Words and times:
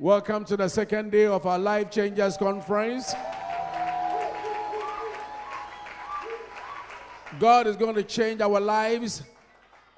Welcome 0.00 0.44
to 0.44 0.56
the 0.56 0.68
second 0.68 1.10
day 1.10 1.26
of 1.26 1.44
our 1.44 1.58
Life 1.58 1.90
Changers 1.90 2.36
Conference. 2.36 3.12
God 7.40 7.66
is 7.66 7.74
going 7.74 7.96
to 7.96 8.04
change 8.04 8.40
our 8.40 8.60
lives, 8.60 9.24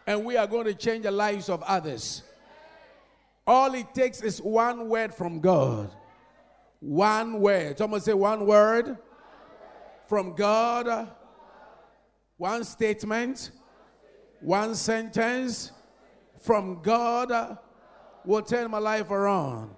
and 0.06 0.24
we 0.24 0.38
are 0.38 0.46
going 0.46 0.64
to 0.64 0.72
change 0.72 1.02
the 1.02 1.10
lives 1.10 1.50
of 1.50 1.62
others. 1.64 2.22
All 3.46 3.74
it 3.74 3.92
takes 3.92 4.22
is 4.22 4.40
one 4.40 4.88
word 4.88 5.12
from 5.12 5.38
God. 5.38 5.90
One 6.78 7.38
word. 7.38 7.76
Someone 7.76 8.00
say 8.00 8.14
one 8.14 8.46
word 8.46 8.96
from 10.08 10.34
God. 10.34 11.10
One 12.38 12.64
statement. 12.64 13.50
One 14.40 14.74
sentence 14.74 15.72
from 16.40 16.80
God 16.80 17.58
will 18.24 18.40
turn 18.40 18.70
my 18.70 18.78
life 18.78 19.10
around. 19.10 19.76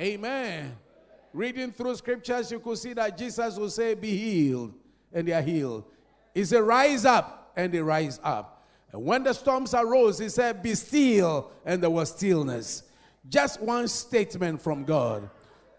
Amen. 0.00 0.76
Reading 1.32 1.72
through 1.72 1.96
scriptures, 1.96 2.50
you 2.50 2.60
could 2.60 2.78
see 2.78 2.92
that 2.94 3.16
Jesus 3.16 3.56
will 3.56 3.70
say, 3.70 3.94
Be 3.94 4.16
healed, 4.16 4.74
and 5.12 5.26
they 5.26 5.32
are 5.32 5.42
healed. 5.42 5.84
He 6.34 6.44
said, 6.44 6.60
Rise 6.60 7.04
up, 7.04 7.52
and 7.56 7.72
they 7.72 7.80
rise 7.80 8.20
up. 8.22 8.66
And 8.92 9.04
when 9.04 9.22
the 9.22 9.32
storms 9.32 9.74
arose, 9.74 10.18
he 10.18 10.28
said, 10.28 10.62
Be 10.62 10.74
still, 10.74 11.50
and 11.64 11.82
there 11.82 11.90
was 11.90 12.10
stillness. 12.10 12.82
Just 13.28 13.60
one 13.60 13.88
statement 13.88 14.62
from 14.62 14.84
God. 14.84 15.28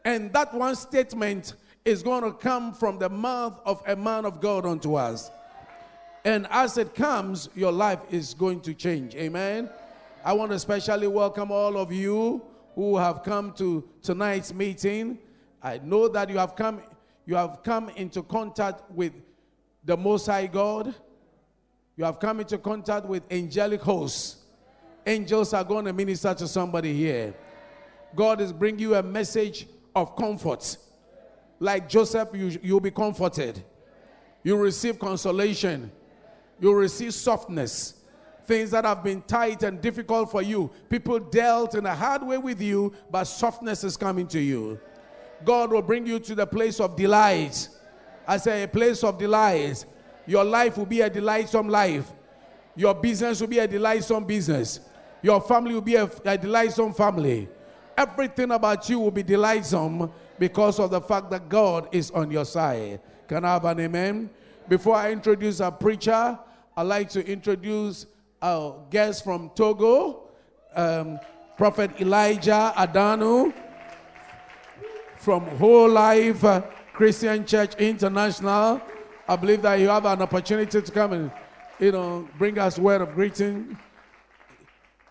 And 0.04 0.32
that 0.34 0.54
one 0.54 0.76
statement 0.76 1.54
is 1.86 2.04
going 2.04 2.24
to 2.24 2.32
come 2.32 2.74
from 2.74 3.00
the 3.00 3.10
mouth 3.10 3.60
of 3.66 3.82
a 3.88 3.96
man 3.96 4.26
of 4.26 4.42
God 4.42 4.66
unto 4.66 4.96
us. 4.96 5.32
And 6.26 6.46
as 6.50 6.78
it 6.78 6.94
comes, 6.94 7.50
your 7.56 7.72
life 7.72 8.00
is 8.12 8.34
going 8.34 8.62
to 8.62 8.74
change. 8.74 9.16
Amen. 9.16 9.70
I 10.26 10.34
want 10.34 10.52
to 10.52 10.56
especially 10.56 11.08
welcome 11.08 11.52
all 11.52 11.78
of 11.78 11.92
you 11.92 12.42
who 12.78 12.96
have 12.96 13.24
come 13.24 13.52
to 13.54 13.84
tonight's 14.04 14.54
meeting. 14.54 15.18
I 15.64 15.80
know 15.80 16.08
that 16.10 16.30
you 16.30 16.38
have 16.38 16.56
come 16.56 16.80
you 17.26 17.36
have 17.36 17.64
come 17.64 17.90
into 17.90 18.22
contact 18.22 18.84
with 18.92 19.14
the 19.84 19.98
Most 19.98 20.28
High 20.28 20.46
God. 20.46 20.94
You 21.96 22.06
have 22.06 22.20
come 22.20 22.40
into 22.40 22.60
contact 22.60 23.08
with 23.08 23.24
angelic 23.32 23.82
hosts. 23.82 24.44
Angels 25.08 25.56
are 25.56 25.64
going 25.64 25.86
to 25.86 25.94
minister 25.94 26.36
to 26.36 26.48
somebody 26.48 26.94
here. 26.94 27.34
God 28.16 28.42
is 28.42 28.54
bringing 28.54 28.80
you 28.80 28.94
a 28.96 29.02
message 29.02 29.66
of 29.96 30.16
comfort. 30.16 30.78
Like 31.60 31.90
Joseph, 31.90 32.30
you, 32.34 32.60
you'll 32.62 32.80
be 32.80 32.92
comforted. 32.92 33.64
You 34.44 34.56
receive 34.56 35.00
consolation. 35.00 35.92
You 36.60 36.76
receive 36.76 37.16
softness. 37.16 37.96
Things 38.48 38.72
that 38.72 38.86
have 38.86 39.04
been 39.04 39.22
tight 39.24 39.64
and 39.64 39.82
difficult 39.82 40.32
for 40.32 40.42
you. 40.42 40.72
People 40.90 41.20
dealt 41.20 41.76
in 41.76 41.86
a 41.86 41.94
hard 41.94 42.24
way 42.24 42.38
with 42.38 42.62
you, 42.62 42.94
but 43.12 43.26
softness 43.26 43.84
is 43.84 43.98
coming 43.98 44.26
to 44.28 44.40
you. 44.40 44.80
God 45.44 45.72
will 45.72 45.82
bring 45.82 46.08
you 46.08 46.18
to 46.20 46.34
the 46.34 46.48
place 46.48 46.80
of 46.80 46.96
delight. 46.96 47.68
I 48.26 48.38
say 48.38 48.64
a 48.64 48.68
place 48.68 49.04
of 49.04 49.18
delight. 49.18 49.86
Your 50.26 50.46
life 50.46 50.78
will 50.78 50.86
be 50.86 51.02
a 51.02 51.10
delightsome 51.10 51.68
life. 51.68 52.12
Your 52.76 52.94
business 52.94 53.42
will 53.42 53.48
be 53.48 53.60
a 53.60 53.68
delightsome 53.68 54.24
business. 54.24 54.80
Your 55.22 55.42
family 55.42 55.74
will 55.74 55.82
be 55.82 55.96
a, 55.96 56.10
a 56.24 56.38
delightsome 56.38 56.94
family. 56.94 57.50
Everything 57.98 58.52
about 58.52 58.88
you 58.90 59.00
will 59.00 59.12
be 59.12 59.24
delightsome 59.24 60.10
because 60.40 60.80
of 60.80 60.92
the 60.92 61.02
fact 61.02 61.30
that 61.32 61.50
God 61.50 61.90
is 61.92 62.12
on 62.12 62.32
your 62.32 62.46
side. 62.46 63.02
Can 63.28 63.44
I 63.44 63.54
have 63.54 63.66
an 63.66 63.80
amen? 63.82 64.30
Before 64.70 64.96
I 64.96 65.12
introduce 65.12 65.60
our 65.60 65.72
preacher, 65.72 66.40
I'd 66.78 66.84
like 66.84 67.10
to 67.10 67.26
introduce 67.26 68.06
our 68.42 68.84
guest 68.90 69.24
from 69.24 69.50
Togo, 69.56 70.30
um, 70.76 71.20
Prophet 71.58 71.92
Elijah 72.00 72.74
Adanu 72.76 73.54
from 75.18 75.44
Whole 75.58 75.90
Life 75.90 76.44
uh, 76.44 76.62
Christian 76.94 77.46
Church 77.46 77.76
International. 77.76 78.82
I 79.28 79.36
believe 79.36 79.62
that 79.64 79.80
you 79.80 79.90
have 79.90 80.06
an 80.06 80.22
opportunity 80.22 80.82
to 80.82 80.92
come 80.92 81.14
and, 81.14 81.32
you 81.80 81.92
know, 81.92 82.28
bring 82.38 82.58
us 82.60 82.78
word 82.78 83.02
of 83.02 83.14
greeting. 83.14 83.78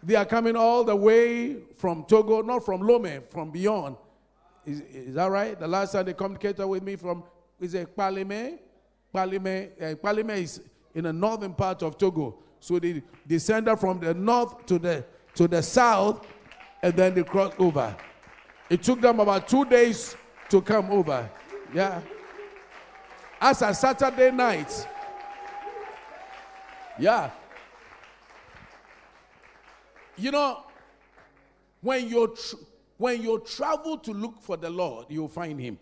They 0.02 0.14
are 0.14 0.24
coming 0.24 0.56
all 0.56 0.84
the 0.84 0.94
way 0.94 1.56
from 1.76 2.04
Togo, 2.04 2.42
not 2.42 2.64
from 2.64 2.80
Lome, 2.80 3.22
from 3.28 3.50
beyond. 3.50 3.96
Is, 4.64 4.80
is 4.82 5.14
that 5.16 5.30
right? 5.30 5.58
The 5.58 5.66
last 5.66 5.92
time 5.92 6.06
they 6.06 6.14
communicated 6.14 6.66
with 6.66 6.82
me 6.82 6.96
from, 6.96 7.24
is 7.60 7.74
it 7.74 7.94
Kpalime? 7.96 8.58
Kpalime, 9.12 9.70
uh, 9.80 9.94
Kpalime 9.96 10.36
is 10.42 10.60
in 10.94 11.04
the 11.04 11.12
northern 11.12 11.54
part 11.54 11.82
of 11.82 11.98
Togo. 11.98 12.38
So 12.60 12.78
they 12.78 13.02
descended 13.26 13.78
from 13.78 14.00
the 14.00 14.14
north 14.14 14.66
to 14.66 14.78
the, 14.78 15.04
to 15.34 15.46
the 15.46 15.62
south, 15.62 16.26
and 16.82 16.94
then 16.94 17.14
they 17.14 17.22
crossed 17.22 17.58
over. 17.58 17.94
It 18.68 18.82
took 18.82 19.00
them 19.00 19.20
about 19.20 19.48
two 19.48 19.64
days 19.64 20.16
to 20.48 20.60
come 20.60 20.90
over. 20.90 21.28
Yeah. 21.72 22.00
As 23.40 23.62
a 23.62 23.72
Saturday 23.74 24.30
night. 24.30 24.86
Yeah. 26.98 27.30
You 30.16 30.30
know, 30.30 30.64
when 31.82 32.08
you 32.08 32.34
tr- 32.34 32.56
when 32.96 33.22
you 33.22 33.38
travel 33.40 33.98
to 33.98 34.12
look 34.12 34.40
for 34.40 34.56
the 34.56 34.70
Lord, 34.70 35.06
you'll 35.10 35.28
find 35.28 35.60
him. 35.60 35.78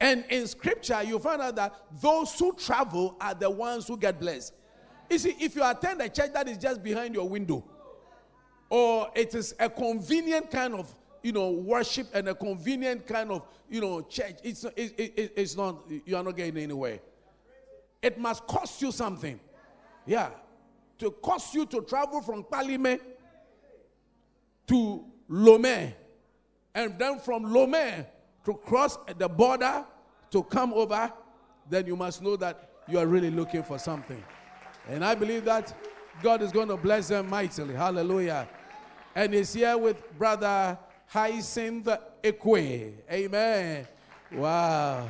And 0.00 0.24
in 0.30 0.46
scripture, 0.48 1.02
you 1.02 1.18
find 1.18 1.40
out 1.42 1.54
that 1.56 1.74
those 2.00 2.36
who 2.38 2.54
travel 2.54 3.16
are 3.20 3.34
the 3.34 3.50
ones 3.50 3.86
who 3.86 3.96
get 3.96 4.18
blessed. 4.18 4.54
You 5.10 5.18
see, 5.18 5.36
if 5.38 5.54
you 5.56 5.62
attend 5.64 6.00
a 6.00 6.08
church 6.08 6.32
that 6.32 6.48
is 6.48 6.58
just 6.58 6.82
behind 6.82 7.14
your 7.14 7.28
window, 7.28 7.64
or 8.70 9.10
it 9.14 9.34
is 9.34 9.54
a 9.60 9.68
convenient 9.68 10.50
kind 10.50 10.74
of 10.74 10.94
you 11.22 11.32
know 11.32 11.50
worship 11.50 12.08
and 12.14 12.28
a 12.28 12.34
convenient 12.34 13.06
kind 13.06 13.30
of 13.30 13.46
you 13.68 13.80
know 13.80 14.00
church 14.02 14.36
it's 14.42 14.64
it, 14.64 14.94
it, 14.98 15.32
it's 15.36 15.56
not 15.56 15.82
you 16.06 16.16
are 16.16 16.22
not 16.22 16.36
getting 16.36 16.62
anywhere. 16.62 16.98
It 18.00 18.18
must 18.18 18.46
cost 18.46 18.82
you 18.82 18.90
something. 18.90 19.38
Yeah. 20.06 20.30
To 20.98 21.10
cost 21.10 21.54
you 21.54 21.66
to 21.66 21.82
travel 21.82 22.20
from 22.20 22.44
Kpalime 22.44 22.98
to 24.68 25.04
Lome 25.28 25.92
and 26.74 26.98
then 26.98 27.18
from 27.18 27.52
Lome 27.52 28.06
to 28.44 28.54
cross 28.54 28.98
the 29.18 29.28
border 29.28 29.84
to 30.30 30.42
come 30.44 30.72
over 30.72 31.12
then 31.68 31.86
you 31.86 31.96
must 31.96 32.22
know 32.22 32.36
that 32.36 32.70
you 32.88 32.98
are 32.98 33.06
really 33.06 33.30
looking 33.30 33.62
for 33.62 33.78
something 33.78 34.22
and 34.88 35.04
I 35.04 35.14
believe 35.14 35.44
that 35.44 35.74
God 36.22 36.42
is 36.42 36.52
going 36.52 36.68
to 36.68 36.76
bless 36.76 37.08
them 37.08 37.28
mightily 37.28 37.74
hallelujah 37.74 38.48
and 39.14 39.34
he's 39.34 39.52
here 39.52 39.76
with 39.76 40.02
brother 40.18 40.78
Hyacinth 41.06 41.88
Ekwe. 42.22 42.92
Amen. 43.10 43.86
Wow. 44.32 45.08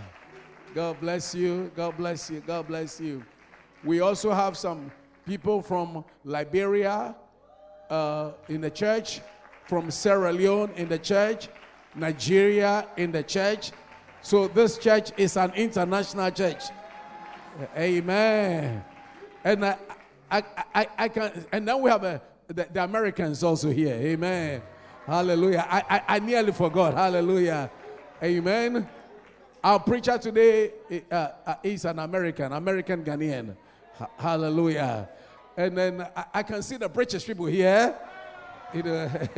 God 0.75 1.01
bless 1.01 1.35
you. 1.35 1.71
God 1.77 1.97
bless 1.97 2.29
you. 2.29 2.41
God 2.41 2.67
bless 2.67 3.01
you. 3.01 3.23
We 3.85 4.01
also 4.01 4.33
have 4.33 4.57
some 4.57 4.91
people 5.25 5.63
from 5.63 6.05
Liberia 6.25 7.15
uh, 7.89 8.33
in 8.49 8.61
the 8.61 8.71
church, 8.71 9.21
from 9.67 9.91
Sierra 9.91 10.33
Leone 10.33 10.73
in 10.73 10.89
the 10.89 10.99
church, 10.99 11.49
Nigeria 11.95 12.89
in 12.97 13.13
the 13.13 13.23
church. 13.23 13.71
So 14.23 14.49
this 14.49 14.79
church 14.79 15.13
is 15.17 15.37
an 15.37 15.53
international 15.55 16.31
church. 16.33 16.65
Amen. 17.77 18.83
And 19.45 19.65
I, 19.65 19.77
I, 20.31 20.45
I, 20.75 20.89
I 20.99 21.09
can, 21.09 21.47
and 21.53 21.67
then 21.67 21.81
we 21.81 21.91
have 21.91 22.05
a 22.05 22.23
the, 22.49 22.67
the, 22.73 22.85
Americans 22.85 23.43
also 23.43 23.71
here. 23.71 23.95
Amen. 23.95 24.63
Hallelujah. 25.07 25.67
I, 25.69 25.83
I, 25.89 26.03
I, 26.17 26.19
nearly 26.19 26.53
forgot. 26.53 26.95
Hallelujah. 26.95 27.71
Amen. 28.23 28.89
Our 29.65 29.81
preacher 29.81 30.19
today 30.19 30.73
uh, 31.11 31.29
uh, 31.47 31.55
is 31.63 31.85
an 31.85 31.99
American, 31.99 32.53
American 32.53 33.05
Ghanaian. 33.05 33.57
Hallelujah. 34.19 35.09
And 35.57 35.77
then 35.77 36.07
I, 36.17 36.25
I, 36.35 36.43
can 36.43 36.63
see 36.63 36.77
the 36.77 36.89
British 36.89 37.27
people 37.27 37.47
here. 37.47 37.97
You 38.75 38.83
know, 38.83 39.09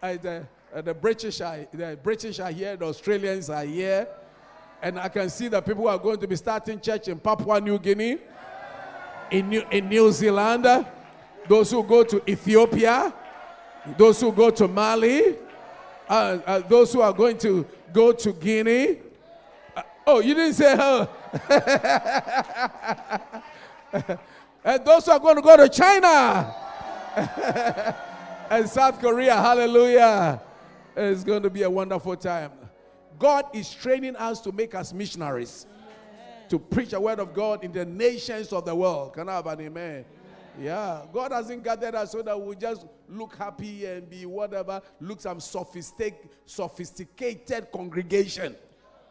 the, 0.00 0.46
uh, 0.74 0.80
the, 0.82 0.94
British 0.94 1.40
are, 1.40 1.66
the 1.72 1.98
British 2.02 2.40
are 2.40 2.52
here, 2.52 2.76
the 2.76 2.84
Australians 2.86 3.50
are 3.50 3.64
here. 3.64 4.06
And 4.82 4.98
I 4.98 5.08
can 5.08 5.28
see 5.28 5.48
that 5.48 5.64
people 5.66 5.88
are 5.88 5.98
going 5.98 6.18
to 6.20 6.26
be 6.26 6.36
starting 6.36 6.80
church 6.80 7.08
in 7.08 7.18
Papua 7.18 7.60
New 7.60 7.78
Guinea 7.78 8.18
in 9.30 9.48
New, 9.48 9.62
in 9.70 9.88
New 9.88 10.12
Zealand, 10.12 10.86
those 11.48 11.70
who 11.70 11.82
go 11.82 12.02
to 12.04 12.22
Ethiopia, 12.30 13.14
those 13.96 14.20
who 14.20 14.32
go 14.32 14.50
to 14.50 14.68
Mali, 14.68 15.36
uh, 16.08 16.38
uh, 16.46 16.58
those 16.60 16.92
who 16.92 17.00
are 17.00 17.12
going 17.12 17.38
to 17.38 17.66
go 17.92 18.12
to 18.12 18.32
Guinea. 18.32 18.98
Uh, 19.76 19.82
oh, 20.06 20.20
you 20.20 20.34
didn't 20.34 20.54
say 20.54 20.76
her. 20.76 21.08
and 24.64 24.84
those 24.84 25.06
who 25.06 25.12
are 25.12 25.20
going 25.20 25.36
to 25.36 25.42
go 25.42 25.56
to 25.56 25.68
China 25.68 26.54
and 28.50 28.68
South 28.68 29.00
Korea. 29.00 29.36
Hallelujah. 29.36 30.40
It's 30.96 31.24
going 31.24 31.42
to 31.42 31.50
be 31.50 31.62
a 31.62 31.70
wonderful 31.70 32.16
time. 32.16 32.50
God 33.20 33.44
is 33.52 33.70
training 33.72 34.16
us 34.16 34.40
to 34.40 34.50
make 34.50 34.74
us 34.74 34.92
missionaries 34.92 35.66
to 36.48 36.58
preach 36.58 36.94
a 36.94 37.00
word 37.00 37.20
of 37.20 37.32
God 37.32 37.62
in 37.62 37.70
the 37.70 37.84
nations 37.84 38.52
of 38.52 38.64
the 38.64 38.74
world. 38.74 39.12
Can 39.12 39.28
I 39.28 39.34
have 39.34 39.46
an 39.46 39.60
amen? 39.60 40.04
Yeah, 40.58 41.02
God 41.12 41.30
hasn't 41.30 41.62
gathered 41.62 41.94
us 41.94 42.10
so 42.10 42.22
that 42.22 42.38
we 42.38 42.56
just 42.56 42.86
look 43.08 43.36
happy 43.36 43.86
and 43.86 44.10
be 44.10 44.26
whatever, 44.26 44.82
look 45.00 45.20
some 45.20 45.38
sophisticated, 45.38 46.30
sophisticated 46.46 47.70
congregation. 47.70 48.56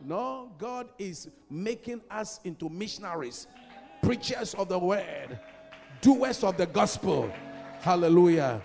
No, 0.03 0.51
God 0.57 0.89
is 0.97 1.29
making 1.49 2.01
us 2.09 2.39
into 2.43 2.67
missionaries, 2.67 3.47
preachers 4.01 4.53
of 4.55 4.69
the 4.69 4.79
word, 4.79 5.39
doers 6.01 6.43
of 6.43 6.57
the 6.57 6.65
gospel. 6.65 7.31
Hallelujah. 7.79 8.61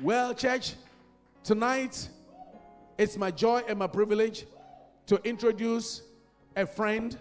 Well, 0.00 0.34
church, 0.34 0.74
tonight 1.44 2.08
it's 2.98 3.16
my 3.16 3.30
joy 3.30 3.62
and 3.68 3.78
my 3.78 3.86
privilege 3.86 4.46
to 5.06 5.20
introduce 5.28 6.02
a 6.56 6.66
friend, 6.66 7.18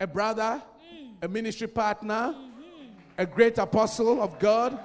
a 0.00 0.06
brother, 0.06 0.62
a 1.20 1.28
ministry 1.28 1.68
partner 1.68 2.34
a 3.18 3.26
great 3.26 3.58
apostle 3.58 4.22
of 4.22 4.38
God, 4.38 4.78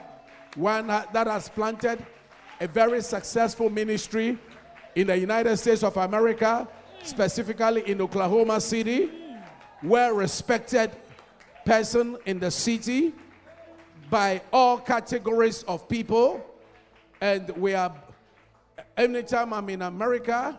one 0.55 0.87
that 0.87 1.27
has 1.27 1.49
planted 1.49 2.05
a 2.59 2.67
very 2.67 3.01
successful 3.01 3.69
ministry 3.69 4.37
in 4.95 5.07
the 5.07 5.17
United 5.17 5.55
States 5.57 5.83
of 5.83 5.95
America, 5.97 6.67
specifically 7.03 7.89
in 7.89 8.01
Oklahoma 8.01 8.59
City, 8.59 9.09
well 9.83 10.13
respected 10.13 10.91
person 11.65 12.17
in 12.25 12.39
the 12.39 12.49
city 12.49 13.13
by 14.09 14.41
all 14.51 14.77
categories 14.77 15.63
of 15.63 15.87
people. 15.87 16.43
And 17.21 17.49
we 17.57 17.73
are, 17.73 17.93
anytime 18.95 19.53
I'm 19.53 19.69
in 19.69 19.81
America, 19.81 20.57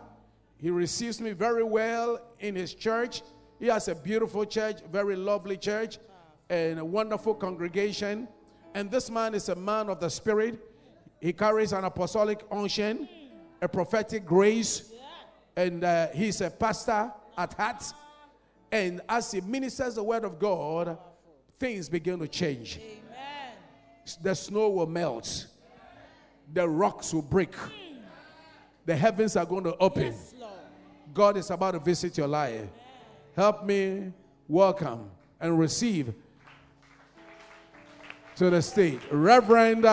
he 0.61 0.69
receives 0.69 1.21
me 1.21 1.31
very 1.31 1.63
well 1.63 2.19
in 2.39 2.55
his 2.55 2.73
church. 2.73 3.21
He 3.59 3.67
has 3.67 3.87
a 3.87 3.95
beautiful 3.95 4.45
church, 4.45 4.81
very 4.91 5.15
lovely 5.15 5.57
church 5.57 5.97
and 6.49 6.79
a 6.79 6.85
wonderful 6.85 7.33
congregation. 7.33 8.27
And 8.75 8.91
this 8.91 9.09
man 9.09 9.33
is 9.35 9.49
a 9.49 9.55
man 9.55 9.89
of 9.89 9.99
the 9.99 10.09
Spirit. 10.09 10.59
He 11.21 11.33
carries 11.33 11.73
an 11.73 11.83
apostolic 11.83 12.41
unction, 12.51 13.07
a 13.61 13.67
prophetic 13.67 14.25
grace, 14.25 14.91
and 15.55 15.83
uh, 15.83 16.07
he's 16.09 16.41
a 16.41 16.49
pastor 16.49 17.11
at 17.37 17.53
heart. 17.53 17.83
And 18.71 19.01
as 19.09 19.31
he 19.31 19.41
ministers 19.41 19.95
the 19.95 20.03
word 20.03 20.23
of 20.23 20.39
God, 20.39 20.97
things 21.59 21.89
begin 21.89 22.19
to 22.19 22.27
change. 22.27 22.79
Amen. 22.79 23.53
The 24.21 24.35
snow 24.35 24.69
will 24.69 24.87
melt, 24.87 25.47
the 26.53 26.67
rocks 26.67 27.13
will 27.13 27.21
break, 27.21 27.53
the 28.85 28.95
heavens 28.95 29.35
are 29.35 29.45
going 29.45 29.65
to 29.65 29.75
open. 29.77 30.03
Yes, 30.03 30.33
God 31.13 31.37
is 31.37 31.49
about 31.49 31.71
to 31.71 31.79
visit 31.79 32.17
your 32.17 32.27
life. 32.27 32.67
Help 33.35 33.65
me 33.65 34.11
welcome 34.47 35.09
and 35.39 35.57
receive 35.57 36.13
to 38.35 38.49
the 38.49 38.61
stage. 38.61 38.99
Reverend 39.11 39.85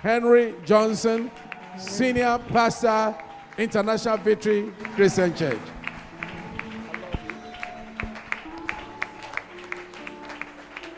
Henry 0.00 0.54
Johnson, 0.64 1.30
Senior 1.78 2.38
Pastor, 2.48 3.14
International 3.58 4.16
Victory 4.18 4.72
Christian 4.94 5.34
Church. 5.34 5.58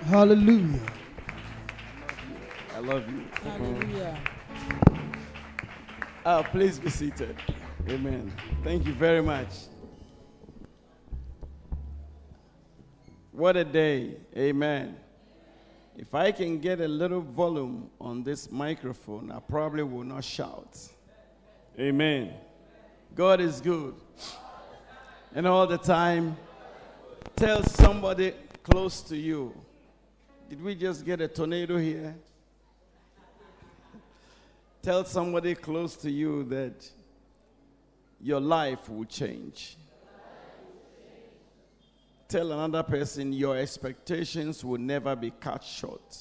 Hallelujah. 0.07 0.81
I 2.75 2.79
love 2.79 3.11
you. 3.11 3.25
Hallelujah. 3.43 4.19
Uh, 6.25 6.43
please 6.45 6.79
be 6.79 6.89
seated. 6.91 7.37
Amen. 7.87 8.33
Thank 8.65 8.87
you 8.87 8.93
very 8.93 9.23
much. 9.23 9.49
What 13.33 13.57
a 13.57 13.65
day. 13.65 14.17
Amen. 14.37 14.97
If 15.97 16.15
I 16.15 16.33
can 16.33 16.59
get 16.59 16.81
a 16.81 16.89
little 16.89 17.21
volume 17.21 17.91
on 18.01 18.23
this 18.23 18.51
microphone, 18.51 19.31
I 19.31 19.41
probably 19.41 19.83
will 19.85 20.05
not 20.05 20.25
shout. 20.25 20.79
Amen. 21.79 22.35
God 23.15 23.41
is 23.41 23.61
good. 23.61 23.95
And 25.35 25.47
all 25.47 25.67
the 25.67 25.79
time, 25.79 26.37
tell 27.37 27.63
somebody 27.63 28.33
close 28.63 29.01
to 29.03 29.17
you. 29.17 29.55
Did 30.51 30.63
we 30.63 30.75
just 30.75 31.05
get 31.05 31.21
a 31.21 31.29
tornado 31.29 31.77
here? 31.77 32.15
Tell 34.83 35.05
somebody 35.05 35.55
close 35.55 35.95
to 35.97 36.11
you 36.11 36.45
that 36.45 36.91
your 38.21 38.41
life 38.41 38.89
will 38.89 39.05
change. 39.05 39.77
Tell 42.29 42.53
another 42.53 42.83
person 42.83 43.33
your 43.33 43.57
expectations 43.57 44.63
will 44.65 44.79
never 44.79 45.17
be 45.17 45.31
cut 45.31 45.65
short. 45.65 46.17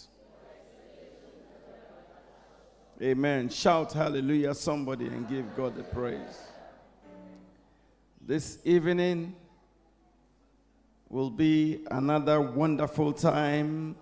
Amen. 3.02 3.50
Shout 3.50 3.94
hallelujah, 3.94 4.56
somebody, 4.56 5.08
and 5.08 5.28
give 5.30 5.56
God 5.56 5.76
the 5.76 5.84
praise. 5.84 6.42
This 8.26 8.60
evening 8.64 9.36
will 11.10 11.30
be 11.30 11.86
another 11.92 12.42
wonderful 12.42 13.14
time 13.14 13.96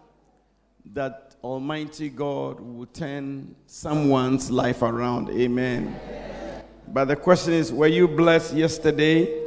that 0.94 1.36
Almighty 1.44 2.09
God 2.09 2.59
will 2.59 2.86
turn 2.86 3.56
someone's 3.68 4.50
life 4.50 4.81
around. 4.81 5.30
Amen. 5.30 6.00
But 6.87 7.05
the 7.05 7.15
question 7.15 7.53
is 7.53 7.71
were 7.71 7.87
you 7.87 8.07
blessed 8.07 8.53
yesterday? 8.53 9.43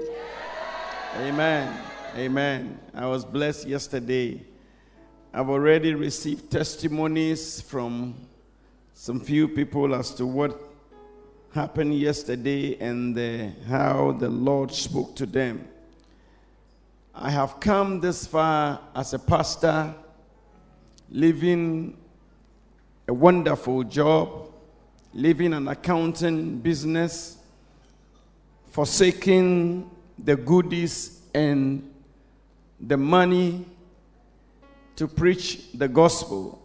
Amen. 1.17 1.81
Amen. 2.17 2.79
I 2.95 3.07
was 3.07 3.25
blessed 3.25 3.67
yesterday. 3.67 4.43
I've 5.33 5.49
already 5.49 5.95
received 5.95 6.51
testimonies 6.51 7.61
from 7.61 8.15
some 8.95 9.21
few 9.21 9.47
people 9.49 9.95
as 9.95 10.13
to 10.15 10.27
what 10.27 10.61
happened 11.55 11.99
yesterday 11.99 12.77
and 12.81 13.15
the, 13.15 13.53
how 13.69 14.13
the 14.19 14.29
Lord 14.29 14.73
spoke 14.73 15.15
to 15.17 15.27
them. 15.27 15.67
I 17.15 17.31
have 17.31 17.61
come 17.61 18.01
this 18.01 18.27
far 18.27 18.81
as 18.95 19.15
a 19.15 19.19
pastor, 19.19 19.95
living 21.11 21.97
a 23.07 23.15
wonderful 23.15 23.85
job, 23.85 24.48
living 25.19 25.53
an 25.53 25.67
accounting 25.67 26.59
business, 26.59 27.39
forsaking 28.71 29.91
the 30.17 30.37
goodies 30.37 31.23
and 31.35 31.93
the 32.79 32.97
money 32.97 33.67
to 34.95 35.09
preach 35.09 35.73
the 35.75 35.89
gospel. 35.89 36.65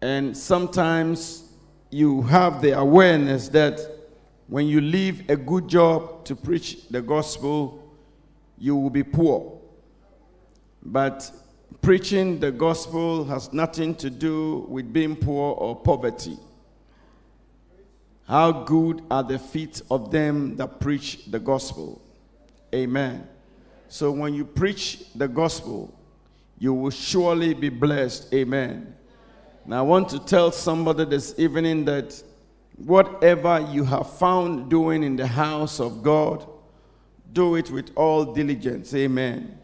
And 0.00 0.36
sometimes 0.36 1.52
you 1.90 2.22
have 2.22 2.60
the 2.60 2.76
awareness 2.76 3.48
that 3.50 3.80
when 4.48 4.66
you 4.66 4.80
leave 4.80 5.30
a 5.30 5.36
good 5.36 5.68
job 5.68 6.24
to 6.24 6.34
preach 6.34 6.88
the 6.88 7.00
gospel, 7.00 7.94
you 8.58 8.74
will 8.74 8.90
be 8.90 9.04
poor. 9.04 9.60
But 10.82 11.30
preaching 11.80 12.40
the 12.40 12.50
gospel 12.50 13.24
has 13.26 13.52
nothing 13.52 13.94
to 13.96 14.10
do 14.10 14.66
with 14.68 14.92
being 14.92 15.14
poor 15.14 15.54
or 15.54 15.76
poverty. 15.76 16.36
How 18.28 18.52
good 18.52 19.00
are 19.10 19.22
the 19.22 19.38
feet 19.38 19.80
of 19.90 20.10
them 20.10 20.56
that 20.56 20.80
preach 20.80 21.24
the 21.30 21.38
gospel? 21.38 22.02
Amen. 22.74 23.26
So 23.88 24.10
when 24.10 24.34
you 24.34 24.44
preach 24.44 25.02
the 25.14 25.26
gospel, 25.26 25.98
you 26.58 26.74
will 26.74 26.90
surely 26.90 27.54
be 27.54 27.70
blessed. 27.70 28.34
Amen. 28.34 28.94
Now 29.64 29.78
I 29.78 29.82
want 29.82 30.10
to 30.10 30.18
tell 30.18 30.52
somebody 30.52 31.06
this 31.06 31.34
evening 31.38 31.86
that 31.86 32.22
whatever 32.76 33.66
you 33.72 33.84
have 33.84 34.12
found 34.18 34.68
doing 34.68 35.02
in 35.02 35.16
the 35.16 35.26
house 35.26 35.80
of 35.80 36.02
God, 36.02 36.46
do 37.32 37.54
it 37.54 37.70
with 37.70 37.92
all 37.96 38.26
diligence. 38.26 38.92
Amen. 38.92 39.58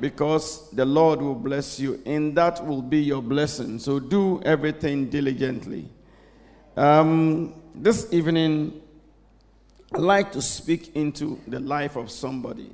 Because 0.00 0.70
the 0.72 0.84
Lord 0.84 1.22
will 1.22 1.34
bless 1.34 1.80
you, 1.80 2.02
and 2.04 2.36
that 2.36 2.62
will 2.66 2.82
be 2.82 2.98
your 2.98 3.22
blessing. 3.22 3.78
So 3.78 3.98
do 3.98 4.42
everything 4.42 5.08
diligently. 5.08 5.88
Um, 6.76 7.54
this 7.78 8.10
evening, 8.10 8.80
I'd 9.92 10.00
like 10.00 10.32
to 10.32 10.40
speak 10.40 10.96
into 10.96 11.38
the 11.46 11.60
life 11.60 11.96
of 11.96 12.10
somebody. 12.10 12.70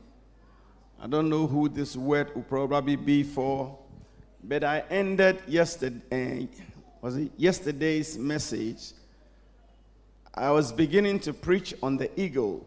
I 1.01 1.09
don't 1.09 1.29
know 1.29 1.47
who 1.47 1.69
this 1.69 1.97
word 1.97 2.35
will 2.35 2.43
probably 2.43 2.95
be 2.95 3.25
for, 3.25 3.77
but 4.45 4.63
I 4.63 4.85
ended 4.91 5.43
yesterday, 5.49 6.01
eh, 6.13 6.47
was 7.01 7.17
it 7.17 7.33
yesterday's 7.37 8.17
message. 8.17 8.93
I 10.35 10.51
was 10.53 10.73
beginning 10.73 11.19
to 11.21 11.33
preach 11.33 11.75
on 11.83 11.97
the 11.97 12.09
eagle, 12.21 12.65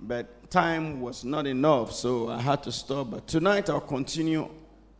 but 0.00 0.50
time 0.50 1.02
was 1.02 1.22
not 1.22 1.46
enough, 1.46 1.92
so 1.92 2.30
I 2.30 2.40
had 2.40 2.62
to 2.62 2.72
stop. 2.72 3.10
But 3.10 3.26
tonight 3.26 3.68
I'll 3.68 3.80
continue 3.80 4.48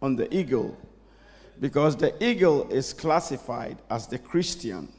on 0.03 0.17
the 0.17 0.33
eagle 0.35 0.77
because 1.59 1.97
the 1.97 2.23
eagle 2.23 2.71
is 2.71 2.93
classified 2.93 3.79
as 3.89 4.07
the 4.07 4.19
Christian. 4.19 4.93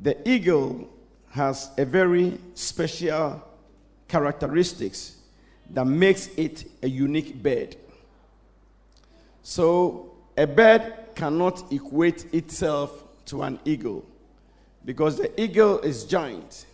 The 0.00 0.16
eagle 0.28 0.88
has 1.30 1.70
a 1.78 1.84
very 1.84 2.38
special 2.54 3.42
characteristics 4.08 5.16
that 5.70 5.86
makes 5.86 6.28
it 6.36 6.66
a 6.82 6.88
unique 6.88 7.42
bird. 7.42 7.76
So, 9.42 10.12
a 10.36 10.46
bird 10.46 10.94
cannot 11.14 11.72
equate 11.72 12.32
itself 12.32 13.04
to 13.26 13.42
an 13.42 13.58
eagle 13.64 14.04
because 14.84 15.16
the 15.16 15.40
eagle 15.40 15.78
is 15.80 16.04
giant, 16.04 16.66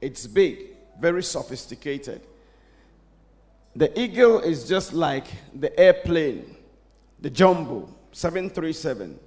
it's 0.00 0.26
big, 0.26 0.58
very 1.00 1.22
sophisticated. 1.22 2.22
The 3.74 3.98
eagle 3.98 4.40
is 4.40 4.68
just 4.68 4.92
like 4.92 5.26
the 5.54 5.78
airplane, 5.78 6.56
the 7.20 7.30
jumbo 7.30 7.88
737, 8.12 9.18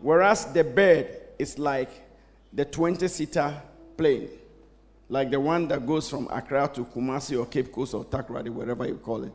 whereas 0.00 0.46
the 0.52 0.64
bird 0.64 1.08
is 1.38 1.58
like 1.58 1.90
the 2.56 2.64
20 2.64 3.06
seater 3.06 3.54
plane, 3.98 4.30
like 5.10 5.30
the 5.30 5.38
one 5.38 5.68
that 5.68 5.86
goes 5.86 6.08
from 6.08 6.26
Accra 6.32 6.70
to 6.74 6.86
Kumasi 6.86 7.38
or 7.38 7.44
Cape 7.44 7.70
Coast 7.70 7.92
or 7.92 8.04
Takoradi, 8.06 8.48
wherever 8.48 8.86
you 8.86 8.94
call 8.94 9.24
it. 9.24 9.32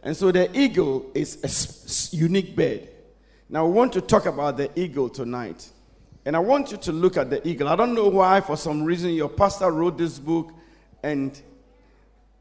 And 0.00 0.16
so 0.16 0.30
the 0.30 0.48
eagle 0.56 1.10
is 1.12 2.12
a 2.12 2.16
unique 2.16 2.54
bird. 2.54 2.88
Now, 3.48 3.66
we 3.66 3.72
want 3.72 3.92
to 3.94 4.00
talk 4.00 4.26
about 4.26 4.56
the 4.56 4.70
eagle 4.76 5.08
tonight. 5.08 5.68
And 6.24 6.36
I 6.36 6.38
want 6.38 6.70
you 6.70 6.76
to 6.78 6.92
look 6.92 7.16
at 7.16 7.30
the 7.30 7.46
eagle. 7.46 7.66
I 7.66 7.74
don't 7.74 7.94
know 7.94 8.06
why, 8.06 8.40
for 8.40 8.56
some 8.56 8.84
reason, 8.84 9.10
your 9.10 9.28
pastor 9.28 9.70
wrote 9.72 9.98
this 9.98 10.20
book 10.20 10.52
and 11.02 11.38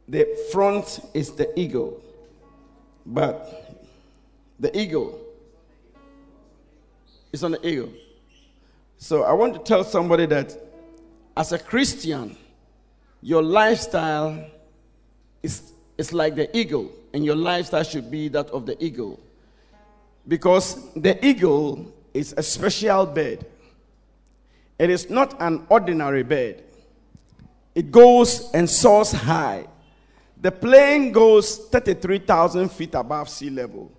the 0.08 0.28
front 0.52 1.00
is 1.16 1.32
the 1.32 1.60
eagle. 1.60 2.00
But 3.08 3.76
the 4.60 4.76
eagle 4.80 5.20
is 7.34 7.44
on 7.44 7.52
the 7.54 7.68
eagle. 7.68 7.90
So 9.04 9.24
I 9.24 9.34
want 9.34 9.56
to 9.56 9.60
tell 9.60 9.84
somebody 9.84 10.28
that 10.28 10.56
as 11.36 11.54
a 11.54 11.58
Christian, 11.58 12.38
your 13.24 13.42
lifestyle 13.42 14.46
is, 15.42 15.72
is 15.98 16.14
like 16.14 16.36
the 16.36 16.56
eagle, 16.56 16.92
and 17.12 17.26
your 17.26 17.36
lifestyle 17.36 17.82
should 17.82 18.12
be 18.12 18.28
that 18.28 18.52
of 18.52 18.68
the 18.68 18.78
eagle. 18.82 19.20
Because 20.28 20.94
the 20.94 21.18
eagle 21.26 21.92
is 22.14 22.36
a 22.38 22.44
special 22.44 23.08
bird. 23.08 23.44
It 24.78 24.92
is 24.92 25.10
not 25.10 25.36
an 25.42 25.66
ordinary 25.68 26.22
bird. 26.22 26.62
It 27.74 27.92
goes 27.92 28.52
and 28.52 28.70
soars 28.70 29.12
high. 29.12 29.66
The 30.40 30.52
plane 30.52 31.12
goes 31.12 31.58
33,000 31.70 32.70
feet 32.70 32.94
above 32.94 33.30
sea 33.30 33.50
level. 33.50 33.92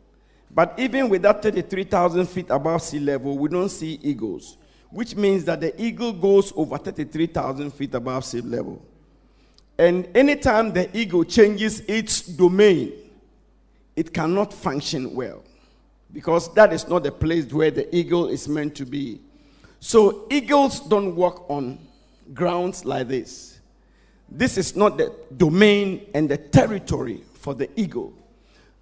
But 0.48 0.74
even 0.78 1.08
with 1.08 1.22
that 1.22 1.42
33,000 1.42 2.26
feet 2.26 2.50
above 2.50 2.82
sea 2.82 3.00
level, 3.00 3.36
we 3.36 3.48
don't 3.48 3.68
see 3.68 3.98
eagles, 4.00 4.58
which 4.92 5.16
means 5.16 5.44
that 5.46 5.60
the 5.60 5.82
eagle 5.82 6.12
goes 6.12 6.52
over 6.54 6.76
33,000 6.78 7.72
feet 7.72 7.94
above 7.94 8.24
sea 8.24 8.42
level. 8.42 8.80
And 9.78 10.06
anytime 10.14 10.72
the 10.72 10.94
eagle 10.96 11.24
changes 11.24 11.80
its 11.80 12.20
domain, 12.20 12.92
it 13.96 14.12
cannot 14.12 14.52
function 14.52 15.14
well 15.14 15.42
because 16.12 16.52
that 16.54 16.72
is 16.72 16.86
not 16.88 17.02
the 17.02 17.12
place 17.12 17.50
where 17.52 17.70
the 17.70 17.94
eagle 17.94 18.28
is 18.28 18.48
meant 18.48 18.74
to 18.76 18.84
be. 18.84 19.20
So, 19.80 20.26
eagles 20.30 20.80
don't 20.80 21.16
walk 21.16 21.48
on 21.50 21.78
grounds 22.34 22.84
like 22.84 23.08
this. 23.08 23.58
This 24.28 24.56
is 24.56 24.76
not 24.76 24.98
the 24.98 25.12
domain 25.36 26.06
and 26.14 26.28
the 26.28 26.36
territory 26.36 27.22
for 27.34 27.54
the 27.54 27.68
eagle. 27.80 28.12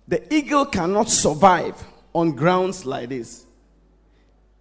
The 0.08 0.32
eagle 0.34 0.66
cannot 0.66 1.08
survive 1.08 1.82
on 2.12 2.32
grounds 2.32 2.84
like 2.84 3.08
this. 3.08 3.46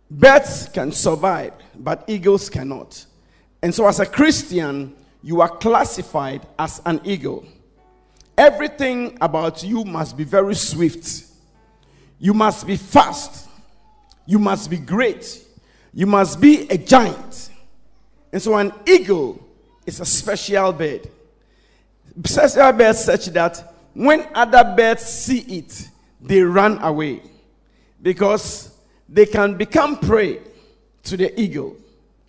Birds 0.10 0.70
can 0.74 0.92
survive, 0.92 1.54
but 1.76 2.04
eagles 2.08 2.50
cannot. 2.50 3.06
And 3.62 3.74
so, 3.74 3.88
as 3.88 4.00
a 4.00 4.06
Christian, 4.06 4.96
you 5.22 5.42
are 5.42 5.50
classified 5.50 6.48
as 6.58 6.82
an 6.86 7.02
eagle. 7.04 7.46
Everything 8.38 9.18
about 9.22 9.64
you 9.64 9.84
must 9.84 10.18
be 10.18 10.24
very 10.24 10.56
swift. 10.56 11.26
You 12.20 12.34
must 12.34 12.66
be 12.66 12.76
fast. 12.76 13.50
You 14.26 14.40
must 14.40 14.70
be 14.70 14.78
great. 14.78 15.46
You 15.94 16.08
must 16.08 16.40
be 16.40 16.68
a 16.70 16.78
giant. 16.78 17.50
And 18.32 18.42
so, 18.42 18.56
an 18.56 18.74
eagle 18.88 19.46
is 19.86 20.00
a 20.00 20.06
special 20.06 20.72
bird. 20.74 21.08
Special 22.26 22.72
bird 22.74 22.96
such 22.96 23.28
that 23.28 23.76
when 23.94 24.28
other 24.34 24.74
birds 24.76 25.04
see 25.04 25.40
it, 25.40 25.90
they 26.22 26.42
run 26.42 26.82
away 26.82 27.22
because 28.02 28.69
they 29.12 29.26
can 29.26 29.56
become 29.56 29.98
prey 29.98 30.40
to 31.04 31.18
the 31.18 31.40
eagle. 31.40 31.76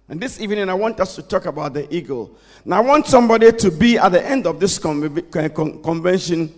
And 0.09 0.21
this 0.21 0.41
evening, 0.41 0.69
I 0.69 0.75
want 0.75 0.99
us 0.99 1.15
to 1.17 1.23
talk 1.23 1.47
about 1.47 1.75
the 1.75 1.95
eagle. 1.95 2.37
Now, 2.65 2.79
I 2.79 2.81
want 2.81 3.07
somebody 3.07 3.53
to 3.53 3.71
be 3.71 3.97
at 3.97 4.11
the 4.11 4.27
end 4.27 4.47
of 4.47 4.59
this 4.59 4.79
convention 4.79 6.53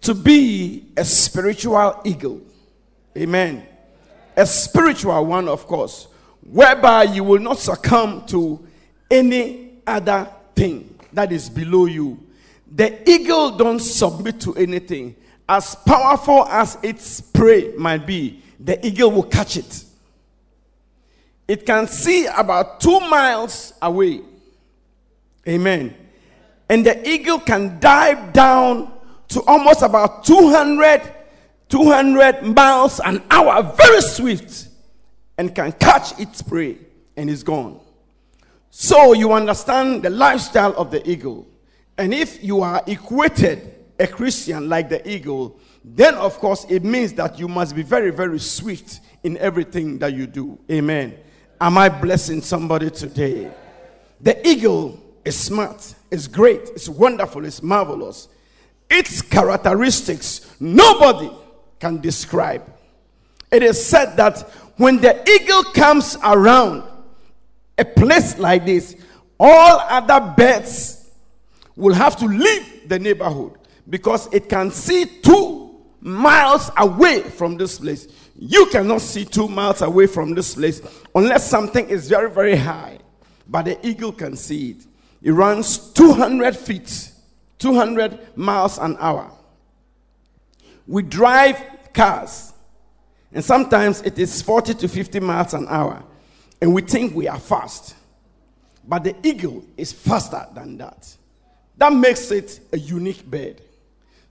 to 0.00 0.14
be 0.14 0.86
a 0.96 1.04
spiritual 1.04 2.00
eagle. 2.04 2.40
Amen. 3.16 3.66
A 4.36 4.46
spiritual 4.46 5.26
one, 5.26 5.48
of 5.48 5.66
course, 5.66 6.08
whereby 6.42 7.04
you 7.04 7.24
will 7.24 7.40
not 7.40 7.58
succumb 7.58 8.24
to 8.26 8.66
any 9.10 9.78
other 9.86 10.28
thing 10.54 10.98
that 11.12 11.30
is 11.30 11.48
below 11.50 11.86
you. 11.86 12.18
The 12.74 13.08
eagle 13.08 13.56
don't 13.56 13.80
submit 13.80 14.40
to 14.40 14.54
anything. 14.56 15.14
As 15.48 15.74
powerful 15.74 16.46
as 16.46 16.78
its 16.82 17.20
prey 17.20 17.72
might 17.76 18.06
be, 18.06 18.42
the 18.58 18.84
eagle 18.86 19.10
will 19.10 19.24
catch 19.24 19.56
it. 19.56 19.84
It 21.46 21.66
can 21.66 21.86
see 21.86 22.26
about 22.26 22.80
two 22.80 23.00
miles 23.00 23.74
away. 23.82 24.22
Amen. 25.46 25.94
And 26.68 26.86
the 26.86 27.06
eagle 27.08 27.38
can 27.38 27.78
dive 27.78 28.32
down 28.32 28.92
to 29.28 29.42
almost 29.42 29.82
about 29.82 30.24
200, 30.24 31.02
200 31.68 32.42
miles 32.42 33.00
an 33.00 33.22
hour, 33.30 33.62
very 33.76 34.00
swift, 34.00 34.68
and 35.36 35.54
can 35.54 35.72
catch 35.72 36.18
its 36.18 36.40
prey 36.40 36.78
and 37.16 37.28
is 37.28 37.42
gone. 37.42 37.80
So 38.70 39.12
you 39.12 39.32
understand 39.32 40.02
the 40.02 40.10
lifestyle 40.10 40.74
of 40.76 40.90
the 40.90 41.08
eagle. 41.08 41.46
And 41.98 42.12
if 42.12 42.42
you 42.42 42.62
are 42.62 42.82
equated 42.86 43.74
a 43.98 44.06
Christian 44.06 44.68
like 44.68 44.88
the 44.88 45.08
eagle, 45.08 45.58
then 45.84 46.14
of 46.14 46.38
course 46.38 46.64
it 46.70 46.82
means 46.82 47.12
that 47.14 47.38
you 47.38 47.46
must 47.46 47.76
be 47.76 47.82
very, 47.82 48.10
very 48.10 48.38
swift 48.38 49.00
in 49.22 49.36
everything 49.36 49.98
that 49.98 50.14
you 50.14 50.26
do. 50.26 50.58
Amen. 50.70 51.14
Am 51.60 51.76
I 51.76 51.88
blessing 51.88 52.40
somebody 52.40 52.90
today? 52.90 53.50
The 54.20 54.46
eagle 54.46 55.00
is 55.24 55.38
smart, 55.38 55.94
it's 56.10 56.26
great, 56.26 56.60
it's 56.70 56.88
wonderful, 56.88 57.44
it's 57.44 57.62
marvelous. 57.62 58.28
Its 58.88 59.22
characteristics, 59.22 60.54
nobody 60.60 61.30
can 61.78 62.00
describe. 62.00 62.70
It 63.50 63.62
is 63.62 63.84
said 63.84 64.16
that 64.16 64.40
when 64.76 64.98
the 64.98 65.28
eagle 65.30 65.64
comes 65.72 66.16
around 66.24 66.82
a 67.78 67.84
place 67.84 68.38
like 68.38 68.64
this, 68.64 68.96
all 69.38 69.80
other 69.80 70.34
birds 70.36 71.10
will 71.76 71.94
have 71.94 72.16
to 72.16 72.26
leave 72.26 72.88
the 72.88 72.98
neighborhood 72.98 73.58
because 73.88 74.32
it 74.32 74.48
can 74.48 74.70
see 74.70 75.04
two 75.04 75.63
miles 76.04 76.70
away 76.76 77.22
from 77.22 77.56
this 77.56 77.78
place. 77.78 78.06
You 78.38 78.66
cannot 78.66 79.00
see 79.00 79.24
two 79.24 79.48
miles 79.48 79.80
away 79.80 80.06
from 80.06 80.34
this 80.34 80.54
place 80.54 80.80
unless 81.14 81.48
something 81.48 81.88
is 81.88 82.08
very, 82.08 82.30
very 82.30 82.56
high. 82.56 82.98
But 83.48 83.64
the 83.64 83.86
eagle 83.86 84.12
can 84.12 84.36
see 84.36 84.72
it. 84.72 84.86
It 85.22 85.32
runs 85.32 85.78
200 85.92 86.56
feet, 86.56 87.10
200 87.58 88.36
miles 88.36 88.78
an 88.78 88.96
hour. 89.00 89.32
We 90.86 91.02
drive 91.02 91.62
cars, 91.94 92.52
and 93.32 93.42
sometimes 93.42 94.02
it 94.02 94.18
is 94.18 94.42
40 94.42 94.74
to 94.74 94.88
50 94.88 95.20
miles 95.20 95.54
an 95.54 95.66
hour, 95.68 96.02
and 96.60 96.74
we 96.74 96.82
think 96.82 97.14
we 97.14 97.26
are 97.26 97.38
fast. 97.38 97.94
But 98.86 99.04
the 99.04 99.16
eagle 99.22 99.64
is 99.78 99.92
faster 99.92 100.46
than 100.54 100.76
that. 100.78 101.16
That 101.78 101.94
makes 101.94 102.30
it 102.30 102.60
a 102.72 102.78
unique 102.78 103.24
bird. 103.24 103.62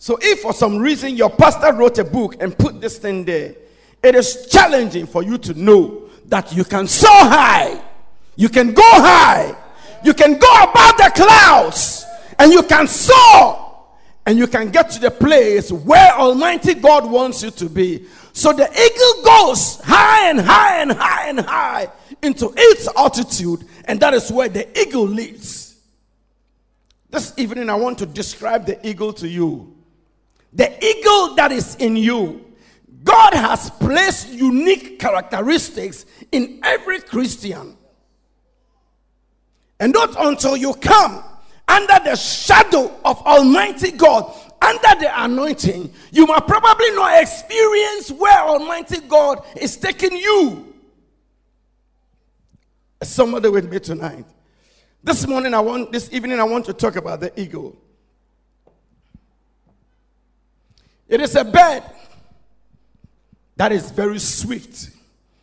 So, 0.03 0.17
if 0.21 0.41
for 0.41 0.51
some 0.51 0.79
reason 0.79 1.15
your 1.15 1.29
pastor 1.29 1.71
wrote 1.71 1.97
a 1.97 2.03
book 2.03 2.35
and 2.41 2.57
put 2.57 2.81
this 2.81 2.97
thing 2.97 3.23
there, 3.23 3.55
it 4.03 4.15
is 4.15 4.47
challenging 4.51 5.05
for 5.05 5.23
you 5.23 5.37
to 5.37 5.53
know 5.53 6.09
that 6.25 6.53
you 6.53 6.65
can 6.65 6.87
soar 6.87 7.09
high, 7.09 7.81
you 8.35 8.49
can 8.49 8.73
go 8.73 8.83
high, 8.83 9.55
you 10.03 10.13
can 10.13 10.37
go 10.37 10.53
above 10.61 10.97
the 10.97 11.09
clouds, 11.15 12.05
and 12.37 12.51
you 12.51 12.63
can 12.63 12.85
soar, 12.85 13.85
and 14.25 14.37
you 14.37 14.45
can 14.45 14.71
get 14.71 14.89
to 14.89 14.99
the 14.99 15.09
place 15.09 15.71
where 15.71 16.11
Almighty 16.15 16.73
God 16.73 17.09
wants 17.09 17.41
you 17.41 17.51
to 17.51 17.69
be. 17.69 18.05
So 18.33 18.51
the 18.51 18.69
eagle 18.69 19.23
goes 19.23 19.79
high 19.85 20.29
and 20.29 20.41
high 20.41 20.81
and 20.81 20.91
high 20.91 21.29
and 21.29 21.39
high 21.39 21.87
into 22.21 22.53
its 22.57 22.89
altitude, 22.97 23.65
and 23.85 24.01
that 24.01 24.13
is 24.13 24.29
where 24.29 24.49
the 24.49 24.67
eagle 24.77 25.07
lives. 25.07 25.79
This 27.09 27.33
evening, 27.37 27.69
I 27.69 27.75
want 27.75 27.99
to 27.99 28.05
describe 28.05 28.65
the 28.65 28.85
eagle 28.85 29.13
to 29.13 29.29
you. 29.29 29.72
The 30.53 30.85
eagle 30.85 31.35
that 31.35 31.51
is 31.51 31.75
in 31.75 31.95
you 31.95 32.53
God 33.03 33.33
has 33.33 33.69
placed 33.69 34.29
unique 34.29 34.99
characteristics 34.99 36.05
in 36.31 36.59
every 36.63 37.01
Christian. 37.01 37.77
And 39.79 39.93
not 39.93 40.15
until 40.17 40.55
you 40.55 40.73
come 40.75 41.23
under 41.67 41.99
the 42.03 42.15
shadow 42.15 42.91
of 43.03 43.17
Almighty 43.23 43.91
God, 43.91 44.33
under 44.61 44.99
the 44.99 45.23
anointing, 45.23 45.93
you 46.11 46.25
might 46.25 46.47
probably 46.47 46.91
not 46.91 47.21
experience 47.21 48.11
where 48.11 48.39
Almighty 48.39 49.01
God 49.01 49.43
is 49.59 49.75
taking 49.75 50.13
you. 50.13 50.73
Somebody 53.01 53.49
with 53.49 53.69
me 53.69 53.79
tonight. 53.79 54.25
This 55.03 55.27
morning, 55.27 55.53
I 55.53 55.59
want, 55.59 55.91
this 55.91 56.09
evening, 56.13 56.39
I 56.39 56.43
want 56.43 56.65
to 56.65 56.73
talk 56.73 56.95
about 56.95 57.19
the 57.19 57.37
eagle. 57.39 57.75
It 61.13 61.21
is 61.21 61.35
a 61.35 61.43
bird 61.43 61.83
that 63.55 63.71
is 63.71 63.91
very 63.91 64.17
swift, 64.17 64.89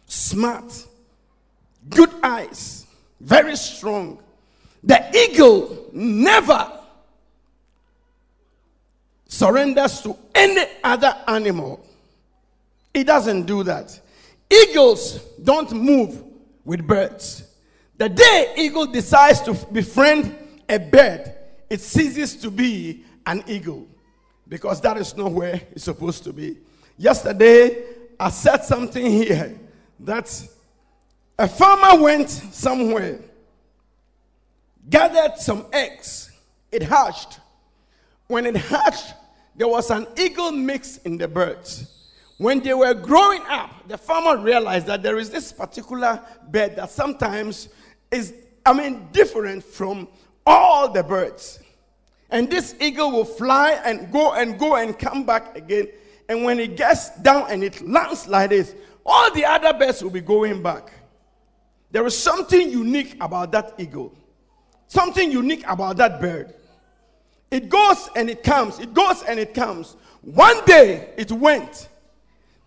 smart, 0.04 0.84
good 1.88 2.10
eyes, 2.24 2.88
very 3.20 3.54
strong. 3.54 4.20
The 4.82 5.16
eagle 5.16 5.90
never 5.92 6.72
surrenders 9.28 10.00
to 10.00 10.16
any 10.34 10.64
other 10.82 11.14
animal. 11.28 11.86
It 12.92 13.04
doesn't 13.04 13.44
do 13.46 13.62
that. 13.62 13.96
Eagles 14.50 15.20
don't 15.40 15.70
move 15.70 16.20
with 16.64 16.84
birds. 16.84 17.44
The 17.96 18.08
day 18.08 18.54
eagle 18.56 18.86
decides 18.86 19.40
to 19.42 19.54
befriend 19.70 20.36
a 20.68 20.80
bird, 20.80 21.32
it 21.68 21.80
ceases 21.80 22.34
to 22.38 22.50
be 22.50 23.04
an 23.24 23.44
eagle 23.46 23.86
because 24.50 24.80
that 24.80 24.98
is 24.98 25.16
not 25.16 25.30
where 25.30 25.62
it's 25.70 25.84
supposed 25.84 26.24
to 26.24 26.32
be. 26.32 26.58
Yesterday, 26.98 27.84
I 28.18 28.28
said 28.28 28.64
something 28.64 29.06
here 29.06 29.58
that 30.00 30.48
a 31.38 31.48
farmer 31.48 32.02
went 32.02 32.28
somewhere, 32.28 33.20
gathered 34.90 35.38
some 35.38 35.64
eggs, 35.72 36.32
it 36.70 36.82
hatched. 36.82 37.38
When 38.26 38.44
it 38.44 38.56
hatched, 38.56 39.14
there 39.56 39.68
was 39.68 39.88
an 39.90 40.06
eagle 40.18 40.52
mix 40.52 40.98
in 40.98 41.16
the 41.16 41.28
birds. 41.28 41.86
When 42.38 42.60
they 42.60 42.74
were 42.74 42.94
growing 42.94 43.42
up, 43.48 43.88
the 43.88 43.98
farmer 43.98 44.42
realized 44.42 44.86
that 44.86 45.02
there 45.02 45.18
is 45.18 45.30
this 45.30 45.52
particular 45.52 46.20
bird 46.50 46.74
that 46.76 46.90
sometimes 46.90 47.68
is, 48.10 48.34
I 48.66 48.72
mean, 48.72 49.08
different 49.12 49.62
from 49.62 50.08
all 50.44 50.90
the 50.90 51.02
birds. 51.02 51.60
And 52.30 52.48
this 52.48 52.74
eagle 52.80 53.10
will 53.10 53.24
fly 53.24 53.80
and 53.84 54.12
go 54.12 54.32
and 54.32 54.58
go 54.58 54.76
and 54.76 54.98
come 54.98 55.24
back 55.24 55.56
again. 55.56 55.88
And 56.28 56.44
when 56.44 56.60
it 56.60 56.76
gets 56.76 57.10
down 57.18 57.50
and 57.50 57.64
it 57.64 57.80
lands 57.86 58.28
like 58.28 58.50
this, 58.50 58.74
all 59.04 59.32
the 59.32 59.44
other 59.44 59.72
birds 59.76 60.02
will 60.02 60.10
be 60.10 60.20
going 60.20 60.62
back. 60.62 60.92
There 61.90 62.06
is 62.06 62.16
something 62.16 62.70
unique 62.70 63.16
about 63.20 63.50
that 63.52 63.74
eagle, 63.78 64.14
something 64.86 65.32
unique 65.32 65.64
about 65.66 65.96
that 65.96 66.20
bird. 66.20 66.54
It 67.50 67.68
goes 67.68 68.08
and 68.14 68.30
it 68.30 68.44
comes, 68.44 68.78
it 68.78 68.94
goes 68.94 69.24
and 69.24 69.40
it 69.40 69.54
comes. 69.54 69.96
One 70.22 70.64
day 70.66 71.12
it 71.16 71.32
went, 71.32 71.88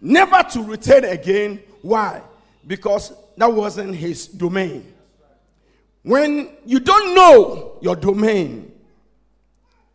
never 0.02 0.44
to 0.52 0.64
return 0.64 1.06
again. 1.06 1.62
Why? 1.82 2.22
Because 2.68 3.14
that 3.38 3.52
wasn't 3.52 3.96
his 3.96 4.28
domain. 4.28 4.94
When 6.02 6.50
you 6.66 6.82
don't 6.82 7.16
know 7.16 7.78
your 7.82 7.96
domain, 7.96 8.73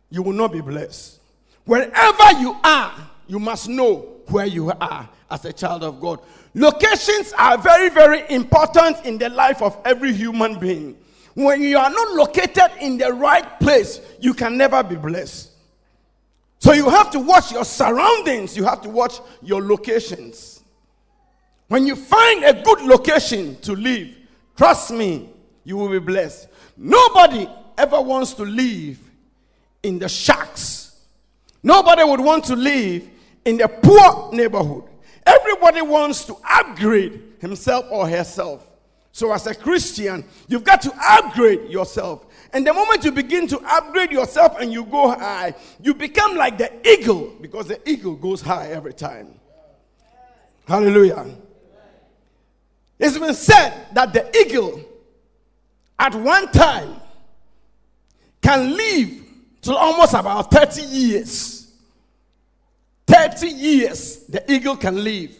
you 0.09 0.21
will 0.21 0.33
not 0.33 0.51
be 0.51 0.61
blessed. 0.61 1.19
Wherever 1.65 2.39
you 2.39 2.57
are, 2.63 2.93
you 3.27 3.39
must 3.39 3.69
know 3.69 4.15
where 4.27 4.45
you 4.45 4.71
are 4.71 5.09
as 5.29 5.45
a 5.45 5.53
child 5.53 5.83
of 5.83 5.99
God. 5.99 6.19
Locations 6.55 7.31
are 7.33 7.57
very, 7.57 7.89
very 7.89 8.23
important 8.29 9.05
in 9.05 9.17
the 9.17 9.29
life 9.29 9.61
of 9.61 9.77
every 9.85 10.13
human 10.13 10.57
being. 10.57 10.97
When 11.35 11.61
you 11.61 11.77
are 11.77 11.89
not 11.89 12.15
located 12.15 12.71
in 12.81 12.97
the 12.97 13.13
right 13.13 13.59
place, 13.59 14.01
you 14.19 14.33
can 14.33 14.57
never 14.57 14.81
be 14.83 14.95
blessed. 14.95 15.51
So 16.57 16.73
you 16.73 16.89
have 16.89 17.11
to 17.11 17.19
watch 17.19 17.51
your 17.51 17.63
surroundings, 17.63 18.57
you 18.57 18.65
have 18.65 18.81
to 18.81 18.89
watch 18.89 19.19
your 19.41 19.61
locations. 19.61 20.61
When 21.67 21.85
you 21.85 21.95
find 21.95 22.43
a 22.43 22.61
good 22.61 22.81
location 22.81 23.55
to 23.61 23.73
live, 23.75 24.09
trust 24.57 24.91
me, 24.91 25.29
you 25.63 25.77
will 25.77 25.89
be 25.89 25.99
blessed. 25.99 26.49
Nobody 26.75 27.47
ever 27.77 28.01
wants 28.01 28.33
to 28.33 28.43
live 28.43 28.97
in 29.83 29.99
the 29.99 30.09
shacks. 30.09 31.05
Nobody 31.63 32.03
would 32.03 32.19
want 32.19 32.45
to 32.45 32.55
live 32.55 33.09
in 33.45 33.57
the 33.57 33.67
poor 33.67 34.31
neighborhood. 34.33 34.85
Everybody 35.25 35.81
wants 35.81 36.25
to 36.25 36.35
upgrade 36.49 37.21
himself 37.39 37.85
or 37.91 38.07
herself. 38.07 38.65
So, 39.11 39.33
as 39.33 39.47
a 39.47 39.55
Christian, 39.55 40.23
you've 40.47 40.63
got 40.63 40.81
to 40.81 40.93
upgrade 40.97 41.69
yourself. 41.69 42.25
And 42.53 42.65
the 42.65 42.73
moment 42.73 43.03
you 43.03 43.11
begin 43.11 43.47
to 43.47 43.59
upgrade 43.59 44.11
yourself 44.11 44.57
and 44.59 44.71
you 44.71 44.85
go 44.85 45.09
high, 45.09 45.55
you 45.81 45.93
become 45.93 46.35
like 46.35 46.57
the 46.57 46.71
eagle 46.87 47.35
because 47.41 47.67
the 47.67 47.89
eagle 47.89 48.15
goes 48.15 48.41
high 48.41 48.69
every 48.69 48.93
time. 48.93 49.39
Hallelujah. 50.67 51.25
It's 52.99 53.17
been 53.17 53.33
said 53.33 53.87
that 53.93 54.13
the 54.13 54.37
eagle 54.37 54.83
at 55.97 56.13
one 56.15 56.51
time 56.51 56.95
can 58.41 58.75
live 58.75 59.09
to 59.61 59.75
almost 59.75 60.13
about 60.13 60.51
30 60.51 60.81
years. 60.81 61.71
30 63.07 63.47
years 63.47 64.25
the 64.25 64.51
eagle 64.51 64.77
can 64.77 65.03
live. 65.03 65.35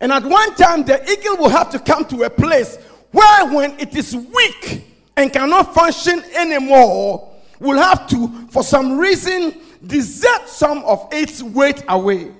And 0.00 0.10
at 0.12 0.24
one 0.24 0.54
time, 0.56 0.82
the 0.84 1.00
eagle 1.10 1.36
will 1.36 1.48
have 1.48 1.70
to 1.70 1.78
come 1.78 2.04
to 2.06 2.24
a 2.24 2.30
place 2.30 2.76
where, 3.12 3.54
when 3.54 3.78
it 3.78 3.94
is 3.94 4.16
weak 4.16 4.84
and 5.16 5.32
cannot 5.32 5.72
function 5.72 6.24
anymore, 6.34 7.32
will 7.60 7.78
have 7.78 8.08
to, 8.08 8.48
for 8.50 8.64
some 8.64 8.98
reason, 8.98 9.60
desert 9.86 10.48
some 10.48 10.78
of 10.84 11.06
its 11.12 11.40
weight 11.40 11.84
away. 11.88 12.32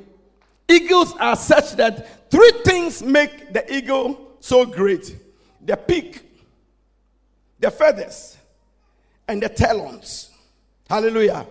Eagles 0.68 1.14
are 1.20 1.36
such 1.36 1.76
that 1.76 2.28
three 2.32 2.50
things 2.64 3.00
make 3.00 3.52
the 3.52 3.72
eagle 3.72 4.32
so 4.40 4.64
great 4.64 5.16
the 5.64 5.76
beak, 5.86 6.20
the 7.60 7.70
feathers, 7.70 8.36
and 9.28 9.40
the 9.40 9.48
talons. 9.48 10.31
Hallelujah. 10.88 11.46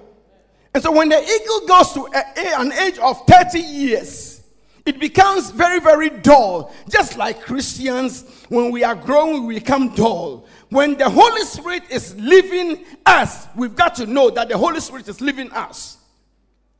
And 0.73 0.81
so 0.81 0.91
when 0.91 1.09
the 1.09 1.21
eagle 1.21 1.67
goes 1.67 1.91
to 1.93 2.07
a, 2.13 2.59
an 2.59 2.71
age 2.73 2.97
of 2.99 3.25
30 3.27 3.59
years, 3.59 4.41
it 4.85 4.99
becomes 4.99 5.51
very, 5.51 5.79
very 5.79 6.09
dull. 6.09 6.73
Just 6.89 7.17
like 7.17 7.41
Christians, 7.41 8.45
when 8.49 8.71
we 8.71 8.83
are 8.83 8.95
growing, 8.95 9.45
we 9.45 9.55
become 9.55 9.93
dull. 9.93 10.47
When 10.69 10.97
the 10.97 11.09
Holy 11.09 11.43
Spirit 11.43 11.83
is 11.89 12.15
living 12.15 12.85
us, 13.05 13.47
we've 13.55 13.75
got 13.75 13.95
to 13.95 14.05
know 14.05 14.29
that 14.31 14.49
the 14.49 14.57
Holy 14.57 14.79
Spirit 14.79 15.07
is 15.07 15.21
living 15.21 15.51
us. 15.51 15.97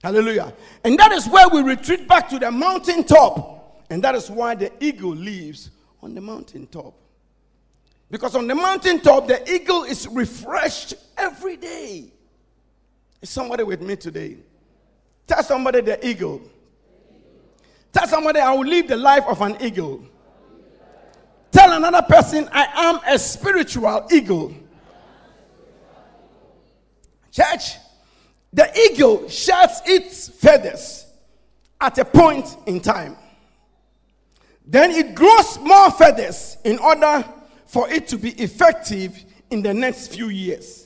Hallelujah. 0.03 0.53
And 0.83 0.97
that 0.97 1.11
is 1.11 1.27
where 1.27 1.47
we 1.49 1.61
retreat 1.61 2.07
back 2.07 2.27
to 2.29 2.39
the 2.39 2.49
mountain 2.49 3.03
top. 3.03 3.83
And 3.89 4.03
that 4.03 4.15
is 4.15 4.31
why 4.31 4.55
the 4.55 4.71
eagle 4.83 5.13
lives 5.13 5.69
on 6.01 6.15
the 6.15 6.21
mountain 6.21 6.65
top. 6.67 6.95
Because 8.09 8.35
on 8.35 8.47
the 8.47 8.55
mountain 8.55 8.99
top, 8.99 9.27
the 9.27 9.53
eagle 9.53 9.83
is 9.83 10.07
refreshed 10.07 10.95
every 11.17 11.57
day. 11.57 12.11
Is 13.21 13.29
somebody 13.29 13.63
with 13.63 13.81
me 13.81 13.95
today? 13.95 14.37
Tell 15.27 15.43
somebody 15.43 15.81
the 15.81 16.07
eagle 16.07 16.41
Tell 17.91 18.07
somebody, 18.07 18.39
I 18.39 18.53
will 18.53 18.65
live 18.65 18.87
the 18.87 18.95
life 18.95 19.25
of 19.27 19.41
an 19.41 19.57
eagle. 19.61 20.03
Tell 21.51 21.73
another 21.73 22.01
person, 22.01 22.47
I 22.51 22.67
am 22.75 22.99
a 23.05 23.19
spiritual 23.19 24.07
eagle. 24.11 24.53
Church, 27.31 27.75
the 28.53 28.71
eagle 28.77 29.27
sheds 29.27 29.81
its 29.85 30.29
feathers 30.29 31.05
at 31.79 31.97
a 31.97 32.05
point 32.05 32.55
in 32.65 32.79
time. 32.79 33.17
Then 34.65 34.91
it 34.91 35.15
grows 35.15 35.59
more 35.59 35.91
feathers 35.91 36.57
in 36.63 36.79
order 36.79 37.25
for 37.65 37.89
it 37.89 38.07
to 38.09 38.17
be 38.17 38.31
effective 38.31 39.23
in 39.49 39.61
the 39.61 39.73
next 39.73 40.13
few 40.13 40.29
years. 40.29 40.80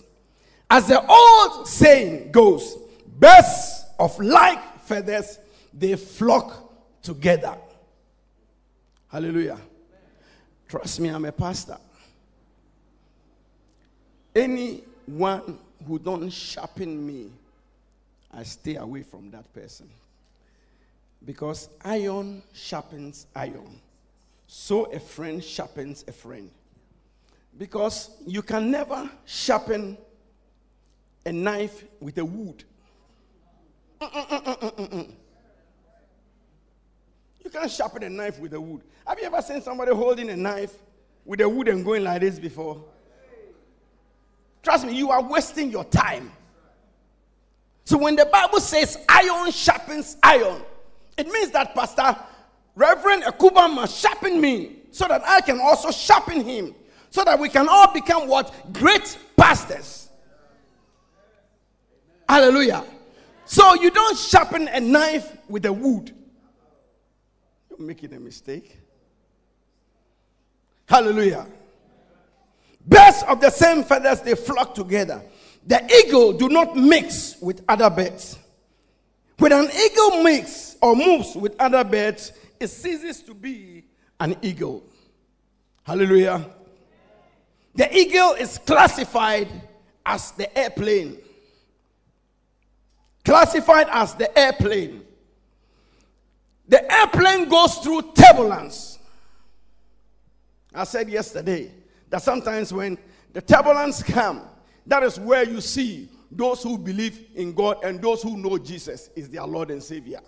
As 0.70 0.88
the 0.88 1.06
old 1.06 1.68
saying 1.68 2.32
goes, 2.32 2.78
birds 3.20 3.86
of 4.00 4.18
like 4.20 4.80
feathers, 4.82 5.40
they 5.74 5.96
flock 5.96 6.72
together. 7.02 7.56
Hallelujah. 9.12 9.60
Trust 10.68 11.00
me, 11.00 11.10
I'm 11.10 11.26
a 11.26 11.32
pastor. 11.32 11.78
Anyone 14.36 15.60
who 15.88 16.00
don't 16.00 16.30
sharpen 16.30 17.06
me, 17.06 17.30
I 18.34 18.44
stay 18.44 18.76
away 18.76 19.04
from 19.04 19.32
that 19.32 19.52
person. 19.54 19.90
Because 21.24 21.70
iron 21.84 22.44
sharpens 22.54 23.28
iron. 23.36 23.80
So 24.48 24.86
a 24.92 25.00
friend 25.00 25.44
sharpens 25.44 26.04
a 26.08 26.12
friend. 26.12 26.50
Because 27.58 28.10
you 28.26 28.42
can 28.42 28.70
never 28.70 29.10
sharpen 29.26 29.98
a 31.26 31.32
knife 31.32 31.84
with 32.00 32.18
a 32.18 32.26
wood. 32.26 32.64
You 37.44 37.50
can't 37.52 37.72
sharpen 37.72 38.04
a 38.04 38.10
knife 38.10 38.40
with 38.40 38.54
a 38.54 38.62
wood. 38.62 38.82
Have 39.08 39.20
you 39.20 39.26
ever 39.26 39.42
seen 39.42 39.62
somebody 39.62 39.94
holding 39.94 40.30
a 40.30 40.36
knife 40.36 40.74
with 41.26 41.42
a 41.42 41.50
wood 41.50 41.68
and 41.68 41.84
going 41.84 42.04
like 42.04 42.22
this 42.22 42.38
before? 42.40 42.84
Trust 44.62 44.86
me, 44.86 44.94
you 44.94 45.12
are 45.12 45.22
wasting 45.22 45.72
your 45.72 45.84
time. 45.86 46.32
So 47.86 47.98
when 47.98 48.16
the 48.16 48.26
Bible 48.26 48.60
says 48.60 48.98
iron 49.08 49.52
sharpens 49.52 50.18
iron, 50.24 50.62
it 51.18 51.28
means 51.28 51.52
that 51.52 51.76
Pastor 51.76 52.18
Reverend 52.76 53.24
Akuba 53.24 53.74
must 53.74 54.00
sharpen 54.00 54.42
me 54.42 54.78
so 54.92 55.08
that 55.08 55.22
I 55.26 55.42
can 55.42 55.60
also 55.62 55.92
sharpen 55.92 56.44
him, 56.44 56.74
so 57.10 57.24
that 57.24 57.40
we 57.40 57.48
can 57.50 57.68
all 57.70 57.92
become 57.94 58.28
what? 58.28 58.74
Great 58.74 59.18
pastors. 59.38 60.05
Hallelujah. 62.28 62.84
So 63.46 63.76
you 63.76 63.92
don't 63.92 64.18
sharpen 64.18 64.68
a 64.68 64.80
knife 64.80 65.38
with 65.48 65.66
a 65.66 65.74
wood. 65.74 66.12
You're 67.70 67.88
making 67.88 68.14
a 68.14 68.20
mistake. 68.20 68.80
Hallelujah. 70.88 71.48
Birds 72.86 73.24
of 73.28 73.42
the 73.42 73.50
same 73.50 73.84
feathers, 73.84 74.22
they 74.22 74.36
flock 74.36 74.76
together. 74.76 75.22
The 75.66 75.84
eagle 76.04 76.34
do 76.34 76.48
not 76.50 76.76
mix 76.76 77.38
with 77.42 77.64
other 77.68 77.90
birds. 77.90 78.38
When 79.38 79.52
an 79.52 79.68
eagle 79.72 80.24
mixes 80.24 80.78
or 80.82 80.96
moves 80.96 81.36
with 81.36 81.56
other 81.60 81.84
birds, 81.84 82.32
it 82.60 82.68
ceases 82.68 83.22
to 83.24 83.34
be 83.34 83.84
an 84.20 84.38
eagle. 84.42 84.84
Hallelujah. 85.84 86.46
The 87.74 87.94
eagle 87.96 88.34
is 88.34 88.58
classified 88.60 89.50
as 90.06 90.32
the 90.32 90.56
airplane. 90.58 91.18
Classified 93.26 93.88
as 93.90 94.14
the 94.14 94.38
airplane. 94.38 95.02
The 96.68 96.92
airplane 96.92 97.50
goes 97.50 97.76
through 97.80 98.14
turbulence. 98.14 99.00
I 100.74 100.84
said 100.84 101.10
yesterday 101.10 101.72
that 102.10 102.22
sometimes 102.22 102.72
when 102.72 102.98
the 103.34 103.42
turbulence 103.42 104.04
come, 104.04 104.44
that 104.86 105.04
is 105.04 105.20
where 105.20 105.44
you 105.44 105.60
see 105.60 106.10
those 106.32 106.62
who 106.62 106.78
believe 106.78 107.30
in 107.36 107.54
God 107.54 107.84
and 107.84 108.02
those 108.02 108.22
who 108.22 108.38
know 108.38 108.58
Jesus 108.58 109.10
is 109.16 109.30
their 109.30 109.46
Lord 109.46 109.72
and 109.72 109.82
Savior. 109.82 110.22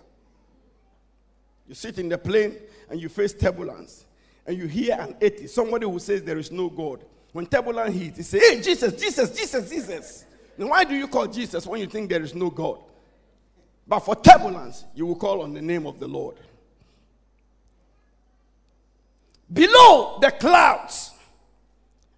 You 1.68 1.74
sit 1.74 1.98
in 1.98 2.08
the 2.08 2.18
plane 2.18 2.56
and 2.88 3.00
you 3.00 3.08
face 3.08 3.34
turbulence, 3.34 4.06
and 4.46 4.56
you 4.56 4.66
hear 4.66 4.96
an 4.98 5.16
atheist, 5.20 5.54
somebody 5.54 5.86
who 5.86 5.98
says 5.98 6.22
there 6.22 6.38
is 6.38 6.50
no 6.50 6.70
God. 6.70 7.04
When 7.32 7.46
turbulence 7.46 7.94
hits, 7.94 8.16
he 8.16 8.22
say, 8.22 8.38
"Hey, 8.38 8.60
Jesus, 8.62 8.94
Jesus, 8.94 9.36
Jesus, 9.36 9.68
Jesus." 9.68 10.24
Now, 10.56 10.68
why 10.68 10.84
do 10.84 10.96
you 10.96 11.06
call 11.06 11.26
Jesus 11.26 11.66
when 11.66 11.80
you 11.80 11.86
think 11.86 12.08
there 12.08 12.22
is 12.22 12.34
no 12.34 12.48
God? 12.48 12.80
But 13.88 14.00
for 14.00 14.14
turbulence, 14.16 14.84
you 14.94 15.06
will 15.06 15.16
call 15.16 15.40
on 15.40 15.54
the 15.54 15.62
name 15.62 15.86
of 15.86 15.98
the 15.98 16.06
Lord. 16.06 16.36
Below 19.50 20.18
the 20.20 20.30
clouds 20.30 21.12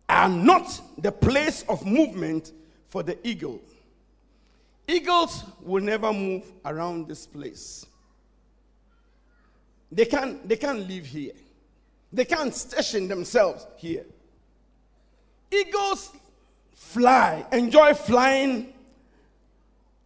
are 0.09 0.28
not 0.28 0.80
the 0.98 1.12
place 1.12 1.64
of 1.68 1.87
movement 1.87 2.52
for 2.88 3.04
the 3.04 3.16
eagle. 3.26 3.61
Eagles 4.88 5.44
will 5.62 5.83
never 5.83 6.12
move 6.12 6.42
around 6.64 7.06
this 7.06 7.24
place. 7.24 7.87
They 9.92 10.06
can't, 10.06 10.48
they 10.48 10.56
can't 10.56 10.88
live 10.88 11.06
here. 11.06 11.35
They 12.12 12.24
can't 12.24 12.52
station 12.52 13.06
themselves 13.06 13.64
here. 13.76 14.04
Eagles 15.52 16.11
fly, 16.74 17.46
enjoy 17.52 17.94
flying 17.94 18.72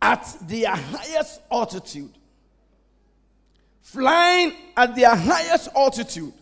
at 0.05 0.37
their 0.43 0.77
highest 0.77 1.41
altitude. 1.51 2.13
Flying 3.81 4.53
at 4.77 4.95
their 4.95 5.17
highest 5.17 5.71
altitude. 5.75 6.35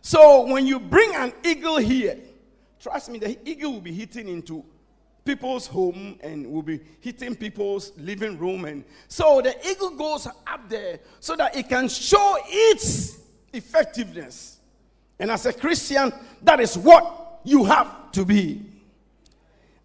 So 0.00 0.46
when 0.46 0.64
you 0.64 0.78
bring 0.78 1.12
an 1.16 1.32
eagle 1.44 1.78
here, 1.78 2.16
trust 2.80 3.10
me, 3.10 3.18
the 3.18 3.36
eagle 3.44 3.72
will 3.72 3.80
be 3.80 3.92
hitting 3.92 4.28
into 4.28 4.64
people's 5.24 5.66
home 5.66 6.20
and 6.22 6.46
will 6.46 6.62
be 6.62 6.80
hitting 7.00 7.34
people's 7.34 7.90
living 7.98 8.38
room. 8.38 8.64
And 8.64 8.84
so 9.08 9.40
the 9.42 9.56
eagle 9.68 9.90
goes 9.90 10.28
up 10.28 10.68
there 10.68 11.00
so 11.18 11.34
that 11.34 11.56
it 11.56 11.68
can 11.68 11.88
show 11.88 12.38
its 12.46 13.18
effectiveness. 13.52 14.60
And 15.18 15.32
as 15.32 15.46
a 15.46 15.52
Christian, 15.52 16.12
that 16.42 16.60
is 16.60 16.78
what 16.78 17.40
you 17.42 17.64
have 17.64 18.12
to 18.12 18.24
be. 18.24 18.69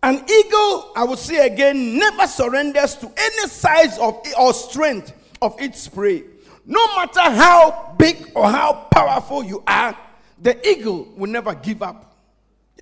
An 0.05 0.23
eagle, 0.29 0.91
I 0.95 1.03
will 1.03 1.17
say 1.17 1.47
again, 1.47 1.97
never 1.97 2.27
surrenders 2.27 2.93
to 2.97 3.11
any 3.17 3.49
size 3.49 3.97
of 3.97 4.23
or 4.37 4.53
strength 4.53 5.11
of 5.41 5.59
its 5.59 5.87
prey. 5.87 6.23
No 6.63 6.85
matter 6.95 7.21
how 7.21 7.95
big 7.97 8.31
or 8.35 8.47
how 8.47 8.87
powerful 8.91 9.43
you 9.43 9.63
are, 9.65 9.97
the 10.39 10.69
eagle 10.69 11.11
will 11.17 11.31
never 11.31 11.55
give 11.55 11.81
up. 11.81 12.15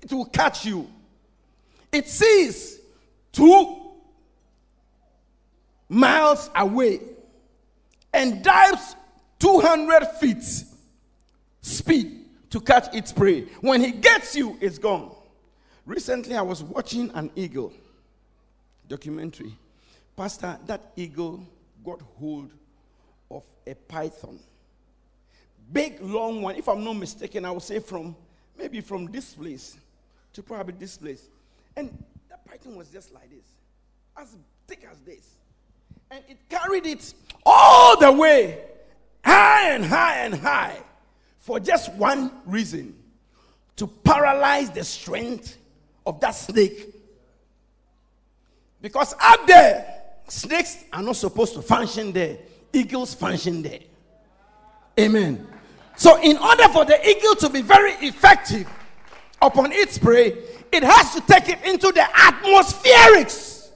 It 0.02 0.12
will 0.12 0.26
catch 0.26 0.66
you. 0.66 0.86
It 1.90 2.10
sees 2.10 2.78
two 3.32 3.74
miles 5.88 6.50
away 6.54 7.00
and 8.12 8.44
dives 8.44 8.96
200 9.38 10.04
feet 10.20 10.44
speed 11.62 12.26
to 12.50 12.60
catch 12.60 12.94
its 12.94 13.14
prey. 13.14 13.46
When 13.62 13.80
he 13.80 13.92
gets 13.92 14.36
you, 14.36 14.58
it's 14.60 14.76
gone. 14.76 15.13
Recently, 15.86 16.34
I 16.34 16.42
was 16.42 16.62
watching 16.62 17.10
an 17.14 17.30
eagle 17.36 17.72
documentary. 18.88 19.54
Pastor, 20.16 20.58
that 20.66 20.92
eagle 20.96 21.46
got 21.84 22.00
hold 22.18 22.50
of 23.30 23.44
a 23.66 23.74
python. 23.74 24.38
Big, 25.72 26.00
long 26.00 26.40
one. 26.40 26.56
If 26.56 26.68
I'm 26.68 26.82
not 26.82 26.94
mistaken, 26.94 27.44
I 27.44 27.50
would 27.50 27.62
say 27.62 27.80
from 27.80 28.16
maybe 28.56 28.80
from 28.80 29.06
this 29.06 29.34
place 29.34 29.76
to 30.32 30.42
probably 30.42 30.74
this 30.78 30.96
place. 30.96 31.28
And 31.76 32.02
the 32.30 32.36
python 32.48 32.76
was 32.76 32.88
just 32.88 33.12
like 33.12 33.28
this, 33.30 33.44
as 34.16 34.36
thick 34.66 34.86
as 34.90 34.98
this. 35.00 35.34
And 36.10 36.22
it 36.28 36.38
carried 36.48 36.86
it 36.86 37.12
all 37.44 37.98
the 37.98 38.12
way, 38.12 38.62
high 39.22 39.70
and 39.70 39.84
high 39.84 40.18
and 40.18 40.34
high, 40.34 40.78
for 41.40 41.60
just 41.60 41.92
one 41.94 42.30
reason 42.46 42.94
to 43.76 43.86
paralyze 43.86 44.70
the 44.70 44.84
strength 44.84 45.58
of 46.06 46.20
that 46.20 46.32
snake. 46.32 46.94
Because 48.80 49.14
up 49.20 49.46
there, 49.46 50.02
snakes 50.28 50.84
are 50.92 51.02
not 51.02 51.16
supposed 51.16 51.54
to 51.54 51.62
function 51.62 52.12
there, 52.12 52.38
eagles 52.72 53.14
function 53.14 53.62
there. 53.62 53.80
Amen. 54.98 55.46
So, 55.96 56.20
in 56.20 56.36
order 56.38 56.68
for 56.68 56.84
the 56.84 57.08
eagle 57.08 57.34
to 57.36 57.48
be 57.48 57.62
very 57.62 57.92
effective 57.94 58.68
upon 59.40 59.72
its 59.72 59.98
prey, 59.98 60.36
it 60.72 60.82
has 60.82 61.14
to 61.14 61.20
take 61.20 61.48
it 61.48 61.64
into 61.64 61.92
the 61.92 62.00
atmospherics. 62.00 63.68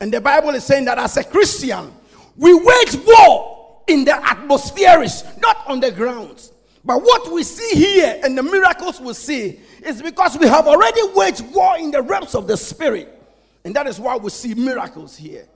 And 0.00 0.12
the 0.12 0.20
Bible 0.20 0.50
is 0.50 0.64
saying 0.64 0.84
that 0.84 0.98
as 0.98 1.16
a 1.16 1.24
Christian, 1.24 1.92
we 2.36 2.54
wage 2.54 2.96
war 3.06 3.82
in 3.88 4.04
the 4.04 4.12
atmospherics, 4.12 5.40
not 5.40 5.66
on 5.66 5.80
the 5.80 5.90
ground. 5.90 6.50
But 6.84 7.02
what 7.02 7.32
we 7.32 7.42
see 7.42 7.76
here 7.76 8.20
and 8.22 8.36
the 8.36 8.42
miracles 8.42 9.00
we 9.00 9.12
see 9.14 9.60
is 9.84 10.00
because 10.00 10.38
we 10.38 10.46
have 10.46 10.66
already 10.66 11.00
waged 11.14 11.44
war 11.52 11.76
in 11.78 11.90
the 11.90 12.02
realms 12.02 12.34
of 12.34 12.46
the 12.46 12.56
spirit. 12.56 13.14
And 13.64 13.74
that 13.74 13.86
is 13.86 13.98
why 13.98 14.16
we 14.16 14.30
see 14.30 14.54
miracles 14.54 15.16
here. 15.16 15.46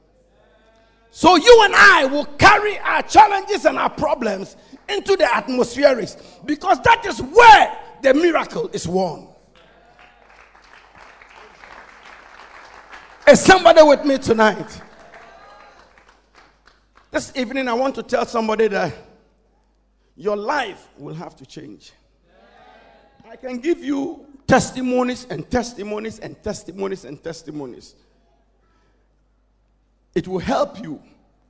So 1.10 1.36
you 1.36 1.62
and 1.64 1.74
I 1.74 2.06
will 2.06 2.24
carry 2.24 2.78
our 2.78 3.02
challenges 3.02 3.66
and 3.66 3.78
our 3.78 3.90
problems 3.90 4.56
into 4.88 5.16
the 5.16 5.24
atmospherics 5.24 6.16
because 6.46 6.80
that 6.82 7.04
is 7.06 7.20
where 7.20 7.78
the 8.02 8.14
miracle 8.14 8.68
is 8.72 8.88
won. 8.88 9.28
Is 13.28 13.40
somebody 13.40 13.82
with 13.82 14.04
me 14.04 14.18
tonight? 14.18 14.80
This 17.10 17.30
evening, 17.36 17.68
I 17.68 17.74
want 17.74 17.94
to 17.96 18.02
tell 18.02 18.24
somebody 18.26 18.68
that 18.68 18.94
your 20.16 20.36
life 20.36 20.88
will 20.98 21.14
have 21.14 21.34
to 21.36 21.46
change. 21.46 21.92
I 23.28 23.36
can 23.36 23.58
give 23.58 23.82
you 23.82 24.26
testimonies 24.46 25.26
and 25.30 25.50
testimonies 25.50 26.18
and 26.18 26.40
testimonies 26.42 27.04
and 27.04 27.22
testimonies. 27.22 27.94
It 30.14 30.28
will 30.28 30.40
help 30.40 30.82
you, 30.82 31.00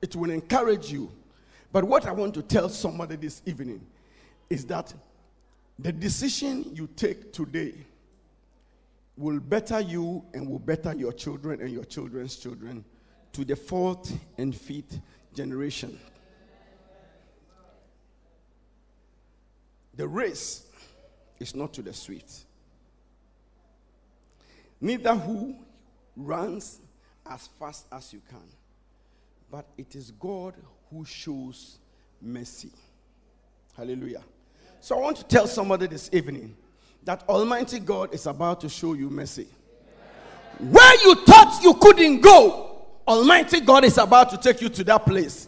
it 0.01 0.15
will 0.15 0.29
encourage 0.29 0.91
you. 0.91 1.11
But 1.71 1.83
what 1.83 2.05
I 2.05 2.11
want 2.11 2.35
to 2.35 2.41
tell 2.41 2.69
somebody 2.69 3.15
this 3.15 3.41
evening 3.45 3.85
is 4.49 4.65
that 4.67 4.93
the 5.79 5.91
decision 5.91 6.71
you 6.73 6.87
take 6.95 7.33
today 7.33 7.73
will 9.17 9.39
better 9.39 9.79
you 9.79 10.23
and 10.33 10.47
will 10.47 10.59
better 10.59 10.93
your 10.93 11.11
children 11.11 11.61
and 11.61 11.71
your 11.71 11.83
children's 11.83 12.37
children 12.37 12.85
to 13.33 13.43
the 13.43 13.55
fourth 13.55 14.15
and 14.37 14.55
fifth 14.55 14.99
generation. 15.33 15.99
The 19.95 20.07
race 20.07 20.65
is 21.39 21.55
not 21.55 21.73
to 21.73 21.81
the 21.81 21.93
swift, 21.93 22.31
neither 24.81 25.15
who 25.15 25.55
runs 26.15 26.79
as 27.29 27.47
fast 27.59 27.85
as 27.91 28.11
you 28.13 28.21
can, 28.29 28.43
but 29.51 29.65
it 29.77 29.95
is 29.95 30.11
God 30.11 30.55
who 30.89 31.05
shows 31.05 31.77
mercy. 32.21 32.71
Hallelujah. 33.77 34.23
So 34.79 34.97
I 34.97 35.01
want 35.01 35.17
to 35.17 35.23
tell 35.25 35.47
somebody 35.47 35.87
this 35.87 36.09
evening 36.11 36.55
that 37.03 37.23
Almighty 37.29 37.79
God 37.79 38.13
is 38.13 38.25
about 38.25 38.61
to 38.61 38.69
show 38.69 38.93
you 38.93 39.09
mercy. 39.09 39.47
Where 40.59 41.03
you 41.03 41.15
thought 41.25 41.59
you 41.63 41.73
couldn't 41.75 42.21
go, 42.21 42.85
Almighty 43.07 43.59
God 43.59 43.83
is 43.83 43.97
about 43.97 44.29
to 44.29 44.37
take 44.37 44.61
you 44.61 44.69
to 44.69 44.83
that 44.85 45.05
place. 45.05 45.47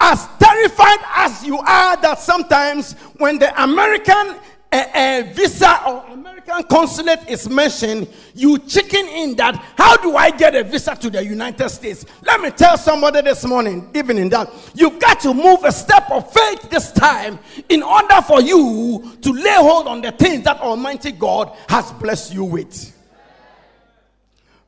As 0.00 0.26
terrified 0.38 0.98
as 1.14 1.44
you 1.44 1.58
are, 1.58 1.96
that 1.96 2.18
sometimes 2.18 2.92
when 3.18 3.38
the 3.38 3.62
American 3.62 4.36
uh, 4.74 4.84
uh, 4.92 5.22
visa 5.32 5.80
or 5.86 6.04
American 6.12 6.62
consulate 6.64 7.28
is 7.28 7.48
mentioned, 7.48 8.08
you 8.34 8.58
chicken 8.58 9.06
in 9.06 9.36
that. 9.36 9.54
How 9.76 9.96
do 9.96 10.16
I 10.16 10.30
get 10.30 10.56
a 10.56 10.64
visa 10.64 10.96
to 10.96 11.10
the 11.10 11.24
United 11.24 11.68
States? 11.68 12.04
Let 12.22 12.40
me 12.40 12.50
tell 12.50 12.76
somebody 12.76 13.20
this 13.22 13.44
morning, 13.44 13.88
even 13.94 14.18
in 14.18 14.28
that, 14.30 14.50
you've 14.74 14.98
got 14.98 15.20
to 15.20 15.32
move 15.32 15.62
a 15.64 15.70
step 15.70 16.10
of 16.10 16.30
faith 16.32 16.68
this 16.70 16.90
time 16.90 17.38
in 17.68 17.82
order 17.84 18.20
for 18.22 18.40
you 18.42 19.16
to 19.22 19.32
lay 19.32 19.54
hold 19.54 19.86
on 19.86 20.00
the 20.00 20.10
things 20.10 20.42
that 20.44 20.60
Almighty 20.60 21.12
God 21.12 21.56
has 21.68 21.92
blessed 21.92 22.34
you 22.34 22.44
with. 22.44 22.92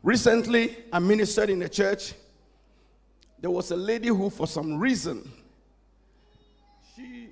Recently, 0.05 0.77
I 0.93 1.01
ministered 1.01 1.51
in 1.51 1.63
a 1.63 1.69
church. 1.69 2.15
There 3.41 3.51
was 3.51 3.71
a 3.71 3.77
lady 3.77 4.09
who, 4.09 4.31
for 4.31 4.47
some 4.47 4.79
reason, 4.79 5.31
she 6.95 7.29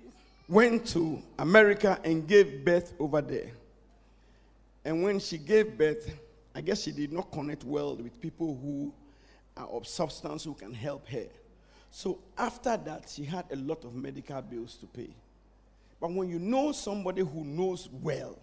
went 0.48 0.86
to 0.88 1.22
America 1.38 1.98
and 2.04 2.26
gave 2.26 2.64
birth 2.64 2.92
over 2.98 3.22
there. 3.22 3.50
And 4.84 5.02
when 5.02 5.18
she 5.18 5.38
gave 5.38 5.78
birth, 5.78 6.14
I 6.54 6.60
guess 6.60 6.82
she 6.82 6.92
did 6.92 7.12
not 7.12 7.32
connect 7.32 7.64
well 7.64 7.96
with 7.96 8.20
people 8.20 8.58
who 8.62 8.92
are 9.56 9.66
of 9.68 9.86
substance 9.86 10.44
who 10.44 10.54
can 10.54 10.74
help 10.74 11.08
her. 11.08 11.26
So 11.90 12.18
after 12.36 12.76
that, 12.76 13.08
she 13.08 13.24
had 13.24 13.46
a 13.50 13.56
lot 13.56 13.84
of 13.84 13.94
medical 13.94 14.42
bills 14.42 14.76
to 14.76 14.86
pay. 14.86 15.10
But 16.00 16.12
when 16.12 16.28
you 16.28 16.38
know 16.38 16.72
somebody 16.72 17.22
who 17.22 17.44
knows 17.44 17.88
well, 18.02 18.36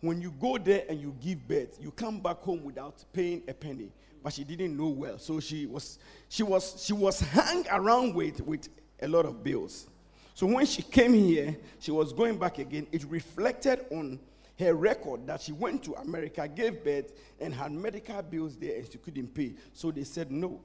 when 0.00 0.20
you 0.20 0.32
go 0.40 0.58
there 0.58 0.84
and 0.88 1.00
you 1.00 1.14
give 1.22 1.46
birth, 1.46 1.78
you 1.80 1.90
come 1.90 2.18
back 2.18 2.38
home 2.38 2.64
without 2.64 3.04
paying 3.12 3.42
a 3.46 3.54
penny. 3.54 3.90
But 4.26 4.32
she 4.32 4.42
didn't 4.42 4.76
know 4.76 4.88
well, 4.88 5.20
so 5.20 5.38
she 5.38 5.66
was 5.66 6.00
she 6.28 6.42
was 6.42 6.82
she 6.84 6.92
was 6.92 7.20
hung 7.20 7.64
around 7.70 8.12
with 8.12 8.40
with 8.40 8.68
a 9.00 9.06
lot 9.06 9.24
of 9.24 9.44
bills. 9.44 9.86
So 10.34 10.48
when 10.48 10.66
she 10.66 10.82
came 10.82 11.14
here, 11.14 11.56
she 11.78 11.92
was 11.92 12.12
going 12.12 12.36
back 12.36 12.58
again. 12.58 12.88
It 12.90 13.04
reflected 13.04 13.86
on 13.92 14.18
her 14.58 14.74
record 14.74 15.28
that 15.28 15.42
she 15.42 15.52
went 15.52 15.84
to 15.84 15.94
America, 15.94 16.48
gave 16.48 16.82
birth, 16.82 17.12
and 17.38 17.54
had 17.54 17.70
medical 17.70 18.20
bills 18.20 18.56
there, 18.56 18.78
and 18.78 18.90
she 18.90 18.98
couldn't 18.98 19.32
pay. 19.32 19.54
So 19.72 19.92
they 19.92 20.02
said 20.02 20.32
no. 20.32 20.60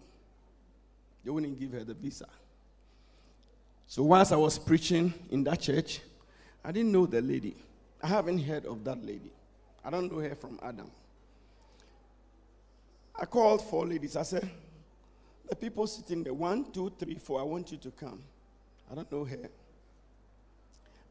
They 1.24 1.30
wouldn't 1.30 1.60
give 1.60 1.74
her 1.74 1.84
the 1.84 1.94
visa. 1.94 2.26
So 3.86 4.02
once 4.02 4.32
I 4.32 4.38
was 4.38 4.58
preaching 4.58 5.14
in 5.30 5.44
that 5.44 5.62
church, 5.62 6.02
I 6.66 6.72
didn't 6.72 6.92
know 6.92 7.06
the 7.06 7.22
lady. 7.22 7.56
I 8.02 8.08
haven't 8.08 8.40
heard 8.40 8.66
of 8.66 8.84
that 8.86 9.06
lady. 9.06 9.32
I 9.86 9.92
don't 9.92 10.12
know 10.12 10.18
her 10.18 10.34
from 10.34 10.60
Adam. 10.64 10.90
I 13.22 13.26
called 13.26 13.62
four 13.62 13.86
ladies. 13.86 14.16
I 14.16 14.24
said, 14.24 14.50
The 15.48 15.56
people 15.56 15.86
sitting 15.86 16.24
there, 16.24 16.34
one, 16.34 16.72
two, 16.72 16.92
three, 16.98 17.16
four, 17.16 17.40
I 17.40 17.44
want 17.44 17.72
you 17.72 17.78
to 17.78 17.92
come. 17.92 18.24
I 18.92 18.96
don't 18.96 19.12
know 19.12 19.24
her. 19.24 19.48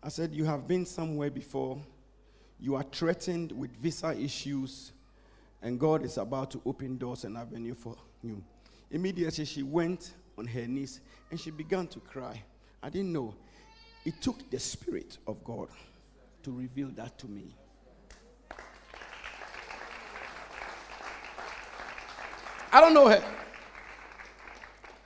I 0.02 0.08
said, 0.08 0.34
You 0.34 0.44
have 0.44 0.66
been 0.66 0.84
somewhere 0.84 1.30
before. 1.30 1.78
You 2.58 2.74
are 2.74 2.82
threatened 2.82 3.52
with 3.52 3.70
visa 3.76 4.12
issues, 4.18 4.90
and 5.62 5.78
God 5.78 6.04
is 6.04 6.18
about 6.18 6.50
to 6.50 6.60
open 6.66 6.98
doors 6.98 7.22
and 7.22 7.38
avenue 7.38 7.74
for 7.74 7.96
you. 8.24 8.42
Immediately, 8.90 9.44
she 9.44 9.62
went 9.62 10.14
on 10.36 10.46
her 10.46 10.66
knees 10.66 11.00
and 11.30 11.38
she 11.38 11.52
began 11.52 11.86
to 11.86 12.00
cry. 12.00 12.42
I 12.82 12.90
didn't 12.90 13.12
know. 13.12 13.34
It 14.04 14.20
took 14.20 14.50
the 14.50 14.58
Spirit 14.58 15.18
of 15.28 15.44
God 15.44 15.68
to 16.42 16.50
reveal 16.50 16.88
that 16.96 17.18
to 17.18 17.28
me. 17.28 17.54
I 22.72 22.80
don't 22.80 22.94
know 22.94 23.08
her. 23.08 23.22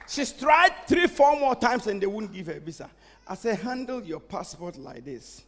She's 0.07 0.33
tried 0.33 0.73
three, 0.87 1.07
four 1.07 1.39
more 1.39 1.55
times 1.55 1.87
and 1.87 2.01
they 2.01 2.07
wouldn't 2.07 2.33
give 2.33 2.47
her 2.47 2.55
a 2.55 2.61
visa. 2.61 2.91
I 3.27 3.35
said, 3.35 3.59
handle 3.59 4.03
your 4.03 4.21
passport 4.21 4.77
like 4.77 5.05
this. 5.05 5.43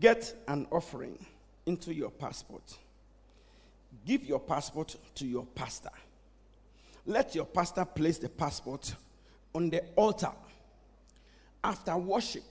Get 0.00 0.34
an 0.48 0.66
offering 0.70 1.18
into 1.66 1.92
your 1.92 2.10
passport. 2.10 2.62
Give 4.06 4.24
your 4.24 4.40
passport 4.40 4.96
to 5.16 5.26
your 5.26 5.44
pastor. 5.54 5.90
Let 7.04 7.34
your 7.34 7.44
pastor 7.44 7.84
place 7.84 8.18
the 8.18 8.28
passport 8.28 8.94
on 9.54 9.68
the 9.68 9.84
altar. 9.96 10.32
After 11.62 11.96
worship, 11.96 12.44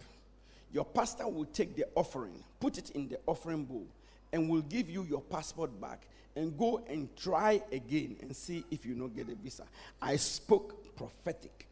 your 0.72 0.86
pastor 0.86 1.28
will 1.28 1.46
take 1.46 1.76
the 1.76 1.86
offering, 1.96 2.44
put 2.60 2.78
it 2.78 2.92
in 2.92 3.08
the 3.10 3.20
offering 3.26 3.66
bowl, 3.66 3.88
and 4.34 4.50
will 4.50 4.62
give 4.62 4.90
you 4.90 5.04
your 5.04 5.22
passport 5.22 5.80
back 5.80 6.08
and 6.36 6.58
go 6.58 6.82
and 6.88 7.10
try 7.18 7.62
again 7.72 8.16
and 8.22 8.36
see 8.36 8.64
if 8.72 8.86
you 8.86 8.94
don't 8.96 9.16
get 9.16 9.30
a 9.30 9.36
visa. 9.36 9.64
I 10.02 10.16
spoke 10.16 10.96
prophetic. 10.96 11.68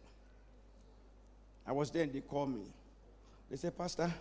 I 1.66 1.72
was 1.72 1.92
there 1.92 2.04
and 2.04 2.14
they 2.14 2.22
called 2.22 2.54
me. 2.54 2.62
They 3.50 3.58
said, 3.58 3.78
Pastor, 3.78 4.14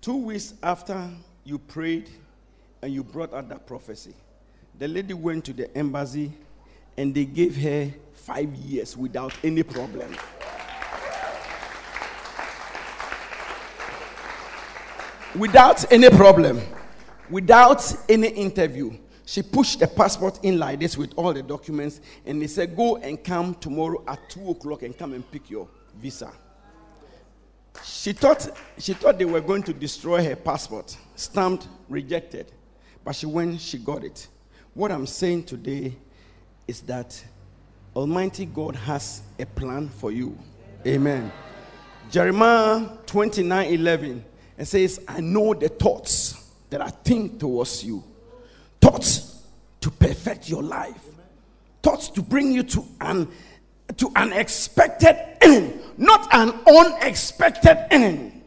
two 0.00 0.16
weeks 0.16 0.54
after 0.62 1.08
you 1.44 1.58
prayed 1.58 2.08
and 2.82 2.92
you 2.92 3.04
brought 3.04 3.34
out 3.34 3.48
that 3.50 3.66
prophecy, 3.66 4.14
the 4.78 4.88
lady 4.88 5.14
went 5.14 5.44
to 5.46 5.52
the 5.52 5.74
embassy 5.76 6.32
and 6.96 7.14
they 7.14 7.24
gave 7.24 7.56
her 7.56 7.92
five 8.12 8.54
years 8.54 8.96
without 8.96 9.34
any 9.44 9.62
problem. 9.62 10.14
without 15.34 15.90
any 15.92 16.08
problem, 16.10 16.60
without 17.30 17.94
any 18.08 18.28
interview. 18.28 18.92
She 19.26 19.40
pushed 19.42 19.80
the 19.80 19.86
passport 19.86 20.38
in 20.42 20.58
like 20.58 20.80
this 20.80 20.98
with 20.98 21.12
all 21.16 21.32
the 21.32 21.42
documents, 21.42 22.00
and 22.26 22.42
they 22.42 22.46
said, 22.46 22.76
Go 22.76 22.96
and 22.96 23.22
come 23.22 23.54
tomorrow 23.54 24.02
at 24.06 24.28
2 24.28 24.50
o'clock 24.50 24.82
and 24.82 24.96
come 24.96 25.14
and 25.14 25.30
pick 25.30 25.48
your 25.48 25.66
visa. 25.96 26.30
She 27.82 28.12
thought, 28.12 28.48
she 28.78 28.92
thought 28.92 29.18
they 29.18 29.24
were 29.24 29.40
going 29.40 29.62
to 29.64 29.72
destroy 29.72 30.22
her 30.24 30.36
passport, 30.36 30.96
stamped 31.16 31.68
rejected. 31.88 32.52
But 33.02 33.16
she 33.16 33.26
went, 33.26 33.60
she 33.60 33.78
got 33.78 34.04
it. 34.04 34.28
What 34.74 34.92
I'm 34.92 35.06
saying 35.06 35.44
today 35.44 35.96
is 36.68 36.82
that 36.82 37.22
Almighty 37.96 38.46
God 38.46 38.76
has 38.76 39.22
a 39.38 39.46
plan 39.46 39.88
for 39.88 40.10
you. 40.12 40.38
Amen. 40.86 41.32
Jeremiah 42.10 42.88
29 43.06 43.72
11 43.72 44.24
and 44.58 44.68
says, 44.68 45.00
I 45.08 45.20
know 45.20 45.54
the 45.54 45.68
thoughts 45.68 46.43
that 46.74 46.82
I 46.82 46.90
think 46.90 47.38
towards 47.38 47.84
you. 47.84 48.02
Thoughts 48.80 49.44
to 49.80 49.92
perfect 49.92 50.48
your 50.48 50.60
life. 50.60 51.00
Thoughts 51.84 52.08
to 52.08 52.20
bring 52.20 52.50
you 52.50 52.64
to 52.64 52.84
an 53.00 53.28
to 53.96 54.10
an 54.16 54.32
expected 54.32 55.16
end, 55.40 55.80
not 55.96 56.26
an 56.34 56.52
unexpected 56.66 57.86
end. 57.92 58.42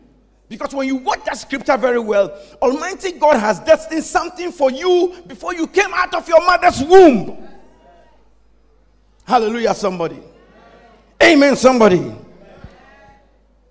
Because 0.50 0.76
when 0.76 0.88
you 0.88 0.98
watch 0.98 1.24
that 1.24 1.38
scripture 1.38 1.78
very 1.78 2.00
well, 2.00 2.38
Almighty 2.62 3.14
God 3.14 3.38
has 3.38 3.62
destined 3.62 4.04
something 4.04 4.52
for 4.52 4.72
you 4.72 5.24
before 5.26 5.54
you 5.54 5.66
came 5.66 5.94
out 5.94 6.14
of 6.14 6.28
your 6.28 6.46
mother's 6.46 6.84
womb. 6.84 7.48
Hallelujah, 9.24 9.74
somebody. 9.74 10.20
Amen, 11.24 11.56
somebody. 11.56 12.14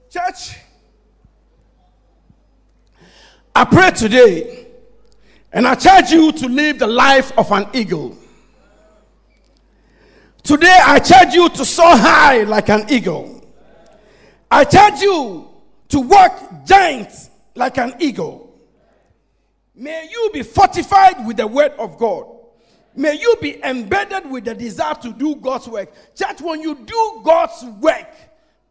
Church, 0.08 0.56
I 3.56 3.64
pray 3.64 3.90
today 3.90 4.66
and 5.50 5.66
I 5.66 5.76
charge 5.76 6.10
you 6.10 6.30
to 6.30 6.46
live 6.46 6.78
the 6.78 6.86
life 6.86 7.32
of 7.38 7.50
an 7.52 7.66
eagle. 7.72 8.14
Today 10.42 10.78
I 10.84 10.98
charge 10.98 11.32
you 11.32 11.48
to 11.48 11.64
soar 11.64 11.96
high 11.96 12.42
like 12.42 12.68
an 12.68 12.84
eagle. 12.90 13.42
I 14.50 14.64
charge 14.64 15.00
you 15.00 15.48
to 15.88 16.00
walk 16.00 16.66
giants 16.66 17.30
like 17.54 17.78
an 17.78 17.94
eagle. 17.98 18.60
May 19.74 20.06
you 20.10 20.30
be 20.34 20.42
fortified 20.42 21.26
with 21.26 21.38
the 21.38 21.46
word 21.46 21.72
of 21.78 21.96
God. 21.96 22.26
May 22.94 23.18
you 23.18 23.36
be 23.40 23.64
embedded 23.64 24.30
with 24.30 24.44
the 24.44 24.54
desire 24.54 24.96
to 24.96 25.14
do 25.14 25.34
God's 25.34 25.66
work. 25.66 25.90
Church, 26.14 26.42
when 26.42 26.60
you 26.60 26.74
do 26.74 27.22
God's 27.24 27.64
work, 27.80 28.14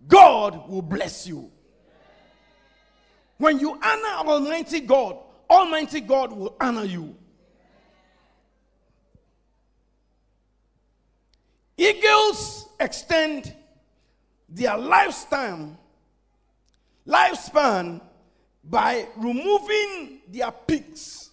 God 0.08 0.70
will 0.70 0.84
bless 0.84 1.26
you. 1.26 1.52
When 3.38 3.60
you 3.60 3.72
honor 3.82 4.30
Almighty 4.30 4.80
God, 4.80 5.18
Almighty 5.50 6.02
God 6.02 6.32
will 6.32 6.56
honor 6.60 6.86
you. 6.86 7.16
Eagles 11.78 12.70
extend 12.80 13.54
their 14.48 14.72
lifespan, 14.72 15.76
lifespan 17.06 18.02
by 18.64 19.08
removing 19.18 20.22
their 20.30 20.52
peaks, 20.52 21.30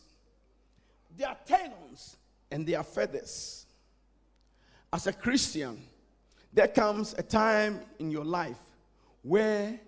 their 1.16 1.36
talons, 1.46 2.16
and 2.50 2.66
their 2.66 2.82
feathers. 2.82 3.66
As 4.92 5.06
a 5.06 5.12
Christian, 5.12 5.80
there 6.52 6.68
comes 6.68 7.14
a 7.16 7.22
time 7.22 7.80
in 7.98 8.10
your 8.10 8.24
life 8.24 8.58
where 9.22 9.78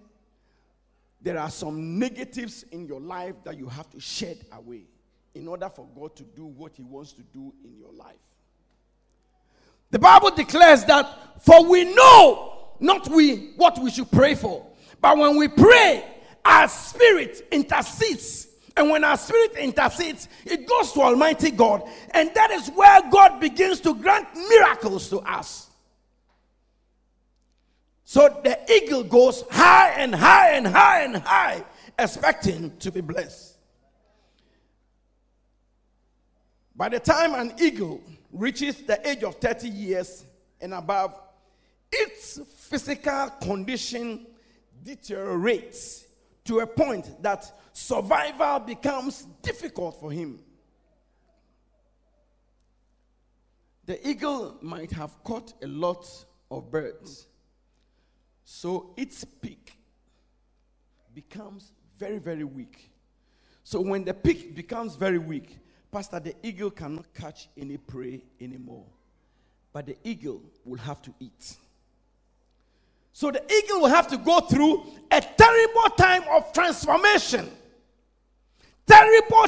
there 1.24 1.38
are 1.38 1.50
some 1.50 1.98
negatives 1.98 2.64
in 2.70 2.87
your 2.87 3.00
life 3.00 3.34
that 3.44 3.56
you 3.56 3.66
have 3.66 3.88
to 3.90 3.98
shed 3.98 4.44
away 4.52 4.82
in 5.34 5.48
order 5.48 5.70
for 5.70 5.88
God 5.98 6.14
to 6.16 6.22
do 6.22 6.44
what 6.44 6.76
He 6.76 6.82
wants 6.82 7.12
to 7.14 7.22
do 7.22 7.52
in 7.64 7.78
your 7.78 7.92
life. 7.92 8.14
The 9.90 9.98
Bible 9.98 10.30
declares 10.32 10.84
that, 10.84 11.42
for 11.42 11.64
we 11.66 11.94
know 11.94 12.74
not 12.78 13.08
we 13.08 13.52
what 13.56 13.78
we 13.78 13.90
should 13.90 14.10
pray 14.10 14.34
for, 14.34 14.66
but 15.00 15.16
when 15.16 15.38
we 15.38 15.48
pray, 15.48 16.04
our 16.44 16.68
spirit 16.68 17.48
intercedes. 17.50 18.48
And 18.76 18.90
when 18.90 19.02
our 19.02 19.16
spirit 19.16 19.56
intercedes, 19.56 20.28
it 20.44 20.68
goes 20.68 20.92
to 20.92 21.00
Almighty 21.00 21.52
God. 21.52 21.88
And 22.10 22.34
that 22.34 22.50
is 22.50 22.68
where 22.68 23.00
God 23.10 23.40
begins 23.40 23.80
to 23.80 23.94
grant 23.94 24.28
miracles 24.48 25.08
to 25.10 25.20
us. 25.20 25.70
So 28.04 28.40
the 28.44 28.58
eagle 28.70 29.02
goes 29.02 29.44
high 29.50 29.90
and 29.96 30.14
high 30.14 30.50
and 30.50 30.66
high 30.66 31.02
and 31.02 31.16
high, 31.16 31.64
expecting 31.98 32.76
to 32.78 32.92
be 32.92 33.00
blessed. 33.00 33.56
By 36.76 36.88
the 36.88 37.00
time 37.00 37.34
an 37.34 37.54
eagle 37.60 38.02
reaches 38.32 38.82
the 38.82 39.06
age 39.08 39.22
of 39.22 39.36
30 39.36 39.68
years 39.68 40.24
and 40.60 40.74
above, 40.74 41.14
its 41.90 42.40
physical 42.56 43.30
condition 43.40 44.26
deteriorates 44.82 46.04
to 46.44 46.60
a 46.60 46.66
point 46.66 47.22
that 47.22 47.50
survival 47.72 48.60
becomes 48.60 49.22
difficult 49.40 49.98
for 50.00 50.10
him. 50.10 50.40
The 53.86 54.06
eagle 54.08 54.56
might 54.62 54.90
have 54.92 55.22
caught 55.22 55.52
a 55.62 55.66
lot 55.66 56.06
of 56.50 56.70
birds, 56.70 57.26
so 58.44 58.92
its 58.96 59.24
peak 59.24 59.76
becomes 61.14 61.72
very, 61.98 62.18
very 62.18 62.44
weak. 62.44 62.90
So 63.62 63.80
when 63.80 64.04
the 64.04 64.12
peak 64.12 64.54
becomes 64.54 64.96
very 64.96 65.18
weak, 65.18 65.59
Pastor, 65.90 66.20
the 66.20 66.35
eagle 66.42 66.70
cannot 66.70 67.12
catch 67.14 67.48
any 67.57 67.76
prey 67.76 68.24
anymore. 68.40 68.85
But 69.72 69.87
the 69.87 69.96
eagle 70.04 70.42
will 70.64 70.78
have 70.78 71.00
to 71.02 71.14
eat. 71.20 71.57
So 73.12 73.30
the 73.30 73.42
eagle 73.52 73.80
will 73.80 73.88
have 73.88 74.09
to 74.09 74.16
go 74.16 74.40
through 74.40 74.85
a 75.11 75.20
terrible 75.20 75.96
time 75.96 76.24
of 76.33 76.52
transformation. 76.52 77.48
Terrible 78.87 79.46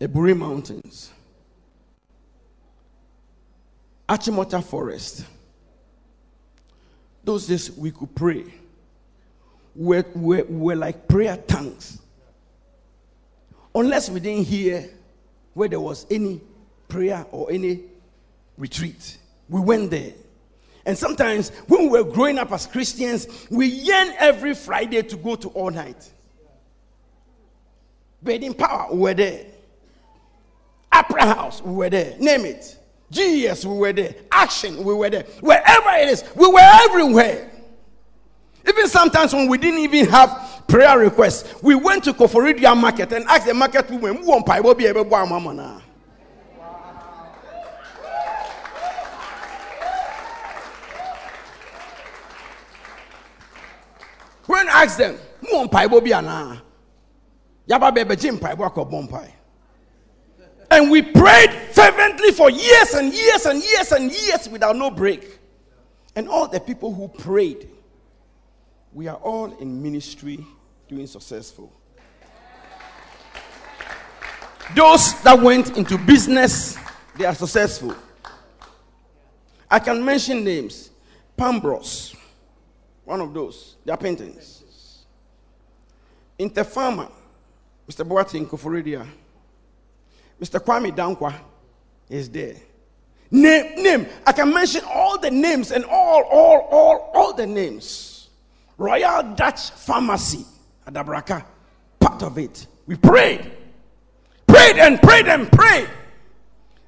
Aburi 0.00 0.36
Mountains, 0.36 1.12
Achimota 4.08 4.62
Forest. 4.62 5.24
Those 7.22 7.46
days 7.46 7.70
we 7.72 7.90
could 7.90 8.14
pray. 8.14 8.44
We're, 9.74 10.04
we're, 10.14 10.44
we're 10.44 10.76
like 10.76 11.08
prayer 11.08 11.36
tongues. 11.36 12.00
Unless 13.74 14.10
we 14.10 14.20
didn't 14.20 14.44
hear 14.44 14.88
where 15.54 15.68
there 15.68 15.80
was 15.80 16.06
any 16.10 16.40
prayer 16.86 17.26
or 17.32 17.50
any 17.50 17.80
retreat, 18.58 19.18
we 19.48 19.60
went 19.60 19.90
there. 19.90 20.12
And 20.86 20.98
sometimes 20.98 21.48
when 21.66 21.84
we 21.84 21.88
were 21.88 22.04
growing 22.04 22.38
up 22.38 22.52
as 22.52 22.66
Christians, 22.66 23.26
we 23.50 23.66
yearned 23.66 24.14
every 24.18 24.54
Friday 24.54 25.02
to 25.02 25.16
go 25.16 25.34
to 25.36 25.48
all 25.48 25.70
night. 25.70 26.10
Bathing 28.22 28.54
power, 28.54 28.88
we 28.92 28.98
were 28.98 29.14
there. 29.14 29.46
Opera 30.94 31.26
House, 31.34 31.60
we 31.60 31.74
were 31.74 31.90
there. 31.90 32.16
Name 32.18 32.44
it. 32.46 32.78
GES, 33.10 33.66
we 33.66 33.74
were 33.74 33.92
there. 33.92 34.14
Action, 34.30 34.82
we 34.84 34.94
were 34.94 35.10
there. 35.10 35.24
Wherever 35.40 35.90
it 35.90 36.08
is, 36.08 36.24
we 36.36 36.46
were 36.46 36.60
everywhere. 36.60 37.50
Even 38.68 38.88
sometimes 38.88 39.32
when 39.34 39.48
we 39.48 39.58
didn't 39.58 39.80
even 39.80 40.06
have 40.06 40.62
prayer 40.68 40.98
requests, 40.98 41.62
we 41.62 41.74
went 41.74 42.04
to 42.04 42.12
Koforidua 42.12 42.76
market 42.80 43.12
and 43.12 43.24
asked 43.26 43.46
the 43.46 43.54
market 43.54 43.90
woman, 43.90 44.16
who 44.16 44.26
want 44.26 44.46
will 44.64 44.74
be 44.74 44.86
able 44.86 45.04
to 45.04 45.82
When 54.46 54.68
I 54.68 54.84
asked 54.84 54.98
them, 54.98 55.18
who 55.40 55.56
want 55.56 55.90
will 55.90 56.00
be? 56.00 56.10
Yaba 56.10 57.94
bebe 57.94 58.14
jim 58.16 58.38
paibo 58.38 58.72
ko 58.72 58.84
bompai. 58.84 59.30
And 60.74 60.90
we 60.90 61.02
prayed 61.02 61.52
fervently 61.70 62.32
for 62.32 62.50
years 62.50 62.94
and 62.94 63.14
years 63.14 63.46
and 63.46 63.62
years 63.62 63.92
and 63.92 64.10
years 64.10 64.48
without 64.48 64.74
no 64.74 64.90
break. 64.90 65.38
And 66.16 66.28
all 66.28 66.48
the 66.48 66.58
people 66.58 66.92
who 66.92 67.06
prayed, 67.06 67.68
we 68.92 69.06
are 69.06 69.14
all 69.18 69.56
in 69.58 69.80
ministry 69.80 70.44
doing 70.88 71.06
successful. 71.06 71.72
Those 74.74 75.14
that 75.22 75.40
went 75.40 75.76
into 75.76 75.96
business, 75.96 76.76
they 77.16 77.24
are 77.24 77.36
successful. 77.36 77.94
I 79.70 79.78
can 79.78 80.04
mention 80.04 80.42
names. 80.42 80.90
Pambros, 81.38 82.16
one 83.04 83.20
of 83.20 83.32
those, 83.32 83.76
they 83.84 83.92
are 83.92 83.96
paintings. 83.96 85.04
Interfarmer, 86.36 87.12
Mr. 87.88 88.04
Boateng 88.04 88.48
Koforidua. 88.48 89.06
Mr. 90.44 90.60
Kwame 90.60 90.94
Dankwa 90.94 91.34
is 92.10 92.28
there. 92.28 92.56
Name, 93.30 93.82
name. 93.82 94.06
I 94.26 94.32
can 94.32 94.52
mention 94.52 94.82
all 94.92 95.18
the 95.18 95.30
names 95.30 95.70
and 95.70 95.86
all, 95.86 96.22
all, 96.24 96.68
all, 96.70 97.10
all 97.14 97.32
the 97.32 97.46
names. 97.46 98.28
Royal 98.76 99.34
Dutch 99.34 99.70
Pharmacy, 99.70 100.44
Adabraka, 100.86 101.46
part 101.98 102.22
of 102.22 102.36
it. 102.36 102.66
We 102.86 102.96
prayed, 102.96 103.52
prayed 104.46 104.76
and 104.76 105.00
prayed 105.00 105.28
and 105.28 105.50
prayed. 105.50 105.88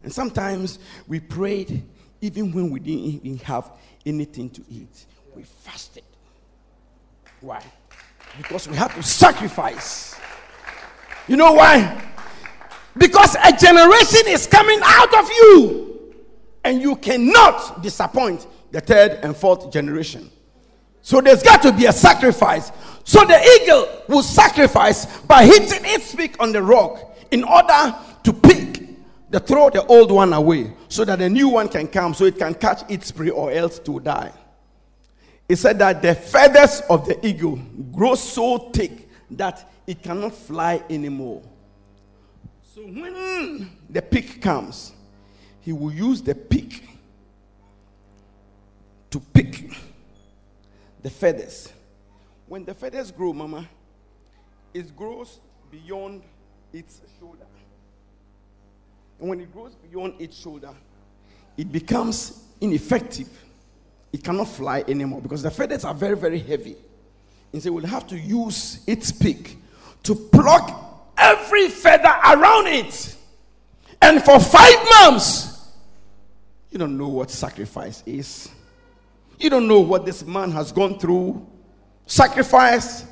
And 0.03 0.13
sometimes 0.13 0.79
we 1.09 1.19
prayed 1.19 1.83
even 2.21 2.53
when 2.53 2.69
we 2.69 2.79
didn't 2.79 3.05
even 3.25 3.39
have 3.39 3.71
anything 4.05 4.51
to 4.51 4.63
eat. 4.69 5.07
We 5.35 5.45
fasted. 5.45 6.05
Why? 7.41 7.63
Because 8.37 8.69
we 8.69 8.77
had 8.77 8.89
to 8.89 9.03
sacrifice. 9.03 10.15
You 11.27 11.39
know 11.39 11.53
why? 11.53 12.03
Because 12.97 13.37
a 13.45 13.53
generation 13.57 14.23
is 14.29 14.47
coming 14.47 14.81
out 14.83 15.15
of 15.15 15.29
you, 15.31 16.15
and 16.65 16.81
you 16.81 16.97
cannot 16.97 17.83
disappoint 17.83 18.47
the 18.73 18.81
third 18.81 19.21
and 19.23 19.37
fourth 19.37 19.71
generation. 19.73 20.31
So 21.03 21.21
there's 21.21 21.43
got 21.43 21.63
to 21.63 21.73
be 21.73 21.87
a 21.87 21.93
sacrifice. 21.93 22.73
So 23.05 23.25
the 23.25 23.41
eagle 23.41 24.03
will 24.09 24.23
sacrifice 24.25 25.21
by 25.21 25.45
hitting 25.45 25.85
its 25.85 26.15
beak 26.15 26.35
on 26.41 26.51
the 26.51 26.61
rock 26.61 27.17
in 27.31 27.45
order 27.45 27.95
to 28.25 28.33
pick 28.33 28.83
the 29.31 29.39
throw 29.39 29.71
the 29.71 29.85
old 29.87 30.11
one 30.11 30.33
away 30.33 30.73
so 30.89 31.05
that 31.05 31.21
the 31.21 31.29
new 31.29 31.49
one 31.49 31.69
can 31.69 31.87
come 31.87 32.15
so 32.15 32.25
it 32.25 32.37
can 32.37 32.55
catch 32.55 32.91
its 32.91 33.13
prey 33.13 33.31
or 33.31 33.53
else 33.53 33.79
to 33.79 34.01
die. 34.01 34.33
It 35.49 35.57
said 35.57 35.79
that 35.79 36.03
the 36.03 36.15
feathers 36.15 36.83
of 36.91 37.07
the 37.07 37.25
eagle 37.25 37.57
grow 37.93 38.17
so 38.17 38.71
thick 38.71 39.09
that 39.31 39.71
it 39.87 40.03
cannot 40.03 40.35
fly 40.35 40.83
anymore. 40.91 41.43
So 42.77 42.83
when 42.83 43.71
the 43.89 44.03
pick 44.03 44.43
comes, 44.43 44.93
he 45.63 45.73
will 45.73 45.91
use 45.91 46.21
the 46.21 46.35
pick 46.35 46.83
to 49.09 49.19
pick 49.19 49.71
the 51.03 51.09
feathers. 51.09 51.73
When 52.47 52.67
the 52.67 52.75
feathers 52.75 53.11
grow, 53.11 53.33
Mama, 53.33 53.67
it 54.75 54.95
grows 54.95 55.41
beyond 55.71 56.23
its 56.71 57.01
shoulder. 57.19 57.47
And 59.21 59.31
when 59.31 59.41
it 59.41 59.51
grows 59.51 59.75
beyond 59.75 60.21
its 60.21 60.39
shoulder, 60.39 60.75
it 61.57 61.73
becomes 61.73 62.45
ineffective. 62.61 63.31
It 64.13 64.23
cannot 64.23 64.49
fly 64.49 64.85
anymore 64.87 65.23
because 65.23 65.43
the 65.43 65.51
feathers 65.51 65.83
are 65.87 65.95
very, 65.95 66.17
very 66.17 66.41
heavy. 66.41 66.77
And 67.55 67.63
so 67.63 67.69
it 67.69 67.73
will 67.73 67.87
have 67.87 68.07
to 68.09 68.19
use 68.19 68.85
its 68.87 69.13
beak 69.13 69.57
to 70.03 70.15
pluck 70.15 70.86
every 71.27 71.69
feather 71.69 72.15
around 72.25 72.69
it. 72.69 73.17
And 74.01 74.23
for 74.23 74.39
five 74.39 74.77
months, 75.01 75.73
you 76.71 76.79
don't 76.79 76.97
know 76.97 77.09
what 77.09 77.31
sacrifice 77.31 78.03
is. 78.07 78.51
You 79.39 79.51
don't 79.51 79.69
know 79.69 79.81
what 79.81 80.07
this 80.07 80.25
man 80.25 80.51
has 80.53 80.73
gone 80.73 80.99
through. 80.99 81.47
Sacrifice 82.07 83.05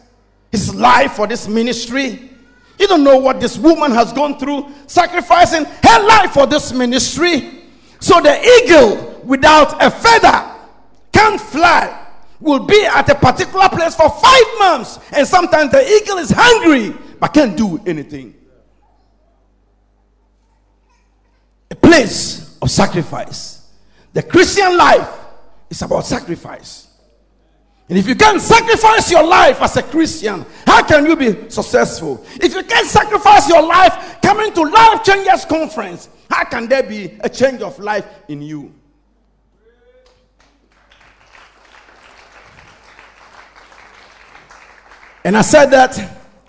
his 0.52 0.74
life 0.74 1.12
for 1.12 1.26
this 1.26 1.48
ministry. 1.48 2.30
You 2.78 2.86
don't 2.86 3.04
know 3.04 3.18
what 3.18 3.40
this 3.40 3.56
woman 3.56 3.92
has 3.92 4.12
gone 4.12 4.38
through, 4.38 4.70
sacrificing 4.86 5.64
her 5.64 6.06
life 6.06 6.32
for 6.32 6.46
this 6.46 6.72
ministry. 6.72 7.62
So 8.00 8.20
the 8.20 8.40
eagle 8.62 9.20
without 9.24 9.82
a 9.82 9.90
feather 9.90 10.54
can't 11.12 11.40
fly, 11.40 12.06
will 12.40 12.64
be 12.64 12.84
at 12.84 13.08
a 13.08 13.14
particular 13.14 13.68
place 13.68 13.94
for 13.94 14.10
five 14.10 14.44
months. 14.58 14.98
And 15.12 15.26
sometimes 15.26 15.70
the 15.70 15.88
eagle 15.88 16.18
is 16.18 16.30
hungry 16.30 16.94
but 17.18 17.28
can't 17.28 17.56
do 17.56 17.80
anything. 17.86 18.34
A 21.70 21.74
place 21.74 22.58
of 22.60 22.70
sacrifice. 22.70 23.68
The 24.12 24.22
Christian 24.22 24.76
life 24.76 25.08
is 25.68 25.82
about 25.82 26.06
sacrifice. 26.06 26.88
And 27.88 27.98
if 27.98 28.08
you 28.08 28.14
can't 28.14 28.40
sacrifice 28.40 29.10
your 29.10 29.26
life 29.26 29.60
as 29.60 29.76
a 29.76 29.82
Christian, 29.82 30.46
how 30.66 30.82
can 30.84 31.04
you 31.04 31.16
be 31.16 31.50
successful? 31.50 32.24
If 32.40 32.54
you 32.54 32.62
can't 32.62 32.86
sacrifice 32.86 33.48
your 33.48 33.62
life 33.62 34.20
coming 34.22 34.52
to 34.54 34.62
Life 34.62 35.04
Changers 35.04 35.44
Conference, 35.44 36.08
how 36.30 36.44
can 36.44 36.66
there 36.66 36.82
be 36.82 37.18
a 37.20 37.28
change 37.28 37.60
of 37.60 37.78
life 37.78 38.06
in 38.28 38.40
you? 38.40 38.72
And 45.24 45.36
I 45.36 45.42
said 45.42 45.66
that 45.66 45.98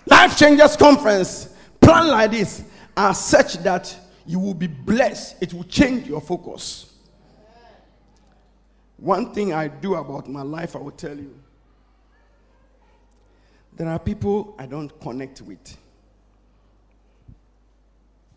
Life 0.06 0.38
Changers 0.38 0.76
Conference, 0.76 1.54
plan 1.80 2.08
like 2.08 2.30
this, 2.30 2.62
are 2.96 3.14
such 3.14 3.54
that 3.58 3.94
you 4.24 4.38
will 4.38 4.54
be 4.54 4.66
blessed. 4.66 5.36
It 5.42 5.52
will 5.52 5.64
change 5.64 6.06
your 6.06 6.20
focus. 6.20 6.94
One 8.96 9.34
thing 9.34 9.52
I 9.52 9.68
do 9.68 9.96
about 9.96 10.28
my 10.28 10.42
life, 10.42 10.74
I 10.74 10.78
will 10.78 10.90
tell 10.92 11.16
you. 11.16 11.38
There 13.76 13.88
are 13.88 13.98
people 13.98 14.54
I 14.58 14.64
don't 14.64 14.98
connect 15.00 15.42
with. 15.42 15.62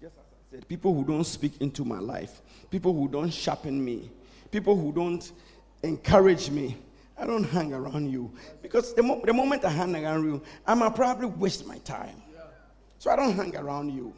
Just 0.02 0.14
as 0.16 0.20
I 0.20 0.52
said, 0.52 0.68
people 0.68 0.94
who 0.94 1.06
don't 1.06 1.24
speak 1.24 1.54
into 1.62 1.86
my 1.86 2.00
life, 2.00 2.42
people 2.70 2.94
who 2.94 3.08
don't 3.08 3.32
sharpen 3.32 3.84
me, 3.84 4.10
people 4.52 4.76
who 4.76 4.92
don't 4.92 5.32
encourage 5.82 6.50
me. 6.50 6.76
I 7.20 7.26
don't 7.26 7.44
hang 7.44 7.74
around 7.74 8.10
you 8.10 8.32
because 8.62 8.94
the, 8.94 9.04
mo- 9.04 9.22
the 9.24 9.34
moment 9.34 9.66
I 9.66 9.70
hang 9.70 9.94
around 9.96 10.24
you, 10.24 10.42
I 10.66 10.74
might 10.74 10.96
probably 10.96 11.28
waste 11.28 11.68
my 11.68 11.78
time. 11.80 12.22
So 12.98 13.12
I 13.12 13.16
don't 13.18 13.34
hang 13.34 13.56
around 13.56 13.90
you. 13.90 14.14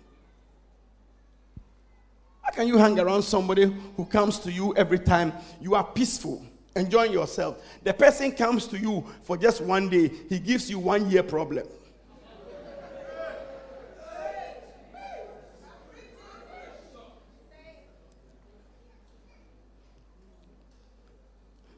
How 2.43 2.52
can 2.52 2.68
you 2.68 2.78
hang 2.78 2.99
around 2.99 3.24
somebody 3.24 3.74
who 3.95 4.06
comes 4.06 4.39
to 4.39 4.52
you 4.52 4.76
every 4.76 4.99
time 4.99 5.34
you 5.60 5.76
are 5.76 5.84
peaceful, 5.84 6.45
enjoying 6.76 7.12
yourself? 7.12 7.64
The 7.84 7.93
person 7.93 8.32
comes 8.32 8.68
to 8.68 8.78
you 8.78 9.04
for 9.24 9.38
just 9.38 9.62
one 9.62 9.89
day, 9.89 10.12
he 10.30 10.39
gives 10.39 10.70
you 10.70 10.80
one 10.80 11.10
year 11.10 11.24
problem. 11.24 11.66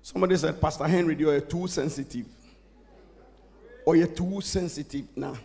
Somebody 0.04 0.36
said, 0.36 0.60
Pastor 0.60 0.86
Henry, 0.86 1.16
you're 1.16 1.40
too 1.40 1.66
sensitive. 1.66 2.26
Or 3.86 3.96
you're 3.96 4.08
too 4.08 4.42
sensitive 4.42 5.06
now. 5.16 5.36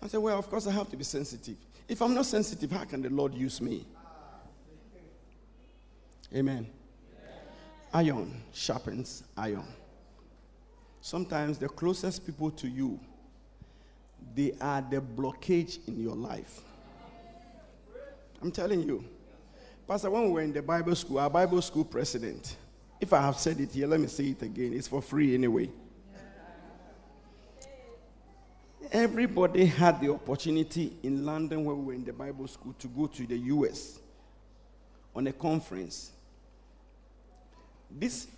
I 0.00 0.06
said, 0.06 0.20
Well, 0.20 0.38
of 0.38 0.48
course, 0.48 0.68
I 0.68 0.70
have 0.70 0.88
to 0.90 0.96
be 0.96 1.02
sensitive. 1.02 1.56
If 1.88 2.00
I'm 2.00 2.14
not 2.14 2.26
sensitive, 2.26 2.70
how 2.70 2.84
can 2.84 3.02
the 3.02 3.10
Lord 3.10 3.34
use 3.34 3.60
me? 3.60 3.84
Amen. 6.34 6.68
Iron 7.92 8.40
sharpens 8.52 9.24
iron. 9.36 9.64
Sometimes 11.00 11.58
the 11.58 11.68
closest 11.68 12.24
people 12.24 12.50
to 12.52 12.68
you, 12.68 13.00
they 14.34 14.54
are 14.60 14.84
the 14.88 15.00
blockage 15.00 15.78
in 15.88 16.00
your 16.00 16.14
life. 16.14 16.60
I'm 18.42 18.52
telling 18.52 18.82
you. 18.82 19.04
Pastor, 19.88 20.10
when 20.10 20.24
we 20.24 20.30
were 20.30 20.42
in 20.42 20.52
the 20.52 20.62
Bible 20.62 20.94
school, 20.94 21.18
our 21.18 21.30
Bible 21.30 21.62
school 21.62 21.84
president, 21.84 22.56
if 23.00 23.12
I 23.12 23.20
have 23.20 23.38
said 23.38 23.60
it 23.60 23.72
here, 23.72 23.86
let 23.86 24.00
me 24.00 24.08
say 24.08 24.24
it 24.24 24.42
again. 24.42 24.72
It's 24.72 24.88
for 24.88 25.00
free 25.00 25.34
anyway. 25.34 25.70
Everybody 28.90 29.66
had 29.66 30.00
the 30.00 30.12
opportunity 30.12 30.96
in 31.02 31.24
London 31.26 31.64
when 31.64 31.78
we 31.78 31.84
were 31.84 31.92
in 31.92 32.04
the 32.04 32.12
Bible 32.12 32.48
school 32.48 32.74
to 32.78 32.88
go 32.88 33.06
to 33.06 33.26
the 33.26 33.36
US 33.36 33.98
on 35.14 35.26
a 35.26 35.32
conference. 35.32 36.12
This 37.90 38.28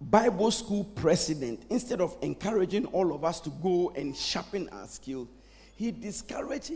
Bible 0.00 0.50
school 0.50 0.84
president, 0.84 1.62
instead 1.70 2.00
of 2.00 2.16
encouraging 2.22 2.86
all 2.86 3.14
of 3.14 3.24
us 3.24 3.38
to 3.40 3.50
go 3.62 3.92
and 3.94 4.16
sharpen 4.16 4.68
our 4.70 4.86
skill, 4.86 5.28
he 5.76 5.90
discouraged 5.90 6.72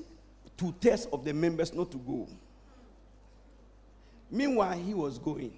two 0.57 0.75
thirds 0.81 1.07
of 1.13 1.25
the 1.25 1.33
members 1.33 1.73
not 1.73 1.91
to 1.91 1.99
go. 1.99 2.29
Meanwhile, 4.31 4.79
he 4.79 4.95
was 4.95 5.19
going. 5.19 5.53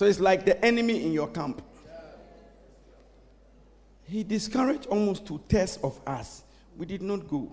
So 0.00 0.06
it's 0.06 0.18
like 0.18 0.46
the 0.46 0.64
enemy 0.64 1.04
in 1.04 1.12
your 1.12 1.28
camp. 1.28 1.60
He 4.04 4.24
discouraged 4.24 4.86
almost 4.86 5.26
two 5.26 5.42
thirds 5.46 5.76
of 5.82 6.00
us. 6.06 6.42
We 6.78 6.86
did 6.86 7.02
not 7.02 7.28
go. 7.28 7.52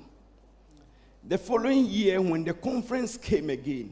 The 1.28 1.38
following 1.38 1.86
year, 1.88 2.22
when 2.22 2.46
the 2.46 2.54
conference 2.54 3.18
came 3.18 3.50
again, 3.50 3.92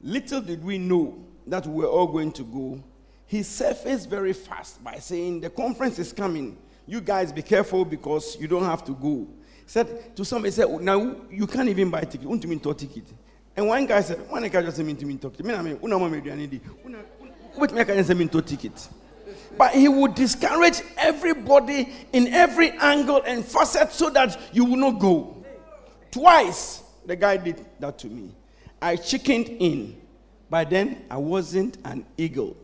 little 0.00 0.42
did 0.42 0.62
we 0.62 0.78
know 0.78 1.24
that 1.48 1.66
we 1.66 1.82
were 1.82 1.88
all 1.88 2.06
going 2.06 2.30
to 2.30 2.44
go. 2.44 2.80
He 3.26 3.42
surfaced 3.42 4.08
very 4.08 4.32
fast 4.32 4.84
by 4.84 5.00
saying, 5.00 5.40
The 5.40 5.50
conference 5.50 5.98
is 5.98 6.12
coming. 6.12 6.56
You 6.86 7.00
guys 7.00 7.32
be 7.32 7.42
careful 7.42 7.84
because 7.84 8.36
you 8.40 8.46
don't 8.46 8.62
have 8.62 8.84
to 8.84 8.92
go. 8.92 9.26
He 9.56 9.64
said 9.66 10.14
to 10.14 10.24
somebody, 10.24 10.52
said, 10.52 10.70
Now 10.82 11.16
you 11.28 11.48
can't 11.48 11.68
even 11.68 11.90
buy 11.90 12.02
ticket. 12.02 12.22
You 12.22 12.48
mean 12.48 12.60
to 12.60 12.74
ticket. 12.74 13.12
And 13.56 13.66
one 13.66 13.86
guy 13.86 14.02
said, 14.02 14.18
One 14.30 14.46
guy 14.48 14.62
just 14.62 14.76
said, 14.76 14.86
Me 14.86 14.94
to 14.94 15.04
mean 15.04 15.18
talk. 15.18 15.34
I 15.44 15.62
mean, 15.62 15.80
una 15.82 15.98
But 19.56 19.74
he 19.74 19.88
would 19.88 20.14
discourage 20.14 20.80
everybody 20.96 21.92
in 22.12 22.28
every 22.28 22.72
angle 22.72 23.22
and 23.24 23.44
facet 23.44 23.92
so 23.92 24.10
that 24.10 24.38
you 24.52 24.64
will 24.64 24.76
not 24.76 24.98
go. 24.98 25.44
Twice 26.10 26.82
the 27.06 27.16
guy 27.16 27.36
did 27.36 27.64
that 27.80 27.98
to 28.00 28.08
me. 28.08 28.34
I 28.80 28.96
chickened 28.96 29.48
in. 29.48 30.00
By 30.50 30.64
then, 30.64 31.04
I 31.10 31.16
wasn't 31.16 31.78
an 31.84 32.04
eagle. 32.16 32.56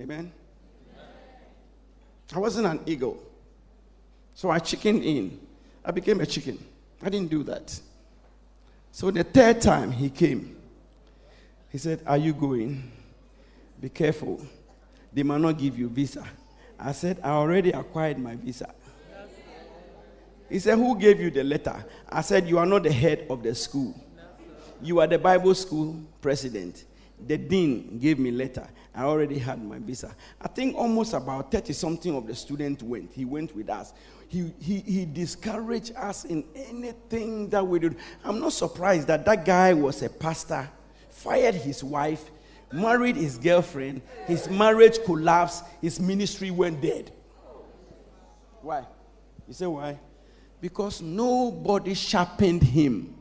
Amen. 0.00 0.32
I 2.34 2.38
wasn't 2.38 2.66
an 2.66 2.80
eagle. 2.86 3.22
So 4.34 4.50
I 4.50 4.58
chickened 4.58 5.04
in. 5.04 5.38
I 5.84 5.90
became 5.90 6.20
a 6.20 6.26
chicken. 6.26 6.58
I 7.02 7.08
didn't 7.08 7.30
do 7.30 7.42
that. 7.44 7.78
So 8.92 9.10
the 9.10 9.24
third 9.24 9.60
time 9.60 9.90
he 9.90 10.10
came, 10.10 10.56
he 11.70 11.78
said, 11.78 12.02
Are 12.06 12.18
you 12.18 12.32
going? 12.32 12.90
Be 13.80 13.88
careful. 13.88 14.44
They 15.12 15.22
might 15.22 15.40
not 15.40 15.58
give 15.58 15.78
you 15.78 15.88
visa. 15.88 16.24
I 16.78 16.92
said, 16.92 17.18
I 17.22 17.30
already 17.30 17.70
acquired 17.70 18.18
my 18.18 18.36
visa. 18.36 18.72
He 20.48 20.58
said, 20.58 20.76
Who 20.76 20.98
gave 20.98 21.20
you 21.20 21.30
the 21.30 21.44
letter? 21.44 21.84
I 22.08 22.20
said, 22.22 22.48
You 22.48 22.58
are 22.58 22.66
not 22.66 22.82
the 22.82 22.92
head 22.92 23.26
of 23.30 23.42
the 23.42 23.54
school. 23.54 23.94
You 24.82 25.00
are 25.00 25.06
the 25.06 25.18
Bible 25.18 25.54
school 25.54 26.00
president. 26.20 26.84
The 27.26 27.36
dean 27.36 27.98
gave 27.98 28.18
me 28.18 28.30
letter. 28.30 28.66
I 28.94 29.04
already 29.04 29.38
had 29.38 29.62
my 29.62 29.78
visa. 29.78 30.14
I 30.40 30.48
think 30.48 30.74
almost 30.76 31.12
about 31.12 31.52
30 31.52 31.72
something 31.74 32.14
of 32.16 32.26
the 32.26 32.34
students 32.34 32.82
went. 32.82 33.12
He 33.12 33.24
went 33.24 33.54
with 33.54 33.68
us. 33.68 33.92
He, 34.26 34.52
he, 34.60 34.80
he 34.80 35.04
discouraged 35.04 35.94
us 35.96 36.24
in 36.24 36.44
anything 36.54 37.48
that 37.50 37.66
we 37.66 37.78
did. 37.78 37.96
I'm 38.24 38.40
not 38.40 38.52
surprised 38.52 39.06
that 39.08 39.24
that 39.26 39.44
guy 39.44 39.74
was 39.74 40.02
a 40.02 40.08
pastor, 40.08 40.68
fired 41.20 41.54
his 41.54 41.84
wife, 41.84 42.30
married 42.72 43.14
his 43.14 43.36
girlfriend, 43.36 44.00
his 44.26 44.48
marriage 44.48 44.98
collapsed, 45.04 45.64
his 45.82 46.00
ministry 46.00 46.50
went 46.50 46.80
dead. 46.80 47.12
Why? 48.62 48.86
You 49.46 49.52
say 49.52 49.66
why? 49.66 49.98
Because 50.62 51.02
nobody 51.02 51.92
sharpened 51.92 52.62
him. 52.62 53.14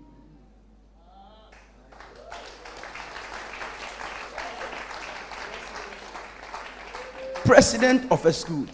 President 7.44 8.10
of 8.12 8.26
a 8.26 8.32
school, 8.32 8.66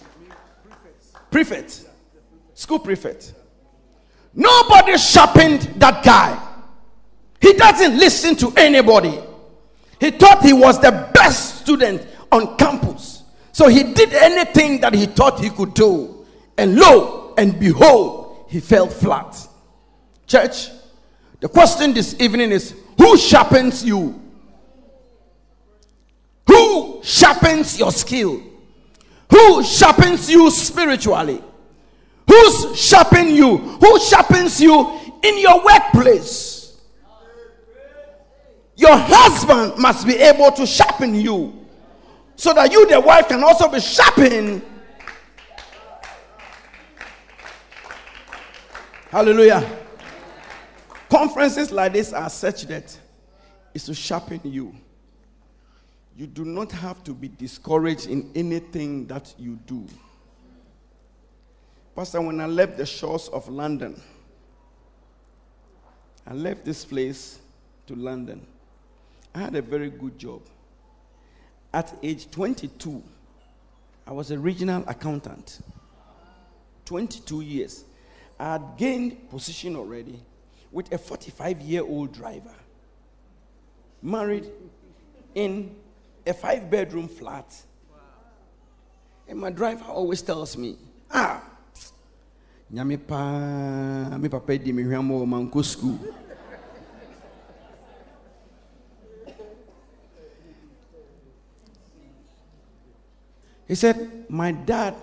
prefect, 1.32 1.86
school 2.54 2.78
prefect. 2.78 3.34
Nobody 4.36 4.98
sharpened 4.98 5.62
that 5.78 6.04
guy. 6.04 6.45
He 7.40 7.54
doesn't 7.54 7.98
listen 7.98 8.36
to 8.38 8.54
anybody. 8.58 9.20
He 10.00 10.12
thought 10.12 10.44
he 10.44 10.54
was 10.54 10.80
the 10.80 11.10
best 11.14 11.62
student 11.62 12.06
on 12.32 12.58
campus. 12.58 13.24
So 13.52 13.68
he 13.68 13.84
did 13.84 14.14
anything 14.14 14.82
that 14.82 14.94
he 14.94 15.06
thought 15.06 15.40
he 15.40 15.50
could 15.50 15.74
do. 15.74 16.26
And 16.58 16.76
lo 16.76 17.34
and 17.38 17.60
behold, 17.60 18.46
he 18.50 18.60
fell 18.60 18.88
flat. 18.88 19.36
Church, 20.28 20.70
the 21.40 21.48
question 21.50 21.94
this 21.94 22.20
evening 22.20 22.52
is 22.52 22.76
who 22.98 23.18
sharpens 23.18 23.84
you? 23.84 24.22
Who 26.48 27.02
sharpens 27.04 27.78
your 27.78 27.92
skill? 27.92 28.42
Who 29.30 29.64
sharpens 29.64 30.30
you 30.30 30.50
spiritually? 30.52 31.42
Who's 32.28 32.80
sharpening 32.80 33.36
you? 33.36 33.58
Who 33.58 34.00
sharpens 34.00 34.62
you 34.62 35.00
in 35.24 35.40
your 35.40 35.64
workplace? 35.64 36.55
Your 38.76 38.96
husband 38.96 39.78
must 39.78 40.06
be 40.06 40.16
able 40.18 40.52
to 40.52 40.66
sharpen 40.66 41.16
you 41.16 41.66
so 42.36 42.54
that 42.54 42.72
you, 42.72 42.88
the 42.88 43.00
wife, 43.00 43.28
can 43.30 43.44
also 43.44 43.70
be 43.70 43.80
sharpened. 43.80 44.62
Hallelujah. 49.10 49.80
Conferences 51.10 51.72
like 51.72 51.94
this 51.94 52.12
are 52.12 52.30
such 52.30 52.64
that 52.64 52.98
it's 53.74 53.86
to 53.86 53.94
sharpen 53.94 54.42
you. 54.44 54.76
You 56.18 56.28
do 56.28 56.44
not 56.44 56.72
have 56.74 57.04
to 57.06 57.14
be 57.14 57.30
discouraged 57.30 58.08
in 58.08 58.32
anything 58.36 59.06
that 59.08 59.34
you 59.38 59.60
do. 59.66 59.86
Pastor, 61.96 62.20
when 62.20 62.42
I 62.42 62.46
left 62.46 62.78
the 62.78 62.86
shores 62.86 63.30
of 63.30 63.48
London, 63.48 64.02
I 66.28 66.34
left 66.34 66.66
this 66.66 66.84
place 66.84 67.40
to 67.88 67.96
London. 67.96 68.46
I 69.36 69.40
had 69.40 69.56
a 69.56 69.62
very 69.62 69.90
good 69.90 70.18
job. 70.18 70.42
At 71.74 71.94
age 72.02 72.32
22, 72.32 73.04
I 74.08 74.14
was 74.14 74.32
a 74.32 74.40
regional 74.40 74.86
accountant. 74.88 75.60
22 76.86 77.42
years. 77.42 77.84
I 78.40 78.54
had 78.54 78.78
gained 78.78 79.30
position 79.30 79.76
already 79.76 80.22
with 80.72 80.90
a 80.94 80.98
45 80.98 81.62
year 81.62 81.84
old 81.84 82.14
driver. 82.14 82.54
Married 84.02 84.50
in 85.34 85.76
a 86.26 86.34
five 86.34 86.70
bedroom 86.72 87.10
flat. 87.10 87.54
And 89.28 89.40
my 89.40 89.50
driver 89.50 89.84
always 89.86 90.22
tells 90.22 90.56
me, 90.56 90.78
ah, 91.12 91.44
nyame 92.74 93.06
pa 93.06 94.18
me 94.18 94.30
papa 94.30 94.58
di 94.58 94.72
me 94.72 94.84
hwam 94.84 95.10
manko 95.28 95.66
school. 95.66 96.00
He 103.68 103.76
said, 103.76 104.26
My 104.30 104.52
dad 104.52 104.96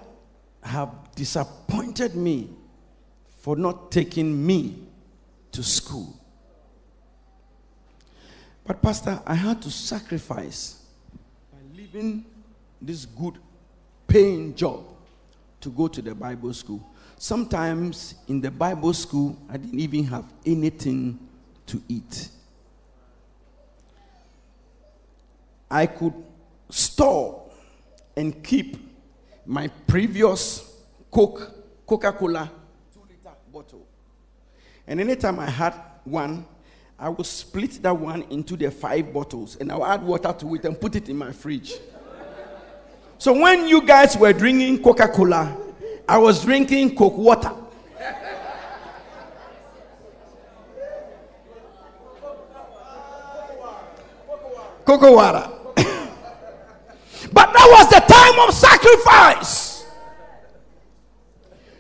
have 0.63 0.91
disappointed 1.15 2.15
me 2.15 2.51
for 3.41 3.57
not 3.57 3.91
taking 3.91 4.45
me 4.47 4.87
to 5.51 5.63
school. 5.63 6.17
But, 8.65 8.81
Pastor, 8.81 9.21
I 9.27 9.35
had 9.35 9.61
to 9.63 9.71
sacrifice 9.71 10.81
by 11.53 11.59
leaving 11.77 12.25
this 12.81 13.05
good 13.05 13.39
paying 14.07 14.55
job 14.55 14.85
to 15.61 15.71
go 15.71 15.89
to 15.89 16.01
the 16.01 16.15
Bible 16.15 16.55
school. 16.55 16.89
Sometimes 17.19 18.15
in 18.29 18.41
the 18.41 18.51
Bible 18.51 18.93
school, 18.95 19.37
I 19.49 19.57
didn't 19.57 19.81
even 19.81 20.05
have 20.05 20.25
anything 20.47 21.19
to 21.67 21.83
eat. 21.89 22.29
I 25.71 25.87
could 25.87 26.15
store 26.69 27.42
and 28.17 28.43
keep 28.43 28.77
my 29.47 29.69
previous 29.87 30.77
Coke, 31.11 31.53
Coca-Cola 31.87 32.51
two-liter 32.93 33.37
bottle. 33.53 33.87
And 34.87 35.01
anytime 35.01 35.39
I 35.39 35.51
had 35.51 35.75
one, 36.05 36.47
I 36.99 37.09
would 37.09 37.27
split 37.27 37.83
that 37.83 37.97
one 37.97 38.23
into 38.31 38.57
the 38.57 38.71
five 38.71 39.13
bottles 39.13 39.57
and 39.57 39.73
I 39.73 39.77
would 39.77 39.87
add 39.87 40.03
water 40.03 40.33
to 40.33 40.55
it 40.55 40.65
and 40.65 40.81
put 40.81 40.97
it 40.97 41.09
in 41.09 41.17
my 41.17 41.33
fridge. 41.33 41.75
so 43.19 43.33
when 43.39 43.67
you 43.67 43.83
guys 43.83 44.17
were 44.17 44.33
drinking 44.33 44.83
Coca-Cola, 44.83 45.57
I 46.09 46.19
was 46.19 46.45
drinking 46.45 46.95
Coke 46.97 47.17
water. 47.17 47.53
Cocoa 54.85 55.15
water. 55.15 55.62
That 57.63 57.71
was 57.71 57.89
the 57.91 58.01
time 58.13 58.49
of 58.49 58.53
sacrifice. 58.53 59.87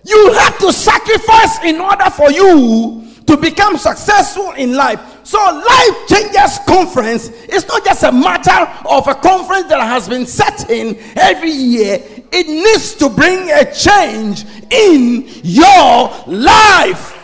You 0.05 0.33
had 0.35 0.57
to 0.59 0.73
sacrifice 0.73 1.59
in 1.65 1.81
order 1.81 2.09
for 2.09 2.31
you 2.31 3.05
to 3.27 3.37
become 3.37 3.77
successful 3.77 4.53
in 4.53 4.75
life. 4.75 5.01
So, 5.25 5.39
Life 5.39 6.09
Changers 6.09 6.61
Conference 6.69 7.31
is 7.47 7.67
not 7.67 7.85
just 7.85 8.05
a 8.05 8.13
matter 8.13 8.71
of 8.89 9.09
a 9.09 9.15
conference 9.17 9.67
that 9.71 9.81
has 9.81 10.09
been 10.09 10.25
set 10.25 10.71
in 10.71 10.97
every 11.17 11.51
year, 11.51 11.99
it 12.31 12.47
needs 12.47 12.95
to 12.95 13.09
bring 13.09 13.51
a 13.51 13.75
change 13.75 14.45
in 14.71 15.29
your 15.43 16.13
life. 16.29 17.19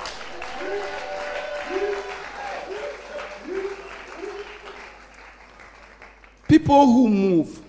People 6.49 6.87
who 6.87 7.09
move 7.09 7.68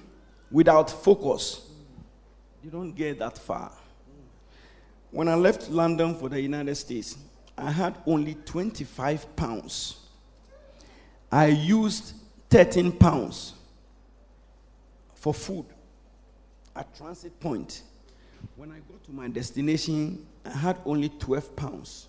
without 0.51 0.89
focus, 0.89 1.69
you 2.63 2.69
don't 2.69 2.91
get 2.91 3.19
that 3.19 3.37
far. 3.37 3.71
When 5.11 5.27
I 5.27 5.35
left 5.35 5.69
London 5.69 6.15
for 6.15 6.29
the 6.29 6.39
United 6.39 6.75
States, 6.75 7.17
I 7.57 7.71
had 7.71 7.95
only 8.05 8.35
25 8.45 9.35
pounds. 9.35 9.97
I 11.31 11.47
used 11.47 12.13
13 12.49 12.91
pounds 12.93 13.53
for 15.15 15.33
food 15.33 15.65
at 16.75 16.95
transit 16.95 17.37
point. 17.39 17.83
When 18.55 18.71
I 18.71 18.79
got 18.79 19.03
to 19.05 19.11
my 19.11 19.27
destination, 19.27 20.25
I 20.45 20.51
had 20.51 20.77
only 20.85 21.09
12 21.09 21.55
pounds. 21.55 22.07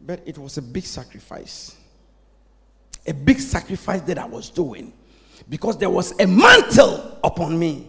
But 0.00 0.22
it 0.26 0.38
was 0.38 0.58
a 0.58 0.62
big 0.62 0.84
sacrifice. 0.84 1.76
A 3.06 3.14
big 3.14 3.40
sacrifice 3.40 4.00
that 4.02 4.18
I 4.18 4.26
was 4.26 4.50
doing 4.50 4.92
because 5.48 5.76
there 5.78 5.90
was 5.90 6.18
a 6.20 6.26
mantle 6.26 7.18
upon 7.22 7.58
me. 7.58 7.86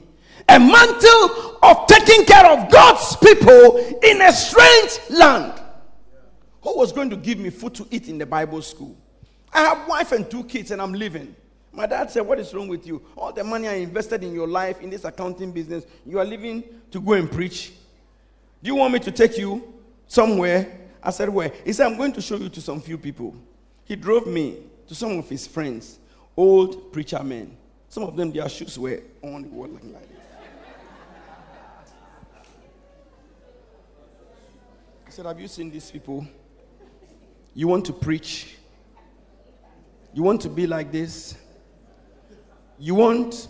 A 0.48 0.60
mantle 0.60 1.60
of 1.62 1.88
taking 1.88 2.26
care 2.26 2.46
of 2.48 2.72
God's 2.72 3.16
people 3.18 3.78
in 4.04 4.22
a 4.22 4.32
strange 4.32 5.00
land. 5.10 5.62
Who 6.62 6.78
was 6.78 6.92
going 6.92 7.10
to 7.12 7.16
give 7.16 7.40
me 7.40 7.50
food 7.50 7.76
to 7.76 7.88
eat 7.92 8.08
in 8.10 8.18
the 8.18 8.26
Bible 8.26 8.62
school? 8.62 8.96
I 9.54 9.62
have 9.62 9.88
wife 9.88 10.12
and 10.12 10.30
two 10.30 10.44
kids 10.44 10.72
and 10.72 10.82
I'm 10.82 10.94
living. 10.94 11.36
My 11.72 11.86
dad 11.86 12.10
said, 12.12 12.22
What 12.22 12.40
is 12.40 12.54
wrong 12.54 12.68
with 12.68 12.86
you? 12.86 13.02
All 13.16 13.32
the 13.32 13.44
money 13.44 13.68
I 13.68 13.76
invested 13.76 14.24
in 14.24 14.34
your 14.34 14.48
life 14.48 14.82
in 14.82 14.90
this 14.90 15.06
accounting 15.06 15.52
business, 15.52 15.86
you 16.06 16.20
are 16.20 16.26
leaving 16.26 16.64
to 16.92 17.00
go 17.00 17.14
and 17.14 17.32
preach. 17.32 17.72
Do 18.62 18.68
you 18.68 18.76
want 18.76 18.94
me 18.94 19.00
to 19.00 19.12
take 19.12 19.38
you 19.38 19.74
somewhere? 20.08 20.80
I 21.02 21.12
said, 21.12 21.30
Where? 21.30 21.52
He 21.64 21.74
said, 21.74 21.88
I'm 21.88 21.98
going 21.98 22.14
to 22.14 22.22
show 22.22 22.36
you 22.36 22.50
to 22.50 22.62
some 22.62 22.82
few 22.82 22.98
people. 22.98 23.36
He 23.86 23.96
drove 23.96 24.28
me 24.28 24.58
to 24.88 24.96
some 24.96 25.18
of 25.18 25.30
his 25.30 25.48
friends, 25.48 26.00
old 26.36 26.92
preacher 26.92 27.24
men. 27.24 27.56
Some 27.90 28.04
of 28.04 28.16
them, 28.16 28.32
their 28.32 28.48
shoes 28.50 28.78
were 28.78 29.02
on 29.22 29.44
the 29.44 29.48
wall 29.50 29.68
like 29.68 29.82
this. 29.82 30.20
He 35.06 35.12
said, 35.12 35.26
Have 35.26 35.40
you 35.40 35.48
seen 35.48 35.72
these 35.72 35.90
people? 35.90 36.26
You 37.56 37.68
want 37.68 37.86
to 37.86 37.94
preach? 37.94 38.56
You 40.14 40.24
want 40.24 40.42
to 40.42 40.50
be 40.50 40.68
like 40.68 40.92
this? 40.92 41.36
You 42.78 42.96
want 42.96 43.48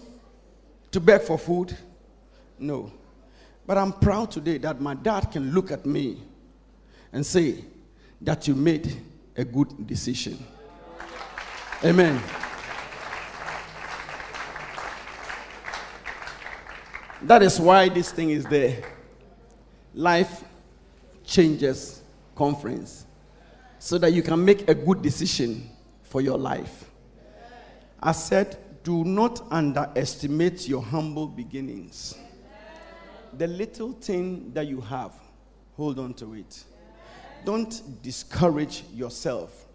to 0.91 0.99
beg 0.99 1.21
for 1.21 1.37
food? 1.37 1.75
No. 2.57 2.91
But 3.67 3.77
I'm 3.77 3.93
proud 3.93 4.31
today 4.31 4.57
that 4.59 4.81
my 4.81 4.95
dad 4.95 5.31
can 5.31 5.51
look 5.51 5.71
at 5.71 5.85
me 5.85 6.23
and 7.13 7.25
say 7.25 7.63
that 8.21 8.47
you 8.47 8.55
made 8.55 9.01
a 9.35 9.43
good 9.43 9.85
decision. 9.85 10.43
Amen. 11.83 12.21
That 17.23 17.43
is 17.43 17.59
why 17.59 17.89
this 17.89 18.11
thing 18.11 18.29
is 18.29 18.45
there. 18.45 18.81
Life 19.93 20.43
Changers 21.25 22.01
Conference 22.35 23.05
so 23.77 23.97
that 23.97 24.13
you 24.13 24.21
can 24.21 24.43
make 24.43 24.69
a 24.69 24.73
good 24.73 25.01
decision 25.01 25.69
for 26.03 26.21
your 26.21 26.37
life. 26.37 26.89
I 28.01 28.13
said, 28.13 28.57
do 28.83 29.03
not 29.03 29.41
underestimate 29.51 30.67
your 30.67 30.81
humble 30.81 31.27
beginnings. 31.27 32.17
The 33.37 33.47
little 33.47 33.93
thing 33.93 34.51
that 34.53 34.67
you 34.67 34.81
have, 34.81 35.13
hold 35.75 35.99
on 35.99 36.13
to 36.15 36.33
it. 36.33 36.63
Don't 37.45 38.01
discourage 38.01 38.83
yourself 38.93 39.65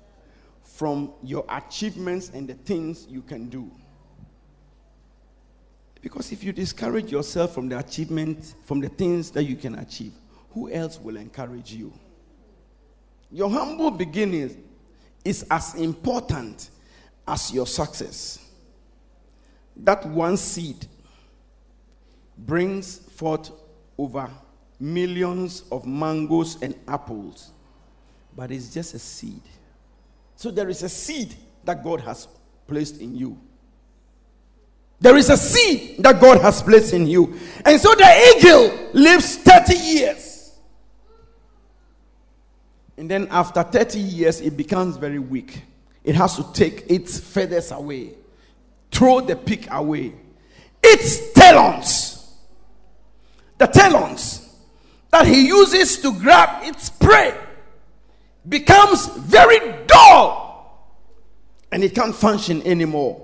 from 0.62 1.12
your 1.22 1.44
achievements 1.48 2.30
and 2.34 2.48
the 2.48 2.54
things 2.54 3.06
you 3.08 3.22
can 3.22 3.48
do. 3.48 3.70
Because 6.04 6.32
if 6.32 6.44
you 6.44 6.52
discourage 6.52 7.10
yourself 7.10 7.54
from 7.54 7.70
the 7.70 7.78
achievement, 7.78 8.56
from 8.64 8.78
the 8.78 8.90
things 8.90 9.30
that 9.30 9.44
you 9.44 9.56
can 9.56 9.78
achieve, 9.78 10.12
who 10.50 10.70
else 10.70 11.00
will 11.00 11.16
encourage 11.16 11.72
you? 11.72 11.94
Your 13.32 13.48
humble 13.48 13.90
beginnings 13.90 14.54
is 15.24 15.46
as 15.50 15.74
important 15.76 16.68
as 17.26 17.50
your 17.54 17.66
success. 17.66 18.38
That 19.78 20.04
one 20.04 20.36
seed 20.36 20.86
brings 22.36 22.98
forth 22.98 23.50
over 23.96 24.28
millions 24.78 25.62
of 25.72 25.86
mangoes 25.86 26.60
and 26.60 26.74
apples, 26.86 27.50
but 28.36 28.50
it's 28.50 28.74
just 28.74 28.92
a 28.92 28.98
seed. 28.98 29.40
So 30.36 30.50
there 30.50 30.68
is 30.68 30.82
a 30.82 30.88
seed 30.90 31.34
that 31.64 31.82
God 31.82 32.02
has 32.02 32.28
placed 32.66 33.00
in 33.00 33.16
you. 33.16 33.40
There 35.00 35.16
is 35.16 35.28
a 35.28 35.36
seed 35.36 35.96
that 35.98 36.20
God 36.20 36.40
has 36.40 36.62
placed 36.62 36.92
in 36.94 37.06
you. 37.06 37.38
And 37.64 37.80
so 37.80 37.94
the 37.94 38.34
eagle 38.36 38.90
lives 38.92 39.36
30 39.36 39.74
years. 39.74 40.52
And 42.96 43.10
then 43.10 43.28
after 43.30 43.62
30 43.62 43.98
years, 43.98 44.40
it 44.40 44.56
becomes 44.56 44.96
very 44.96 45.18
weak. 45.18 45.62
It 46.04 46.14
has 46.14 46.36
to 46.36 46.52
take 46.52 46.84
its 46.88 47.18
feathers 47.18 47.72
away, 47.72 48.14
throw 48.90 49.20
the 49.20 49.36
peak 49.36 49.66
away. 49.70 50.14
Its 50.82 51.32
talons, 51.32 52.32
the 53.58 53.66
talons 53.66 54.54
that 55.10 55.26
he 55.26 55.48
uses 55.48 55.98
to 56.02 56.12
grab 56.12 56.62
its 56.64 56.90
prey, 56.90 57.34
becomes 58.48 59.06
very 59.06 59.74
dull 59.86 60.44
and 61.72 61.82
it 61.82 61.94
can't 61.94 62.14
function 62.14 62.62
anymore. 62.66 63.23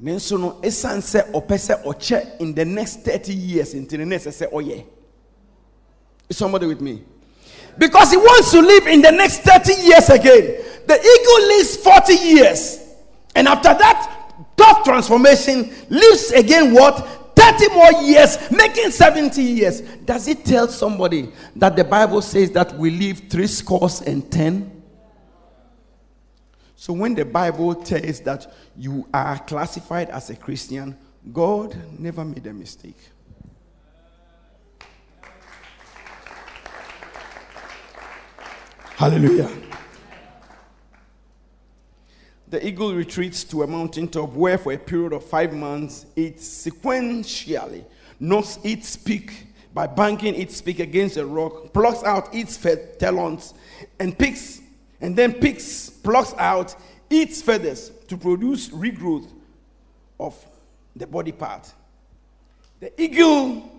ne 0.00 0.12
nso 0.12 0.38
no 0.40 0.52
ɛsiane 0.62 1.00
sɛ 1.02 1.30
ɔpɛ 1.32 1.56
sɛ 1.58 1.84
ɔkyɛ 1.84 2.40
in 2.40 2.54
the 2.54 2.64
next 2.64 3.04
thirty 3.04 3.34
years 3.34 3.74
nti 3.74 3.98
ne 3.98 4.04
next 4.04 4.26
sɛ 4.26 4.50
ɔyɛ. 4.50 4.84
Is 6.30 6.36
somebody 6.36 6.66
with 6.66 6.80
me? 6.80 7.02
Because 7.76 8.12
he 8.12 8.16
wants 8.16 8.52
to 8.52 8.60
live 8.60 8.86
in 8.86 9.02
the 9.02 9.10
next 9.10 9.38
30 9.38 9.74
years 9.82 10.08
again. 10.08 10.62
The 10.86 10.94
eagle 10.94 11.48
lives 11.48 11.76
40 11.76 12.14
years. 12.14 12.78
And 13.34 13.48
after 13.48 13.74
that 13.74 14.36
tough 14.56 14.84
transformation 14.84 15.72
lives 15.88 16.30
again 16.30 16.72
what? 16.72 17.34
30 17.36 17.74
more 17.74 17.92
years 18.04 18.38
making 18.50 18.90
70 18.90 19.42
years. 19.42 19.80
Does 19.80 20.28
it 20.28 20.44
tell 20.44 20.68
somebody 20.68 21.32
that 21.56 21.74
the 21.74 21.84
bible 21.84 22.22
says 22.22 22.50
that 22.52 22.76
we 22.78 22.90
live 22.90 23.22
three 23.30 23.46
scores 23.46 24.02
and 24.02 24.30
ten 24.30 24.79
so 26.80 26.94
when 26.94 27.14
the 27.14 27.24
bible 27.26 27.74
tells 27.74 28.20
that 28.20 28.50
you 28.74 29.06
are 29.12 29.38
classified 29.40 30.08
as 30.08 30.30
a 30.30 30.36
christian 30.36 30.96
god 31.34 31.76
never 31.98 32.24
made 32.24 32.46
a 32.46 32.52
mistake. 32.52 32.96
Hallelujah. 38.96 39.50
The 42.48 42.66
eagle 42.66 42.94
retreats 42.94 43.44
to 43.44 43.62
a 43.62 43.66
mountaintop 43.66 44.32
where, 44.32 44.58
for 44.58 44.72
a 44.72 44.78
period 44.78 45.12
of 45.12 45.24
five 45.24 45.54
months, 45.54 46.04
it 46.16 46.36
sequentially 46.36 47.84
knocks 48.18 48.58
its 48.62 48.96
beak 48.96 49.46
by 49.72 49.86
banging 49.86 50.34
its 50.34 50.60
beak 50.60 50.80
against 50.80 51.16
a 51.16 51.24
rock, 51.24 51.72
plucks 51.72 52.02
out 52.02 52.34
its 52.34 52.58
talons, 52.98 53.54
and 53.98 54.18
picks, 54.18 54.59
and 55.00 55.16
then 55.16 55.34
picks, 55.34 55.90
plucks 55.90 56.34
out 56.38 56.74
its 57.08 57.42
feathers 57.42 57.90
to 58.08 58.16
produce 58.16 58.68
regrowth 58.68 59.28
of 60.18 60.36
the 60.94 61.06
body 61.06 61.32
part. 61.32 61.72
The 62.80 63.00
eagle, 63.00 63.70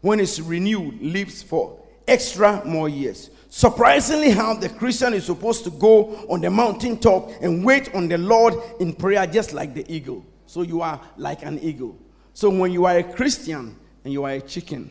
when 0.00 0.20
it's 0.20 0.40
renewed, 0.40 1.00
lives 1.00 1.42
for 1.42 1.78
extra 2.06 2.64
more 2.64 2.88
years. 2.88 3.30
Surprisingly, 3.48 4.30
how 4.30 4.54
the 4.54 4.68
Christian 4.68 5.14
is 5.14 5.26
supposed 5.26 5.64
to 5.64 5.70
go 5.70 6.16
on 6.28 6.40
the 6.40 6.50
mountaintop 6.50 7.30
and 7.40 7.64
wait 7.64 7.94
on 7.94 8.08
the 8.08 8.18
Lord 8.18 8.54
in 8.80 8.94
prayer, 8.94 9.26
just 9.26 9.52
like 9.52 9.74
the 9.74 9.84
eagle. 9.92 10.24
So 10.46 10.62
you 10.62 10.80
are 10.80 11.00
like 11.16 11.42
an 11.44 11.58
eagle. 11.60 11.96
So 12.34 12.50
when 12.50 12.72
you 12.72 12.86
are 12.86 12.98
a 12.98 13.02
Christian 13.04 13.76
and 14.04 14.12
you 14.12 14.24
are 14.24 14.32
a 14.32 14.40
chicken, 14.40 14.90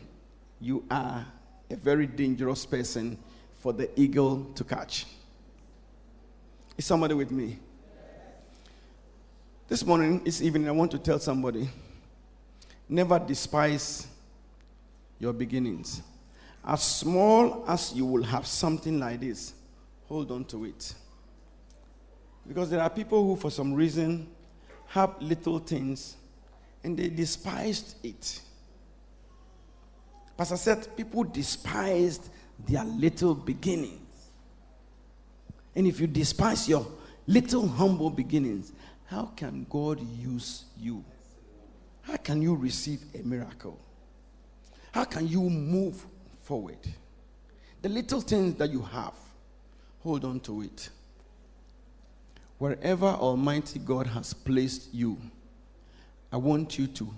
you 0.60 0.84
are 0.90 1.26
a 1.70 1.76
very 1.76 2.06
dangerous 2.06 2.64
person 2.64 3.18
for 3.54 3.72
the 3.72 3.88
eagle 4.00 4.44
to 4.54 4.64
catch. 4.64 5.06
Is 6.76 6.86
somebody 6.86 7.14
with 7.14 7.30
me? 7.30 7.58
This 9.68 9.84
morning, 9.84 10.22
this 10.24 10.42
evening, 10.42 10.68
I 10.68 10.72
want 10.72 10.90
to 10.92 10.98
tell 10.98 11.18
somebody 11.18 11.68
never 12.88 13.18
despise 13.18 14.06
your 15.18 15.32
beginnings. 15.32 16.02
As 16.64 16.82
small 16.82 17.64
as 17.66 17.92
you 17.94 18.04
will 18.04 18.22
have 18.22 18.46
something 18.46 19.00
like 19.00 19.20
this, 19.20 19.54
hold 20.08 20.30
on 20.30 20.44
to 20.46 20.64
it. 20.66 20.94
Because 22.46 22.70
there 22.70 22.80
are 22.80 22.90
people 22.90 23.24
who, 23.24 23.36
for 23.36 23.50
some 23.50 23.72
reason, 23.72 24.28
have 24.88 25.20
little 25.20 25.58
things 25.58 26.16
and 26.84 26.98
they 26.98 27.08
despised 27.08 27.96
it. 28.04 28.40
Pastor 30.36 30.56
said 30.56 30.96
people 30.96 31.24
despised 31.24 32.28
their 32.66 32.84
little 32.84 33.34
beginnings. 33.34 34.01
And 35.74 35.86
if 35.86 36.00
you 36.00 36.06
despise 36.06 36.68
your 36.68 36.86
little 37.26 37.66
humble 37.66 38.10
beginnings, 38.10 38.72
how 39.06 39.26
can 39.36 39.66
God 39.68 40.00
use 40.00 40.64
you? 40.78 41.04
How 42.02 42.16
can 42.16 42.42
you 42.42 42.54
receive 42.54 43.00
a 43.14 43.18
miracle? 43.18 43.78
How 44.92 45.04
can 45.04 45.28
you 45.28 45.40
move 45.48 46.04
forward. 46.42 46.78
The 47.80 47.88
little 47.88 48.20
things 48.20 48.54
that 48.56 48.70
you 48.70 48.82
have, 48.82 49.14
hold 50.02 50.24
on 50.24 50.40
to 50.40 50.62
it. 50.62 50.90
Wherever 52.58 53.06
Almighty 53.06 53.78
God 53.78 54.06
has 54.06 54.32
placed 54.32 54.92
you, 54.92 55.18
I 56.30 56.36
want 56.36 56.78
you 56.78 56.86
to 56.88 57.12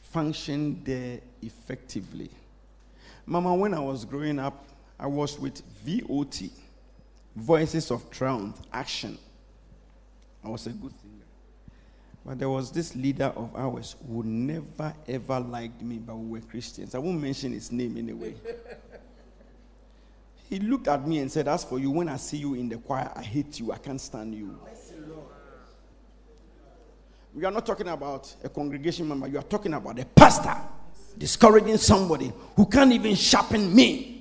function 0.00 0.82
there 0.84 1.20
effectively. 1.42 2.30
Mama, 3.26 3.54
when 3.54 3.74
I 3.74 3.80
was 3.80 4.04
growing 4.04 4.38
up, 4.38 4.66
I 4.98 5.06
was 5.06 5.38
with 5.38 5.62
VOT, 5.84 6.50
Voices 7.36 7.90
of 7.90 8.08
Triumph, 8.10 8.60
Action. 8.72 9.18
I 10.44 10.48
was 10.48 10.66
a 10.66 10.70
good 10.70 10.92
singer. 11.00 11.24
But 12.24 12.38
there 12.38 12.48
was 12.48 12.70
this 12.70 12.94
leader 12.94 13.32
of 13.36 13.54
ours 13.54 13.96
who 14.06 14.22
never 14.22 14.94
ever 15.06 15.40
liked 15.40 15.82
me, 15.82 15.96
but 15.96 16.16
we 16.16 16.38
were 16.38 16.46
Christians. 16.46 16.94
I 16.94 16.98
won't 16.98 17.20
mention 17.20 17.52
his 17.52 17.70
name 17.70 17.96
anyway. 17.98 18.34
he 20.48 20.58
looked 20.58 20.88
at 20.88 21.06
me 21.06 21.18
and 21.18 21.30
said, 21.30 21.48
As 21.48 21.64
for 21.64 21.78
you, 21.78 21.90
when 21.90 22.08
I 22.08 22.16
see 22.16 22.38
you 22.38 22.54
in 22.54 22.68
the 22.68 22.76
choir, 22.78 23.10
I 23.14 23.22
hate 23.22 23.58
you. 23.60 23.72
I 23.72 23.78
can't 23.78 24.00
stand 24.00 24.34
you. 24.34 24.58
We 27.34 27.44
are 27.44 27.50
not 27.50 27.66
talking 27.66 27.88
about 27.88 28.32
a 28.44 28.48
congregation 28.48 29.08
member, 29.08 29.26
you 29.26 29.38
are 29.38 29.42
talking 29.42 29.74
about 29.74 29.98
a 29.98 30.04
pastor 30.04 30.56
discouraging 31.18 31.76
somebody 31.78 32.32
who 32.56 32.66
can't 32.66 32.92
even 32.92 33.14
sharpen 33.14 33.74
me. 33.74 34.13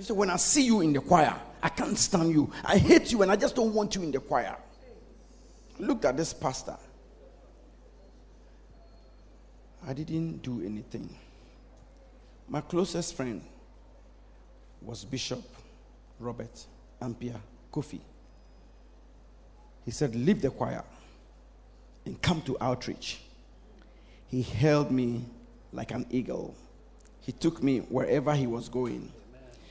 He 0.00 0.06
said, 0.06 0.16
When 0.16 0.30
I 0.30 0.36
see 0.36 0.62
you 0.62 0.80
in 0.80 0.94
the 0.94 1.00
choir, 1.02 1.38
I 1.62 1.68
can't 1.68 1.98
stand 1.98 2.32
you. 2.32 2.50
I 2.64 2.78
hate 2.78 3.12
you 3.12 3.20
and 3.20 3.30
I 3.30 3.36
just 3.36 3.54
don't 3.54 3.74
want 3.74 3.94
you 3.94 4.02
in 4.02 4.10
the 4.10 4.18
choir. 4.18 4.56
Look 5.78 6.06
at 6.06 6.16
this 6.16 6.32
pastor. 6.32 6.78
I 9.86 9.92
didn't 9.92 10.38
do 10.38 10.62
anything. 10.64 11.14
My 12.48 12.62
closest 12.62 13.14
friend 13.14 13.42
was 14.80 15.04
Bishop 15.04 15.42
Robert 16.18 16.64
Ampiah 17.02 17.40
Kofi. 17.70 18.00
He 19.84 19.90
said, 19.90 20.14
Leave 20.14 20.40
the 20.40 20.48
choir 20.48 20.82
and 22.06 22.22
come 22.22 22.40
to 22.40 22.56
outreach. 22.58 23.20
He 24.28 24.40
held 24.40 24.90
me 24.90 25.26
like 25.74 25.90
an 25.90 26.06
eagle 26.08 26.54
he 27.20 27.32
took 27.32 27.62
me 27.62 27.80
wherever 27.80 28.34
he 28.34 28.46
was 28.46 28.68
going. 28.68 29.12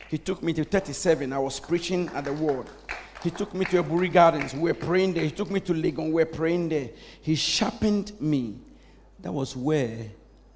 He 0.09 0.17
took 0.17 0.41
me 0.41 0.53
to 0.53 0.63
37. 0.63 1.31
I 1.31 1.37
was 1.37 1.59
preaching 1.59 2.09
at 2.15 2.25
the 2.25 2.33
ward. 2.33 2.65
He 3.21 3.29
took 3.29 3.53
me 3.53 3.63
to 3.65 3.83
Aburi 3.83 4.11
Gardens. 4.11 4.55
We 4.55 4.71
were 4.71 4.73
praying 4.73 5.13
there. 5.13 5.23
He 5.23 5.29
took 5.29 5.51
me 5.51 5.59
to 5.59 5.73
Legon. 5.73 6.07
We 6.07 6.13
were 6.13 6.25
praying 6.25 6.69
there. 6.69 6.89
He 7.21 7.35
sharpened 7.35 8.19
me. 8.19 8.55
That 9.19 9.31
was 9.31 9.55
where 9.55 10.07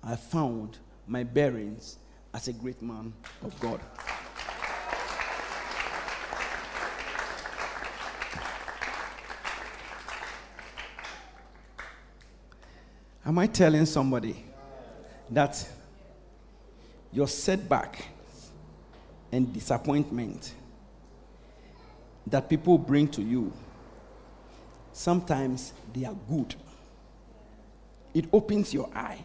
I 0.03 0.15
found 0.15 0.79
my 1.05 1.23
bearings 1.23 1.97
as 2.33 2.47
a 2.47 2.53
great 2.53 2.81
man 2.81 3.13
of 3.43 3.59
God. 3.59 3.79
Am 13.23 13.37
I 13.37 13.45
telling 13.45 13.85
somebody 13.85 14.43
that 15.29 15.69
your 17.11 17.27
setback 17.27 18.07
and 19.33 19.51
disappointment 19.51 20.53
that 22.27 22.47
people 22.47 22.77
bring 22.77 23.07
to 23.07 23.21
you, 23.23 23.51
sometimes 24.93 25.73
they 25.91 26.05
are 26.05 26.15
good. 26.29 26.53
It 28.13 28.25
opens 28.31 28.71
your 28.75 28.87
eye 28.95 29.17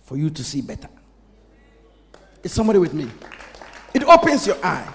for 0.00 0.16
you 0.16 0.30
to 0.30 0.42
see 0.42 0.62
better. 0.62 0.88
Is 2.42 2.52
somebody 2.52 2.78
with 2.78 2.94
me? 2.94 3.10
It 3.92 4.02
opens 4.04 4.46
your 4.46 4.56
eye. 4.64 4.90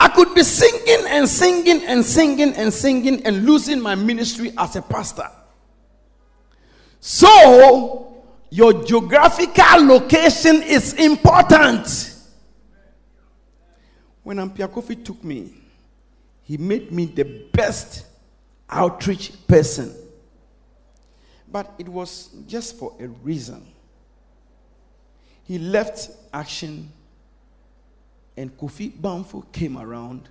I 0.00 0.08
could 0.08 0.34
be 0.34 0.42
singing 0.42 1.06
and 1.06 1.28
singing 1.28 1.84
and 1.86 2.04
singing 2.04 2.54
and 2.54 2.74
singing 2.74 3.24
and 3.24 3.46
losing 3.46 3.80
my 3.80 3.94
ministry 3.94 4.52
as 4.58 4.74
a 4.74 4.82
pastor. 4.82 5.30
So, 6.98 8.24
your 8.50 8.84
geographical 8.84 9.86
location 9.86 10.60
is 10.64 10.94
important. 10.94 12.15
When 14.26 14.38
Ampiah 14.38 14.66
Kofi 14.66 15.04
took 15.04 15.22
me, 15.22 15.52
he 16.42 16.56
made 16.56 16.90
me 16.90 17.04
the 17.04 17.22
best 17.52 18.06
outreach 18.68 19.30
person. 19.46 19.94
But 21.46 21.72
it 21.78 21.88
was 21.88 22.30
just 22.48 22.76
for 22.76 22.92
a 22.98 23.06
reason. 23.06 23.64
He 25.44 25.60
left 25.60 26.10
action, 26.34 26.90
and 28.36 28.50
Kofi 28.58 28.90
Bamfo 28.90 29.44
came 29.52 29.78
around. 29.78 30.28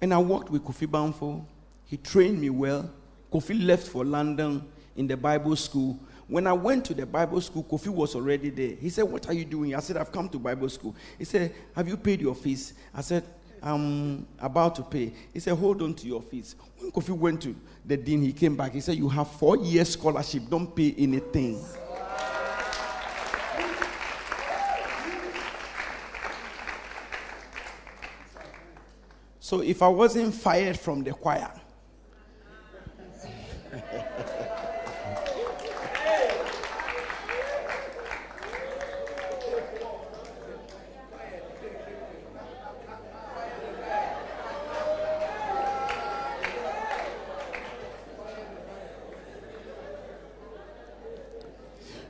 And 0.00 0.14
I 0.14 0.18
worked 0.18 0.48
with 0.48 0.64
Kofi 0.64 0.86
Bamfo. 0.86 1.44
He 1.84 1.98
trained 1.98 2.40
me 2.40 2.48
well. 2.48 2.90
Kofi 3.30 3.66
left 3.66 3.86
for 3.86 4.06
London 4.06 4.66
in 4.96 5.06
the 5.06 5.16
Bible 5.18 5.56
school. 5.56 6.00
When 6.28 6.46
I 6.46 6.52
went 6.52 6.84
to 6.86 6.94
the 6.94 7.06
Bible 7.06 7.40
school, 7.40 7.64
Kofi 7.64 7.88
was 7.88 8.14
already 8.14 8.50
there. 8.50 8.76
He 8.76 8.90
said, 8.90 9.04
What 9.04 9.26
are 9.28 9.32
you 9.32 9.44
doing? 9.44 9.74
I 9.74 9.80
said, 9.80 9.96
I've 9.96 10.12
come 10.12 10.28
to 10.28 10.38
Bible 10.38 10.68
school. 10.68 10.94
He 11.18 11.24
said, 11.24 11.54
Have 11.74 11.88
you 11.88 11.96
paid 11.96 12.20
your 12.20 12.34
fees? 12.34 12.74
I 12.94 13.00
said, 13.00 13.24
I'm 13.62 14.26
about 14.38 14.74
to 14.76 14.82
pay. 14.82 15.12
He 15.32 15.40
said, 15.40 15.54
Hold 15.56 15.80
on 15.82 15.94
to 15.94 16.06
your 16.06 16.20
fees. 16.20 16.54
When 16.78 16.92
Kofi 16.92 17.16
went 17.16 17.40
to 17.42 17.56
the 17.84 17.96
dean, 17.96 18.20
he 18.22 18.32
came 18.32 18.56
back. 18.56 18.72
He 18.72 18.80
said, 18.80 18.96
You 18.96 19.08
have 19.08 19.30
four 19.30 19.56
years 19.56 19.88
scholarship, 19.90 20.42
don't 20.50 20.74
pay 20.76 20.94
anything. 20.98 21.58
So 29.40 29.62
if 29.62 29.80
I 29.80 29.88
wasn't 29.88 30.34
fired 30.34 30.78
from 30.78 31.02
the 31.02 31.12
choir, 31.12 31.50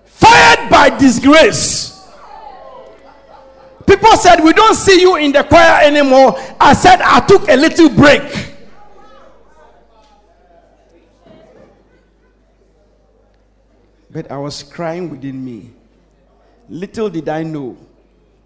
fired 0.07 0.71
by 0.89 0.99
disgrace. 0.99 2.07
People 3.87 4.17
said, 4.17 4.43
We 4.43 4.53
don't 4.53 4.75
see 4.75 5.01
you 5.01 5.17
in 5.17 5.33
the 5.33 5.43
choir 5.45 5.81
anymore. 5.83 6.39
I 6.61 6.75
said, 6.75 7.01
I 7.01 7.21
took 7.21 7.49
a 7.49 7.57
little 7.57 7.89
break. 7.89 8.23
But 14.11 14.31
I 14.31 14.39
was 14.39 14.63
crying 14.63 15.11
within 15.11 15.45
me. 15.45 15.71
Little 16.69 17.09
did 17.09 17.29
I 17.29 17.43
know 17.43 17.77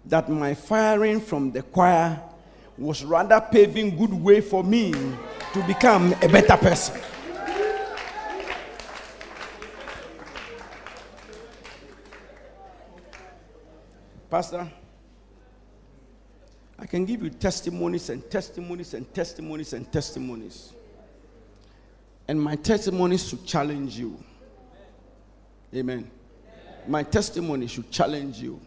that 0.05 0.29
my 0.29 0.53
firing 0.53 1.19
from 1.19 1.51
the 1.51 1.61
choir 1.61 2.21
was 2.77 3.03
rather 3.03 3.39
paving 3.39 3.97
good 3.97 4.13
way 4.13 4.41
for 4.41 4.63
me 4.63 4.91
to 4.91 5.63
become 5.67 6.13
a 6.21 6.27
better 6.27 6.57
person. 6.57 6.99
Pastor, 14.33 14.67
I 16.79 16.87
can 16.87 17.05
give 17.05 17.21
you 17.21 17.29
testimonies 17.29 18.09
and 18.09 18.27
testimonies 18.31 18.95
and 18.95 19.13
testimonies 19.13 19.73
and 19.73 19.91
testimonies. 19.91 20.73
And 22.27 22.41
my 22.41 22.55
testimonies 22.55 23.29
should 23.29 23.45
challenge 23.45 23.95
you. 23.95 24.17
Amen. 25.75 26.09
My 26.87 27.03
testimony 27.03 27.67
should 27.67 27.91
challenge 27.91 28.39
you. 28.39 28.59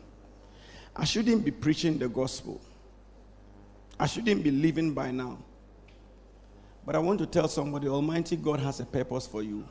I 0.94 1.04
shouldn't 1.04 1.44
be 1.44 1.50
preaching 1.50 1.98
the 1.98 2.08
gospel. 2.08 2.60
I 3.98 4.06
shouldn't 4.06 4.44
be 4.44 4.52
living 4.52 4.94
by 4.94 5.10
now. 5.10 5.36
But 6.84 6.94
I 6.94 7.00
want 7.00 7.18
to 7.18 7.26
tell 7.26 7.48
somebody 7.48 7.88
Almighty 7.88 8.36
God 8.36 8.60
has 8.60 8.78
a 8.78 8.86
purpose 8.86 9.26
for 9.26 9.42
you. 9.42 9.66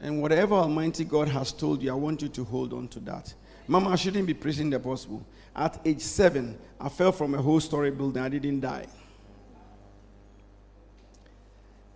And 0.00 0.22
whatever 0.22 0.54
Almighty 0.54 1.04
God 1.04 1.26
has 1.26 1.50
told 1.52 1.82
you, 1.82 1.90
I 1.90 1.94
want 1.94 2.22
you 2.22 2.28
to 2.28 2.44
hold 2.44 2.72
on 2.72 2.86
to 2.86 3.00
that. 3.00 3.34
Mama, 3.70 3.96
shouldn't 3.96 4.26
be 4.26 4.34
preaching 4.34 4.68
the 4.68 4.80
gospel. 4.80 5.24
At 5.54 5.80
age 5.84 6.00
seven, 6.00 6.58
I 6.80 6.88
fell 6.88 7.12
from 7.12 7.36
a 7.36 7.38
whole 7.40 7.60
story 7.60 7.92
building. 7.92 8.20
I 8.20 8.28
didn't 8.28 8.58
die. 8.58 8.88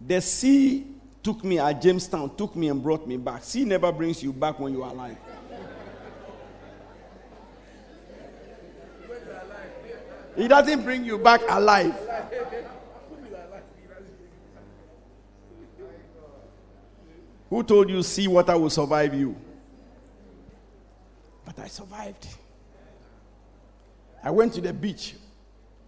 The 0.01 0.21
sea 0.21 0.87
took 1.21 1.43
me 1.43 1.59
at 1.59 1.83
Jamestown, 1.83 2.37
took 2.37 2.55
me 2.55 2.69
and 2.69 2.81
brought 2.81 3.09
me 3.09 3.17
back. 3.17 3.43
Sea 3.43 3.65
never 3.65 3.91
brings 3.91 4.23
you 4.23 4.33
back 4.33 4.61
when 4.61 4.73
you 4.73 4.85
are 4.85 4.93
alive. 4.93 5.17
It 10.37 10.47
doesn't 10.47 10.85
bring 10.85 11.05
you 11.05 11.19
back 11.19 11.41
alive. 11.49 11.97
Who 17.51 17.65
told 17.65 17.91
you 17.91 18.01
sea 18.05 18.29
water 18.29 18.57
will 18.57 18.71
survive 18.71 19.13
you? 19.13 19.35
But 21.45 21.59
I 21.59 21.67
survived. 21.69 22.27
I 24.23 24.31
went 24.31 24.55
to 24.55 24.61
the 24.61 24.73
beach 24.73 25.15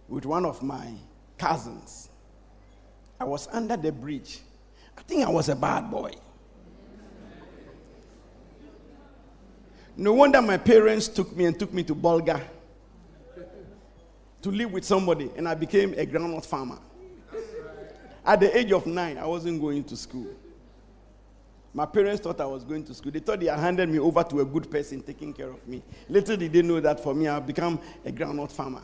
with 0.07 0.25
one 0.25 0.45
of 0.45 0.61
my 0.61 0.93
cousins. 1.37 2.09
I 3.19 3.23
was 3.23 3.47
under 3.51 3.75
the 3.75 3.91
bridge. 3.91 4.39
I 4.97 5.01
think 5.01 5.25
I 5.25 5.29
was 5.29 5.49
a 5.49 5.55
bad 5.55 5.89
boy. 5.89 6.11
No 9.95 10.13
wonder 10.13 10.41
my 10.41 10.57
parents 10.57 11.07
took 11.07 11.35
me 11.35 11.45
and 11.45 11.57
took 11.57 11.73
me 11.73 11.83
to 11.83 11.95
Bolga 11.95 12.41
to 14.43 14.51
live 14.51 14.71
with 14.71 14.85
somebody, 14.85 15.31
and 15.35 15.49
I 15.49 15.55
became 15.55 15.93
a 15.93 16.05
groundnut 16.05 16.45
farmer. 16.45 16.77
At 18.23 18.39
the 18.39 18.55
age 18.55 18.71
of 18.71 18.85
nine, 18.85 19.17
I 19.17 19.25
wasn't 19.25 19.59
going 19.59 19.83
to 19.85 19.97
school. 19.97 20.27
My 21.77 21.85
parents 21.85 22.23
thought 22.23 22.41
I 22.41 22.45
was 22.47 22.63
going 22.63 22.83
to 22.85 22.93
school. 22.95 23.11
They 23.11 23.19
thought 23.19 23.39
they 23.39 23.45
had 23.45 23.59
handed 23.59 23.87
me 23.87 23.99
over 23.99 24.23
to 24.23 24.39
a 24.39 24.45
good 24.45 24.71
person 24.71 24.99
taking 25.03 25.31
care 25.31 25.51
of 25.51 25.67
me. 25.67 25.83
Little 26.09 26.35
did 26.35 26.51
they 26.51 26.63
know 26.63 26.79
that 26.79 26.99
for 26.99 27.13
me, 27.13 27.27
I've 27.27 27.45
become 27.45 27.79
a 28.03 28.11
groundnut 28.11 28.51
farmer. 28.51 28.81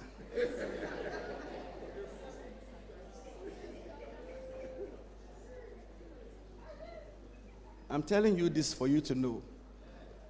I'm 7.89 8.03
telling 8.03 8.37
you 8.37 8.47
this 8.47 8.75
for 8.75 8.87
you 8.87 9.01
to 9.01 9.15
know 9.15 9.41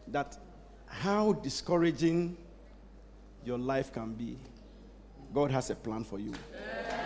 that 0.07 0.37
how 0.85 1.33
discouraging 1.33 2.37
your 3.43 3.57
life 3.57 3.91
can 3.91 4.13
be, 4.13 4.37
God 5.33 5.51
has 5.51 5.69
a 5.69 5.75
plan 5.75 6.05
for 6.05 6.17
you. 6.17 6.31
How 6.31 7.02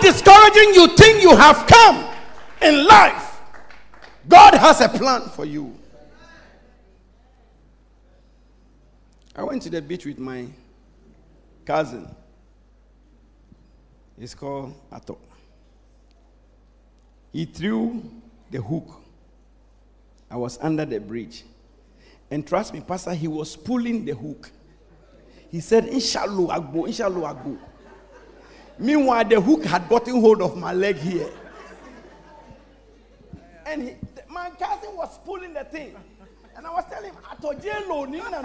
discouraging 0.00 0.74
you 0.74 0.88
think 0.96 1.22
you 1.22 1.36
have 1.36 1.66
come 1.66 2.06
in 2.62 2.86
life, 2.86 3.40
God 4.28 4.54
has 4.54 4.80
a 4.80 4.88
plan 4.88 5.28
for 5.30 5.44
you. 5.44 5.76
I 9.34 9.42
went 9.42 9.62
to 9.62 9.70
the 9.70 9.80
beach 9.80 10.04
with 10.04 10.18
my 10.18 10.46
cousin. 11.64 12.08
He's 14.18 14.34
called 14.34 14.74
Ato. 14.92 15.18
He 17.32 17.44
threw 17.46 18.02
the 18.50 18.60
hook 18.60 19.00
I 20.30 20.36
was 20.36 20.58
under 20.62 20.84
the 20.84 21.00
bridge. 21.00 21.42
And 22.30 22.46
trust 22.46 22.72
me, 22.72 22.80
Pastor, 22.80 23.12
he 23.12 23.26
was 23.26 23.56
pulling 23.56 24.04
the 24.04 24.14
hook. 24.14 24.50
He 25.50 25.58
said, 25.58 25.86
Inshallah, 25.86 26.60
Agbo, 26.60 26.86
Inshallah, 26.86 27.34
Agbo. 27.34 27.58
Meanwhile, 28.80 29.26
the 29.26 29.38
hook 29.38 29.64
had 29.64 29.86
gotten 29.90 30.18
hold 30.20 30.40
of 30.40 30.56
my 30.56 30.72
leg 30.72 30.96
here. 30.96 31.28
And 33.66 33.82
he, 33.82 33.94
my 34.26 34.48
cousin 34.58 34.96
was 34.96 35.18
pulling 35.18 35.52
the 35.52 35.64
thing. 35.64 35.94
And 36.56 36.66
I 36.66 36.70
was 36.70 36.84
telling 36.90 37.12
him, 37.12 38.10
Nina. 38.10 38.40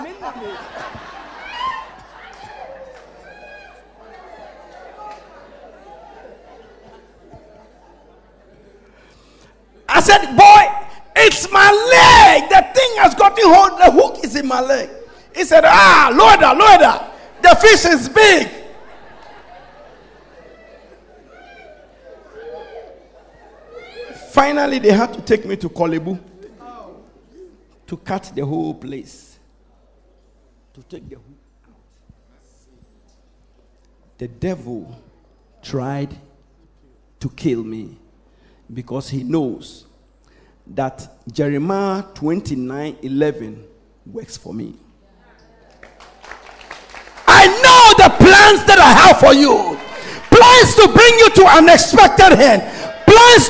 I 9.88 10.02
said, 10.02 10.36
Boy, 10.36 10.88
it's 11.16 11.50
my 11.50 11.72
leg. 11.72 12.50
The 12.50 12.78
thing 12.78 12.98
has 12.98 13.16
gotten 13.16 13.46
hold. 13.46 13.80
The 13.80 13.90
hook 13.90 14.24
is 14.26 14.36
in 14.36 14.46
my 14.46 14.60
leg. 14.60 14.90
He 15.34 15.46
said, 15.46 15.64
Ah, 15.66 16.12
Lorda, 16.14 16.54
Lorda, 16.60 17.10
the 17.42 17.56
fish 17.56 17.86
is 17.86 18.10
big. 18.10 18.65
Finally, 24.36 24.80
they 24.80 24.92
had 24.92 25.14
to 25.14 25.22
take 25.22 25.46
me 25.46 25.56
to 25.56 25.70
Korle 25.70 25.98
Bu 25.98 26.20
to 27.88 27.96
cut 27.96 28.34
the 28.36 28.46
whole 28.46 28.74
place, 28.74 29.40
to 30.74 30.84
take 30.84 31.08
the 31.08 31.16
whole. 31.16 31.24
The 34.18 34.28
devil 34.28 34.94
tried 35.64 36.14
to 37.22 37.30
kill 37.30 37.64
me 37.64 37.96
because 38.74 39.08
he 39.08 39.24
knows 39.24 39.86
that 40.68 41.08
Jeremiah 41.32 42.04
29 42.14 42.98
11 43.04 43.66
works 44.06 44.36
for 44.36 44.54
me. 44.54 44.76
I 47.26 47.48
know 47.48 48.04
the 48.04 48.10
plans 48.18 48.66
that 48.66 48.80
I 48.80 48.92
have 49.08 49.18
for 49.18 49.34
you 49.34 49.80
plans 50.36 50.76
to 50.76 50.88
bring 50.92 51.14
you 51.20 51.30
to 51.30 51.48
an 51.58 51.70
expected 51.70 52.34
end, 52.40 52.62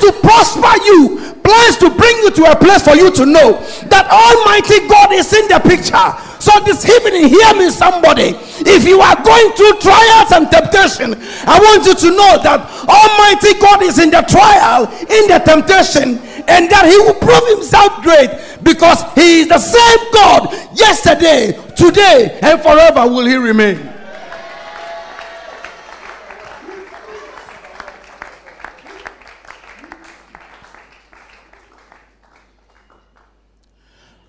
to 0.00 0.12
prosper 0.20 0.74
you, 0.84 1.34
plans 1.46 1.78
to 1.78 1.88
bring 1.90 2.16
you 2.26 2.30
to 2.34 2.44
a 2.50 2.56
place 2.56 2.82
for 2.82 2.94
you 2.94 3.10
to 3.14 3.24
know 3.24 3.62
that 3.86 4.10
Almighty 4.10 4.82
God 4.90 5.14
is 5.14 5.30
in 5.32 5.46
the 5.46 5.62
picture. 5.62 6.10
So 6.42 6.52
this 6.66 6.82
evening, 6.84 7.30
hear 7.30 7.54
me, 7.54 7.70
somebody. 7.70 8.34
If 8.66 8.84
you 8.84 9.00
are 9.00 9.16
going 9.22 9.50
through 9.54 9.78
trials 9.78 10.30
and 10.34 10.50
temptation, 10.50 11.14
I 11.46 11.58
want 11.62 11.86
you 11.86 11.94
to 11.94 12.10
know 12.10 12.32
that 12.42 12.66
Almighty 12.86 13.58
God 13.62 13.82
is 13.82 13.98
in 13.98 14.10
the 14.10 14.22
trial, 14.26 14.90
in 15.06 15.30
the 15.30 15.38
temptation, 15.38 16.18
and 16.50 16.70
that 16.70 16.84
He 16.86 16.98
will 16.98 17.18
prove 17.18 17.46
Himself 17.56 18.02
great 18.02 18.30
because 18.62 19.02
He 19.14 19.46
is 19.46 19.48
the 19.48 19.58
same 19.58 20.02
God 20.12 20.52
yesterday, 20.74 21.54
today, 21.74 22.38
and 22.42 22.60
forever 22.60 23.06
will 23.08 23.26
He 23.26 23.36
remain. 23.36 23.95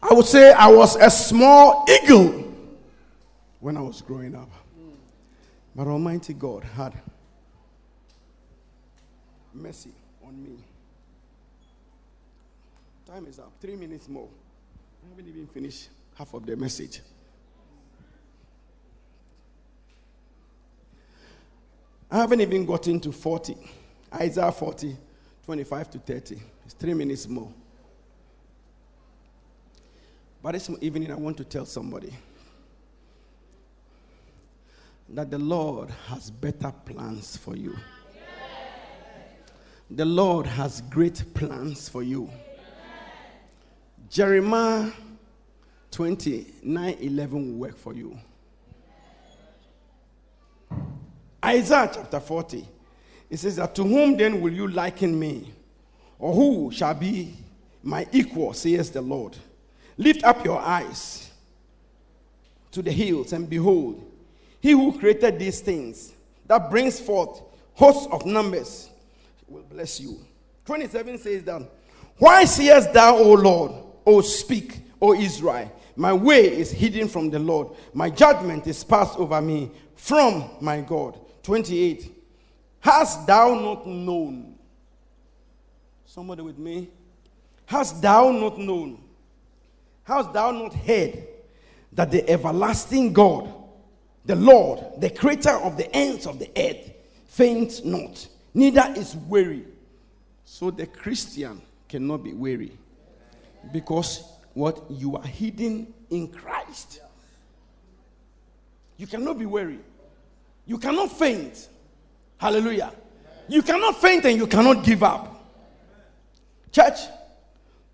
I 0.09 0.13
would 0.13 0.25
say 0.25 0.53
I 0.53 0.67
was 0.67 0.95
a 0.95 1.09
small 1.09 1.85
eagle 1.89 2.53
when 3.59 3.75
I 3.75 3.81
was 3.81 4.01
growing 4.01 4.35
up. 4.35 4.49
But 5.75 5.87
Almighty 5.87 6.33
God 6.33 6.63
had 6.63 6.93
mercy 9.53 9.91
on 10.25 10.41
me. 10.41 10.57
Time 13.05 13.27
is 13.27 13.37
up. 13.37 13.51
Three 13.59 13.75
minutes 13.75 14.07
more. 14.07 14.29
I 15.05 15.09
haven't 15.09 15.27
even 15.27 15.45
finished 15.47 15.89
half 16.15 16.33
of 16.33 16.45
the 16.45 16.55
message. 16.55 17.01
I 22.09 22.17
haven't 22.17 22.39
even 22.39 22.65
gotten 22.65 22.99
to 23.01 23.11
40. 23.11 23.57
Isaiah 24.13 24.51
40, 24.51 24.95
25 25.45 25.91
to 25.91 25.99
30. 25.99 26.39
It's 26.65 26.73
three 26.75 26.93
minutes 26.93 27.27
more. 27.27 27.51
But 30.41 30.53
this 30.53 30.69
evening, 30.81 31.11
I 31.11 31.15
want 31.15 31.37
to 31.37 31.43
tell 31.43 31.65
somebody 31.65 32.13
that 35.09 35.31
the 35.31 35.37
Lord 35.37 35.89
has 36.07 36.29
better 36.29 36.71
plans 36.85 37.37
for 37.37 37.55
you. 37.55 37.75
The 39.89 40.05
Lord 40.05 40.45
has 40.45 40.81
great 40.81 41.23
plans 41.33 41.87
for 41.87 42.03
you. 42.03 42.29
Jeremiah 44.09 44.91
29 45.91 46.97
11 46.99 47.31
will 47.31 47.67
work 47.67 47.77
for 47.77 47.93
you. 47.93 48.17
Isaiah 51.43 51.89
chapter 51.93 52.19
40, 52.19 52.67
it 53.29 53.37
says 53.37 53.55
that 53.55 53.73
to 53.75 53.83
whom 53.83 54.17
then 54.17 54.41
will 54.41 54.51
you 54.51 54.67
liken 54.67 55.17
me? 55.17 55.53
Or 56.19 56.33
who 56.33 56.71
shall 56.71 56.93
be 56.93 57.35
my 57.83 58.07
equal, 58.11 58.53
says 58.53 58.91
the 58.91 59.01
Lord? 59.01 59.37
Lift 59.97 60.23
up 60.23 60.45
your 60.45 60.59
eyes 60.59 61.29
to 62.71 62.81
the 62.81 62.91
hills 62.91 63.33
and 63.33 63.49
behold, 63.49 64.03
he 64.59 64.71
who 64.71 64.97
created 64.97 65.39
these 65.39 65.61
things, 65.61 66.13
that 66.45 66.69
brings 66.69 66.99
forth 66.99 67.41
hosts 67.73 68.07
of 68.11 68.25
numbers, 68.25 68.89
will 69.47 69.63
bless 69.63 69.99
you. 69.99 70.19
27 70.65 71.17
says 71.17 71.43
that, 71.43 71.61
Why 72.17 72.45
sayest 72.45 72.93
thou, 72.93 73.17
O 73.17 73.33
Lord, 73.33 73.71
O 74.05 74.21
speak, 74.21 74.79
O 75.01 75.13
Israel, 75.13 75.71
my 75.95 76.13
way 76.13 76.45
is 76.45 76.71
hidden 76.71 77.07
from 77.07 77.29
the 77.29 77.39
Lord, 77.39 77.69
my 77.93 78.09
judgment 78.09 78.67
is 78.67 78.83
passed 78.83 79.17
over 79.17 79.41
me 79.41 79.71
from 79.95 80.49
my 80.61 80.81
God. 80.81 81.19
28. 81.43 82.11
Hast 82.79 83.25
thou 83.25 83.55
not 83.55 83.87
known? 83.87 84.55
Somebody 86.05 86.41
with 86.41 86.57
me? 86.57 86.89
Hast 87.65 88.01
thou 88.01 88.31
not 88.31 88.57
known? 88.57 89.03
Hast 90.07 90.31
thou 90.31 90.51
not 90.51 90.73
heard 90.73 91.27
that 91.91 92.11
the 92.11 92.27
everlasting 92.29 93.11
God, 93.11 93.53
the 94.23 94.37
Lord, 94.37 94.79
the 94.99 95.09
creator 95.09 95.49
of 95.49 95.75
the 95.75 95.93
ends 95.93 96.25
of 96.25 96.39
the 96.39 96.49
earth, 96.55 96.93
faints 97.25 97.83
not, 97.83 98.25
neither 98.53 98.93
is 98.95 99.17
weary. 99.27 99.65
So 100.45 100.71
the 100.71 100.85
Christian 100.85 101.61
cannot 101.89 102.23
be 102.23 102.31
weary 102.31 102.71
because 103.73 104.23
what 104.53 104.81
you 104.89 105.17
are 105.17 105.27
hidden 105.27 105.93
in 106.09 106.29
Christ. 106.29 107.01
You 108.95 109.07
cannot 109.07 109.37
be 109.37 109.45
weary. 109.45 109.79
You 110.65 110.77
cannot 110.77 111.11
faint. 111.11 111.67
Hallelujah. 112.37 112.93
You 113.49 113.61
cannot 113.61 113.99
faint 113.99 114.23
and 114.23 114.37
you 114.37 114.47
cannot 114.47 114.85
give 114.85 115.03
up. 115.03 115.51
Church, 116.71 116.97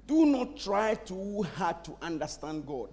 do 0.08 0.26
not 0.26 0.58
try 0.58 0.95
too 0.95 1.43
hard 1.56 1.84
to 1.86 1.95
understand 2.01 2.66
God. 2.66 2.89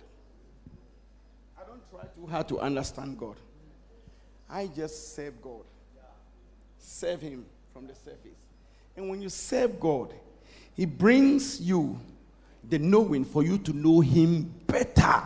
I 1.58 1.66
don't 1.66 1.90
try 1.90 2.02
too 2.14 2.26
hard 2.26 2.48
to 2.48 2.60
understand 2.60 3.18
God. 3.18 3.36
I 4.48 4.66
just 4.66 5.14
serve 5.14 5.40
God. 5.42 5.64
Serve 6.78 7.20
Him 7.20 7.44
from 7.72 7.86
the 7.86 7.94
surface. 7.94 8.38
And 8.96 9.08
when 9.08 9.22
you 9.22 9.28
serve 9.28 9.78
God, 9.78 10.12
He 10.74 10.86
brings 10.86 11.60
you 11.60 11.98
the 12.68 12.78
knowing 12.78 13.24
for 13.24 13.42
you 13.42 13.58
to 13.58 13.72
know 13.72 14.00
Him 14.00 14.52
better. 14.66 15.22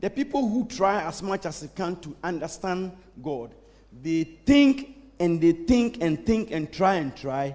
The 0.00 0.10
people 0.10 0.48
who 0.48 0.66
try 0.66 1.02
as 1.02 1.22
much 1.22 1.46
as 1.46 1.60
they 1.60 1.68
can 1.68 1.96
to 2.00 2.16
understand 2.24 2.92
God, 3.22 3.54
they 4.02 4.24
think 4.24 4.96
and 5.20 5.40
they 5.40 5.52
think 5.52 6.02
and 6.02 6.24
think 6.26 6.50
and 6.50 6.72
try 6.72 6.96
and 6.96 7.14
try 7.16 7.54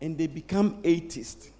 and 0.00 0.16
they 0.16 0.26
become 0.26 0.78
atheists. 0.84 1.50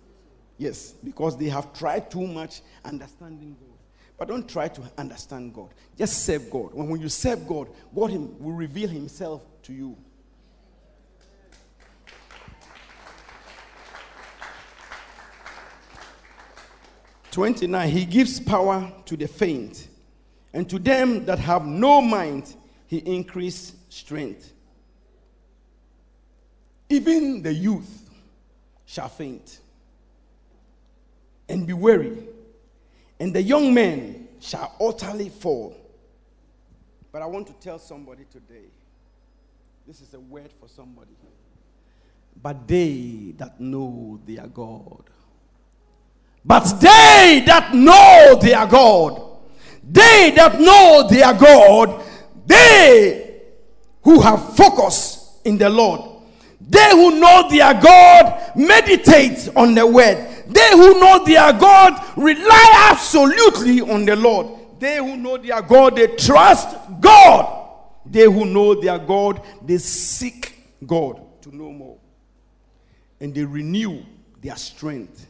Yes, 0.57 0.93
because 1.05 1.36
they 1.36 1.49
have 1.49 1.72
tried 1.72 2.11
too 2.11 2.26
much 2.26 2.62
understanding 2.84 3.57
God. 3.61 3.78
But 4.18 4.28
don't 4.28 4.49
try 4.49 4.66
to 4.66 4.82
understand 4.99 5.55
God. 5.55 5.68
Just 5.97 6.24
serve 6.24 6.51
God. 6.51 6.74
When, 6.74 7.01
you 7.01 7.09
serve 7.09 7.47
God, 7.47 7.68
God 7.95 8.12
will 8.12 8.53
reveal 8.53 8.89
Himself 8.89 9.43
to 9.62 9.72
you. 9.72 9.97
Twenty-nine. 17.30 17.91
He 17.91 18.05
gives 18.05 18.41
power 18.41 18.93
to 19.05 19.16
the 19.16 19.28
faint, 19.28 19.86
and 20.53 20.68
to 20.68 20.80
them 20.80 21.24
that 21.26 21.39
have 21.39 21.64
no 21.64 22.01
mind, 22.01 22.53
He 22.89 22.97
increase 22.99 23.74
strength. 23.89 24.53
Even 26.89 27.43
the 27.43 27.53
youth 27.53 28.08
shall 28.89 29.11
faint 29.11 29.61
and 31.49 31.66
be 31.66 31.74
weary, 31.74 32.24
and 33.20 33.34
the 33.34 33.43
young 33.43 33.74
men 33.74 34.28
shall 34.41 34.74
utterly 34.80 35.28
fall. 35.28 35.76
But 37.12 37.22
I 37.22 37.26
want 37.26 37.47
to 37.49 37.53
tell 37.55 37.78
somebody 37.78 38.24
today 38.32 38.66
this 39.86 40.01
is 40.01 40.14
a 40.14 40.20
word 40.20 40.51
for 40.59 40.68
somebody. 40.68 41.12
But 42.43 42.66
they 42.66 43.34
that 43.36 43.61
know 43.61 44.20
their 44.26 44.47
God 44.47 45.05
But 46.45 46.80
they 46.80 47.43
that 47.47 47.74
know 47.74 48.39
their 48.41 48.66
God, 48.66 49.20
they 49.84 50.32
that 50.36 50.59
know 50.59 51.07
their 51.11 51.34
God, 51.34 52.03
they 52.47 53.43
who 54.03 54.20
have 54.22 54.57
focus 54.57 55.39
in 55.45 55.59
the 55.59 55.68
Lord, 55.68 56.08
they 56.61 56.91
who 56.91 57.19
know 57.19 57.49
their 57.49 57.75
God 57.75 58.53
meditate 58.57 59.49
on 59.55 59.75
the 59.75 59.87
word. 59.87 60.45
They 60.49 60.71
who 60.73 60.99
know 60.99 61.25
their 61.25 61.53
God 61.53 62.03
rely 62.17 62.89
absolutely 62.91 63.81
on 63.81 64.05
the 64.05 64.17
Lord. 64.17 64.59
They 64.79 64.97
who 64.97 65.17
know 65.17 65.37
their 65.37 65.63
God, 65.63 65.97
they 65.97 66.09
trust 66.09 66.77
God. 67.01 67.55
They 68.05 68.25
who 68.25 68.45
know 68.45 68.75
their 68.75 68.99
God, 68.99 69.43
they 69.65 69.79
seek 69.79 70.59
God 70.87 71.21
to 71.43 71.55
know 71.55 71.71
more. 71.71 71.99
And 73.21 73.35
they 73.35 73.45
renew 73.45 74.03
their 74.41 74.57
strength. 74.57 75.27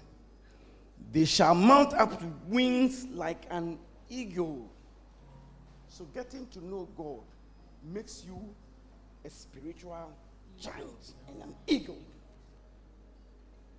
They 1.13 1.25
shall 1.25 1.55
mount 1.55 1.95
up 1.95 2.11
with 2.11 2.33
wings 2.49 3.07
like 3.13 3.45
an 3.51 3.79
eagle. 4.09 4.71
So, 5.89 6.05
getting 6.15 6.47
to 6.49 6.65
know 6.65 6.89
God 6.97 7.21
makes 7.83 8.25
you 8.25 8.39
a 9.25 9.31
spiritual 9.31 10.13
giant 10.61 11.13
and 11.29 11.43
an 11.43 11.55
eagle. 11.67 11.99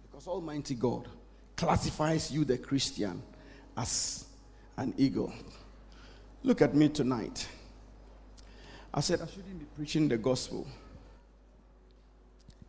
Because 0.04 0.28
Almighty 0.28 0.76
God 0.76 1.08
classifies 1.56 2.32
you, 2.32 2.46
the 2.46 2.58
Christian, 2.58 3.22
as 3.78 4.26
an 4.78 4.94
eagle. 4.98 5.34
Look 6.44 6.62
at 6.62 6.74
me 6.74 6.90
tonight. 6.90 7.48
I 8.94 9.02
said 9.02 9.22
I 9.22 9.28
shouldn't 9.28 9.60
be 9.60 9.66
preaching 9.76 10.08
the 10.08 10.18
gospel. 10.18 10.66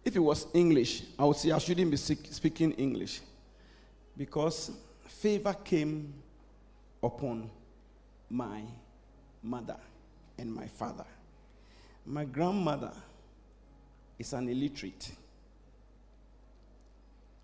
If 0.05 0.17
it 0.17 0.21
was 0.21 0.47
English, 0.55 1.05
I 1.19 1.25
would 1.25 1.37
say 1.37 1.51
I 1.51 1.59
shouldn't 1.59 1.91
be 1.91 1.97
speaking 1.97 2.73
English 2.73 3.21
because 4.17 4.71
favor 5.07 5.55
came 5.65 6.13
upon 7.03 7.51
my 8.29 8.63
mother 9.43 9.77
and 10.39 10.53
my 10.53 10.67
father. 10.67 11.05
My 12.07 12.25
grandmother 12.25 12.93
is 14.21 14.35
an 14.35 14.49
illiterate. 14.49 15.11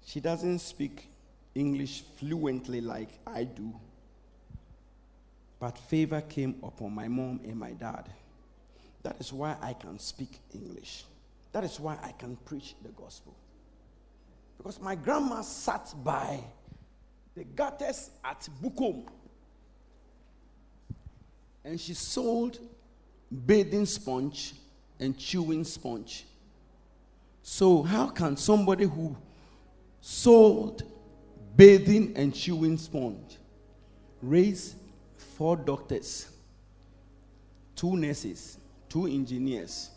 She 0.04 0.20
doesn't 0.20 0.58
speak 0.58 1.08
English 1.54 2.02
fluently 2.18 2.82
like 2.82 3.08
I 3.26 3.44
do. 3.44 3.74
But 5.58 5.78
favor 5.78 6.20
came 6.20 6.56
upon 6.62 6.94
my 6.94 7.08
mom 7.08 7.40
and 7.44 7.56
my 7.56 7.72
dad. 7.72 8.10
That 9.02 9.16
is 9.18 9.32
why 9.32 9.56
I 9.62 9.72
can 9.72 9.98
speak 9.98 10.38
English. 10.54 11.04
That 11.52 11.64
is 11.64 11.80
why 11.80 11.96
I 12.02 12.12
can 12.12 12.36
preach 12.44 12.74
the 12.82 12.90
gospel. 12.90 13.34
Because 14.58 14.78
my 14.78 14.94
grandma 14.96 15.40
sat 15.40 15.94
by 16.04 16.40
the 17.34 17.44
gutters 17.44 18.10
at 18.22 18.46
Bukom 18.62 19.06
and 21.64 21.80
she 21.80 21.94
sold 21.94 22.58
bathing 23.46 23.86
sponge 23.86 24.54
and 25.00 25.16
chewing 25.16 25.64
sponge. 25.64 26.26
So, 27.48 27.84
how 27.84 28.08
can 28.08 28.36
somebody 28.36 28.86
who 28.86 29.16
sold 30.00 30.82
bathing 31.54 32.12
and 32.16 32.34
chewing 32.34 32.76
sponge 32.76 33.38
raise 34.20 34.74
four 35.16 35.56
doctors, 35.56 36.28
two 37.76 37.96
nurses, 37.96 38.58
two 38.88 39.06
engineers? 39.06 39.90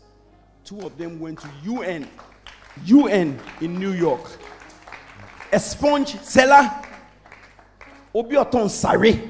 Two 0.64 0.78
of 0.82 0.96
them 0.96 1.18
went 1.18 1.40
to 1.40 1.48
UN, 1.64 2.08
UN 2.84 3.36
in 3.60 3.80
New 3.80 3.94
York. 3.94 4.30
A 5.52 5.58
sponge 5.58 6.20
seller, 6.20 6.70
Obioton 8.14 8.70
Sari, 8.70 9.28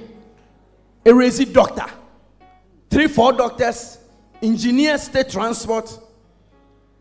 a 1.06 1.10
resi 1.10 1.50
doctor, 1.50 1.86
three, 2.90 3.08
four 3.08 3.32
doctors, 3.32 3.96
engineer, 4.42 4.98
state 4.98 5.30
transport, 5.30 5.98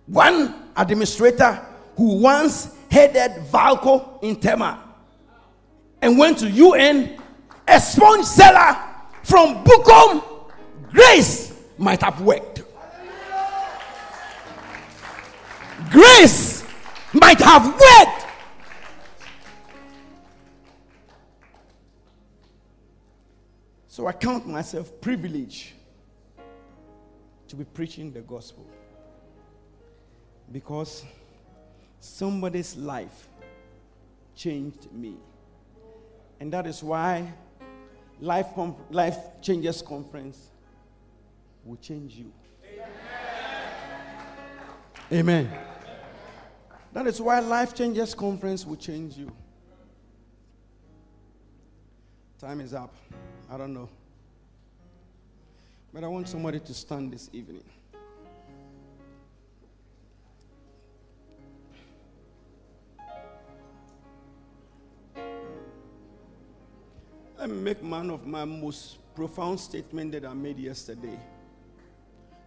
one 0.06 0.69
administrator 0.80 1.60
who 1.96 2.18
once 2.18 2.76
headed 2.90 3.44
Valco 3.52 4.22
in 4.24 4.36
Tema 4.38 4.84
and 6.02 6.18
went 6.18 6.38
to 6.40 6.50
UN, 6.50 7.22
a 7.68 7.80
sponge 7.80 8.26
seller 8.26 8.78
from 9.24 9.64
Bukom, 9.64 10.24
Grace 10.92 11.54
might 11.78 12.02
have 12.02 12.20
worked. 12.22 12.64
grace 15.90 16.64
might 17.14 17.40
have 17.40 17.66
worked. 17.66 18.26
So 23.88 24.08
I 24.08 24.14
count 24.14 24.48
myself 24.48 25.02
privileged 25.02 25.74
to 27.48 27.56
be 27.56 27.66
preaching 27.66 28.12
the 28.14 28.22
gospel 28.22 28.66
because 30.52 31.04
somebody's 32.00 32.76
life 32.76 33.28
changed 34.36 34.92
me. 34.92 35.16
And 36.40 36.52
that 36.54 36.66
is 36.66 36.82
why 36.82 37.32
Life, 38.22 38.48
Life 38.90 39.18
Changers 39.42 39.82
Conference 39.82 40.50
will 41.64 41.78
change 41.78 42.16
you. 42.16 42.32
Amen. 45.12 45.48
Amen. 45.48 45.52
That 46.94 47.08
is 47.08 47.22
why 47.22 47.40
Life 47.40 47.76
Changers 47.76 48.14
Conference 48.14 48.66
will 48.66 48.76
change 48.76 49.18
you. 49.18 49.32
Time 52.40 52.62
is 52.62 52.74
up. 52.74 52.94
I 53.52 53.58
don't 53.58 53.74
know. 53.74 53.90
But 55.94 56.04
I 56.04 56.08
want 56.08 56.30
somebody 56.30 56.60
to 56.60 56.74
stand 56.74 57.12
this 57.12 57.30
evening. 57.34 57.64
Let 67.50 67.58
me 67.58 67.64
make 67.64 67.82
one 67.82 68.12
of 68.12 68.28
my 68.28 68.46
most 68.46 69.00
profound 69.16 69.60
statement 69.60 70.12
that 70.12 70.24
I 70.24 70.36
made 70.36 70.60
yesterday. 70.60 71.20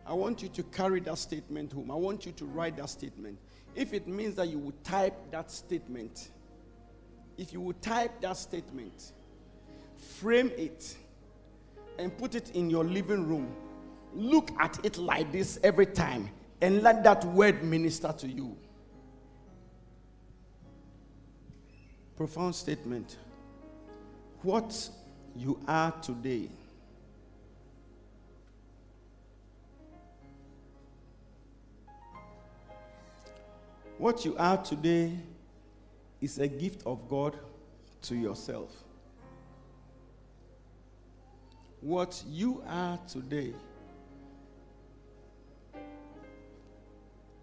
I 0.07 0.13
want 0.13 0.45
you 0.45 0.49
to 0.51 0.63
carry 0.63 1.01
that 1.01 1.19
statement 1.19 1.73
home. 1.73 1.91
I 1.91 1.97
want 1.97 2.25
you 2.25 2.31
to 2.31 2.45
write 2.45 2.77
that 2.77 2.89
statement. 2.89 3.37
If 3.75 3.95
it 3.95 4.07
means 4.07 4.37
that 4.37 4.47
you 4.47 4.61
will 4.61 4.75
type 4.85 5.17
that 5.33 5.51
statement, 5.51 6.31
if 7.37 7.53
you 7.53 7.61
will 7.61 7.73
type 7.73 8.21
that 8.21 8.37
statement, 8.37 9.11
frame 10.21 10.53
it, 10.57 10.97
and 11.99 12.17
put 12.17 12.37
it 12.37 12.53
in 12.53 12.71
your 12.71 12.85
living 12.85 13.27
room, 13.27 13.53
look 14.15 14.53
at 14.61 14.79
it 14.87 14.99
like 14.99 15.33
this 15.33 15.59
every 15.65 15.87
time, 15.87 16.31
and 16.61 16.81
let 16.81 17.03
that 17.03 17.25
word 17.25 17.65
minister 17.65 18.15
to 18.19 18.29
you. 18.29 18.57
Profound 22.17 22.55
statement. 22.55 23.17
What 24.43 24.91
you 25.37 25.59
are 25.69 25.93
today 26.03 26.49
What 34.03 34.25
you 34.25 34.37
are 34.37 34.57
today 34.57 35.13
is 36.21 36.39
a 36.39 36.49
gift 36.49 36.83
of 36.85 37.09
God 37.09 37.39
to 38.03 38.17
yourself. 38.17 38.75
What 41.81 42.21
you 42.29 42.65
are 42.67 42.99
today 43.07 43.53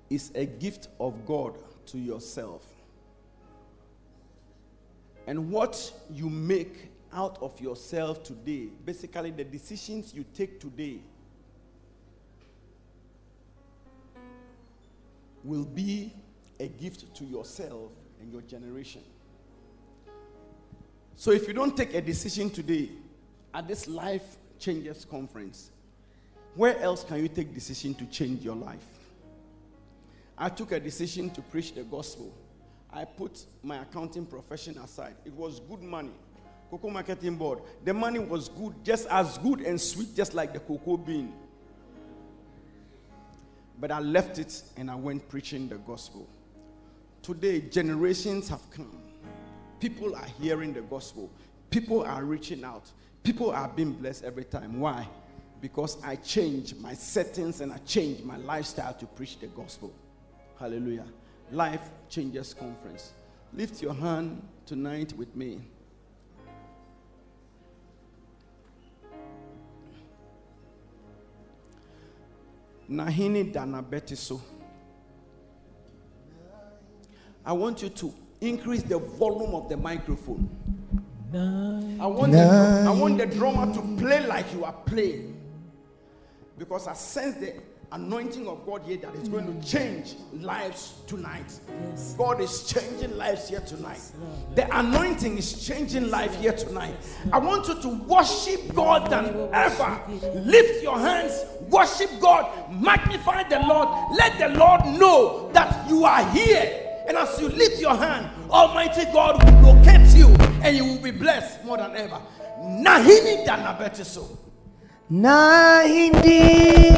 is 0.09 0.33
a 0.35 0.45
gift 0.45 0.89
of 0.99 1.25
God 1.25 1.55
to 1.85 1.97
yourself. 1.97 2.65
And 5.27 5.49
what 5.49 5.93
you 6.11 6.29
make 6.29 6.88
out 7.13 7.37
of 7.41 7.59
yourself 7.59 8.23
today, 8.23 8.67
basically 8.85 9.31
the 9.31 9.43
decisions 9.43 10.13
you 10.13 10.25
take 10.33 10.59
today, 10.59 10.99
will 15.43 15.65
be 15.65 16.13
a 16.59 16.67
gift 16.67 17.13
to 17.15 17.23
yourself 17.23 17.91
and 18.19 18.31
your 18.31 18.41
generation. 18.41 19.01
So 21.15 21.31
if 21.31 21.47
you 21.47 21.53
don't 21.53 21.75
take 21.75 21.93
a 21.93 22.01
decision 22.01 22.49
today 22.49 22.89
at 23.53 23.67
this 23.67 23.87
Life 23.87 24.37
Changers 24.59 25.05
Conference, 25.05 25.71
where 26.55 26.77
else 26.79 27.03
can 27.03 27.21
you 27.21 27.27
take 27.27 27.53
decision 27.53 27.93
to 27.95 28.05
change 28.05 28.43
your 28.43 28.55
life? 28.55 28.85
I 30.37 30.49
took 30.49 30.71
a 30.71 30.79
decision 30.79 31.29
to 31.31 31.41
preach 31.41 31.73
the 31.73 31.83
gospel. 31.83 32.33
I 32.91 33.05
put 33.05 33.45
my 33.61 33.81
accounting 33.81 34.25
profession 34.25 34.77
aside. 34.77 35.15
It 35.25 35.33
was 35.33 35.59
good 35.59 35.81
money. 35.81 36.13
Cocoa 36.69 36.89
Marketing 36.89 37.35
Board. 37.35 37.59
The 37.83 37.93
money 37.93 38.19
was 38.19 38.49
good, 38.49 38.73
just 38.83 39.07
as 39.07 39.37
good 39.39 39.61
and 39.61 39.79
sweet, 39.79 40.15
just 40.15 40.33
like 40.33 40.53
the 40.53 40.59
cocoa 40.59 40.97
bean. 40.97 41.33
But 43.79 43.91
I 43.91 43.99
left 43.99 44.39
it 44.39 44.61
and 44.77 44.91
I 44.91 44.95
went 44.95 45.27
preaching 45.29 45.67
the 45.67 45.77
gospel. 45.77 46.27
Today, 47.21 47.61
generations 47.61 48.49
have 48.49 48.61
come. 48.71 48.91
people 49.79 50.15
are 50.15 50.27
hearing 50.39 50.73
the 50.73 50.81
gospel. 50.81 51.29
People 51.69 52.03
are 52.03 52.23
reaching 52.23 52.63
out. 52.63 52.91
People 53.23 53.51
are 53.51 53.67
being 53.69 53.93
blessed 53.93 54.23
every 54.23 54.43
time. 54.43 54.79
Why? 54.79 55.07
Because 55.61 55.97
I 56.03 56.15
change 56.17 56.75
my 56.75 56.93
settings 56.93 57.61
and 57.61 57.71
I 57.71 57.77
change 57.79 58.23
my 58.23 58.37
lifestyle 58.37 58.93
to 58.93 59.05
preach 59.05 59.39
the 59.39 59.47
gospel. 59.47 59.93
Hallelujah. 60.59 61.05
Life 61.51 61.89
Changers 62.09 62.53
Conference. 62.53 63.13
Lift 63.53 63.81
your 63.81 63.93
hand 63.93 64.41
tonight 64.65 65.13
with 65.17 65.35
me. 65.35 65.59
Nahini 72.89 73.51
Danabetiso. 73.53 74.41
I 77.45 77.53
want 77.53 77.81
you 77.81 77.89
to 77.89 78.13
increase 78.41 78.83
the 78.83 78.97
volume 78.97 79.55
of 79.55 79.69
the 79.69 79.77
microphone. 79.77 80.49
I 81.31 82.07
want, 82.07 82.31
the, 82.31 82.83
I 82.87 82.91
want 82.91 83.17
the 83.19 83.25
drummer 83.27 83.71
to 83.73 83.81
play 83.97 84.25
like 84.25 84.51
you 84.53 84.65
are 84.65 84.73
playing. 84.73 85.39
Because 86.57 86.87
I 86.87 86.93
sense 86.93 87.35
the 87.37 87.53
anointing 87.91 88.47
of 88.47 88.65
God 88.65 88.83
here 88.83 88.97
that 88.97 89.15
is 89.15 89.27
going 89.27 89.45
to 89.47 89.53
mm. 89.53 89.67
change 89.67 90.15
lives 90.33 90.95
tonight. 91.07 91.59
Yes. 91.89 92.13
God 92.17 92.39
is 92.39 92.63
changing 92.67 93.17
lives 93.17 93.49
here 93.49 93.61
tonight. 93.61 94.01
The 94.55 94.77
anointing 94.77 95.37
is 95.37 95.65
changing 95.65 96.09
life 96.09 96.35
here 96.39 96.53
tonight. 96.53 96.95
I 97.33 97.39
want 97.39 97.67
you 97.67 97.81
to 97.81 97.87
worship 98.05 98.73
God 98.75 99.09
than 99.09 99.49
ever. 99.53 100.01
Lift 100.35 100.83
your 100.83 100.99
hands, 100.99 101.33
worship 101.69 102.11
God, 102.19 102.71
magnify 102.71 103.43
the 103.49 103.59
Lord. 103.59 103.89
Let 104.15 104.37
the 104.37 104.59
Lord 104.59 104.85
know 104.99 105.49
that 105.53 105.89
you 105.89 106.05
are 106.05 106.29
here. 106.31 107.03
And 107.07 107.17
as 107.17 107.41
you 107.41 107.49
lift 107.49 107.81
your 107.81 107.95
hand, 107.95 108.29
Almighty 108.51 109.05
God 109.05 109.43
will 109.43 109.73
locate 109.73 110.15
you 110.15 110.27
and 110.63 110.77
you 110.77 110.85
will 110.85 111.01
be 111.01 111.11
blessed 111.11 111.65
more 111.65 111.77
than 111.77 111.95
ever. 111.95 112.21
Nahini 112.61 113.45
Danabetiso. 113.45 114.37
na 115.09 115.81
hindi 115.81 116.93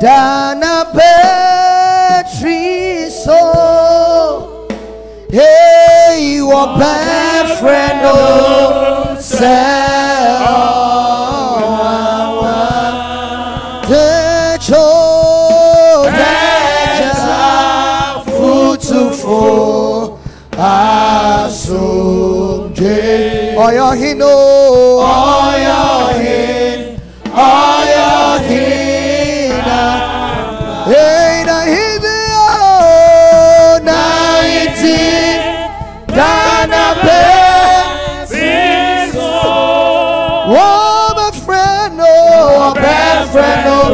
dana 0.00 0.86
betriso 2.24 2.56
hey 5.30 6.36
your 6.36 6.66
bad 6.78 7.46
friend 7.60 8.00
oh 8.02 8.80
oyo 23.66 23.92
hino 23.92 24.39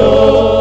friend, 0.07 0.56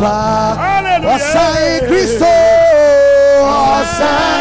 ọba 0.00 0.16
ọ̀sán 1.14 1.52
in 1.72 1.80
Kristo 1.88 2.32
ọ̀sán. 3.78 4.39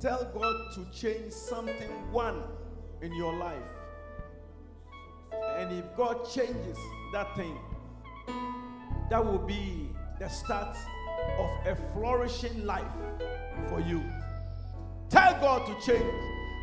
Tell 0.00 0.24
God 0.32 0.72
to 0.74 0.86
change 0.96 1.32
something, 1.32 1.90
one, 2.12 2.42
in 3.02 3.12
your 3.14 3.34
life. 3.34 3.62
And 5.56 5.76
if 5.76 5.84
God 5.96 6.28
changes 6.30 6.78
that 7.12 7.34
thing, 7.36 7.58
that 9.10 9.24
will 9.24 9.38
be 9.38 9.90
the 10.20 10.28
start 10.28 10.76
of 11.38 11.50
a 11.66 11.76
flourishing 11.94 12.64
life 12.64 12.84
for 13.68 13.80
you. 13.80 14.04
Tell 15.08 15.32
God 15.40 15.66
to 15.66 15.86
change 15.86 16.12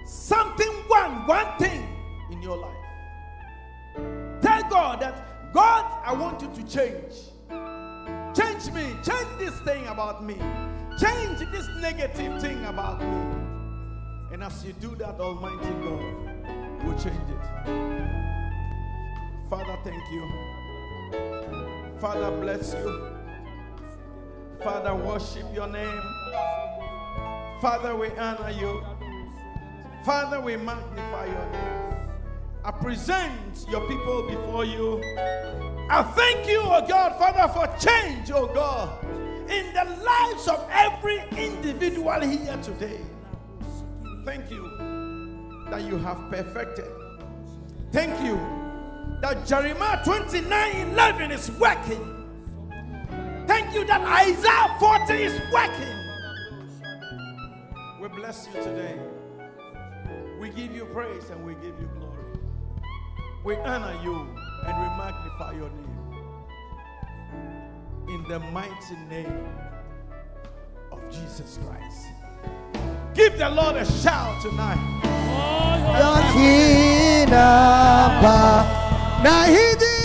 something, 0.06 0.72
one, 0.88 1.28
one 1.28 1.58
thing 1.58 1.86
in 2.32 2.42
your 2.42 2.58
life. 2.58 4.42
Tell 4.42 4.62
God 4.70 5.02
that, 5.02 5.52
God, 5.54 6.02
I 6.06 6.14
want 6.14 6.42
you 6.42 6.50
to 6.54 6.64
change. 6.64 7.14
Change 8.36 8.72
me. 8.74 8.96
Change 9.04 9.28
this 9.40 9.60
thing 9.62 9.88
about 9.88 10.24
me. 10.24 10.38
Change 11.00 11.40
this 11.52 11.68
negative 11.82 12.42
thing 12.42 12.64
about 12.66 13.02
me. 13.02 13.08
And 14.32 14.44
as 14.44 14.64
you 14.66 14.74
do 14.74 14.96
that, 14.96 15.20
Almighty 15.20 15.74
God 15.84 16.86
will 16.86 16.98
change 16.98 17.30
it. 17.30 17.46
Father, 19.50 19.78
thank 19.84 20.04
you. 20.12 20.30
Father, 22.00 22.32
bless 22.32 22.74
you. 22.74 23.16
Father, 24.64 24.96
worship 24.96 25.46
your 25.54 25.68
name. 25.68 26.02
Father, 27.62 27.96
we 27.96 28.10
honor 28.18 28.52
you. 28.52 28.84
Father, 30.06 30.40
we 30.40 30.56
magnify 30.56 31.26
your 31.26 31.52
name. 31.52 31.96
I 32.64 32.72
present 32.72 33.66
your 33.70 33.88
people 33.88 34.28
before 34.28 34.66
you. 34.66 35.02
I 35.90 36.04
thank 36.16 36.48
you, 36.48 36.62
oh 36.64 36.86
God, 36.88 37.18
Father, 37.20 37.48
for 37.54 37.68
change, 37.78 38.32
oh 38.32 38.48
God, 38.48 39.06
in 39.50 39.74
the 39.74 39.86
lives 40.04 40.48
of 40.48 40.68
every 40.72 41.24
individual 41.38 42.20
here 42.22 42.58
today. 42.64 43.00
Thank 44.26 44.50
you 44.50 45.66
that 45.70 45.84
you 45.84 45.98
have 45.98 46.30
perfected. 46.32 46.92
Thank 47.92 48.24
you 48.26 48.40
that 49.22 49.46
Jeremiah 49.46 50.04
29 50.04 50.90
11 50.92 51.32
is 51.32 51.52
working. 51.52 52.12
Thank 53.48 53.74
you 53.74 53.86
that 53.86 54.02
Isaiah 54.02 54.76
40 54.80 55.14
is 55.14 55.42
working. 55.52 55.96
We 58.02 58.08
bless 58.10 58.48
you 58.48 58.62
today. 58.64 59.00
We 60.40 60.50
give 60.50 60.76
you 60.76 60.86
praise 60.86 61.30
and 61.30 61.46
we 61.46 61.54
give 61.56 61.80
you 61.80 61.90
glory. 61.98 62.40
We 63.44 63.56
honor 63.58 64.00
you 64.04 64.28
and 64.66 64.78
we 64.78 64.88
magnify 64.98 65.54
your 65.54 65.70
name. 65.70 65.85
The 68.28 68.40
mighty 68.52 68.96
name 69.10 69.48
of 70.92 71.00
Jesus 71.12 71.60
Christ. 71.66 72.08
Give 73.14 73.38
the 73.38 73.50
Lord 73.50 73.76
a 73.76 73.86
shout 73.86 74.42
tonight. 74.42 74.80
Hindi 79.46 80.05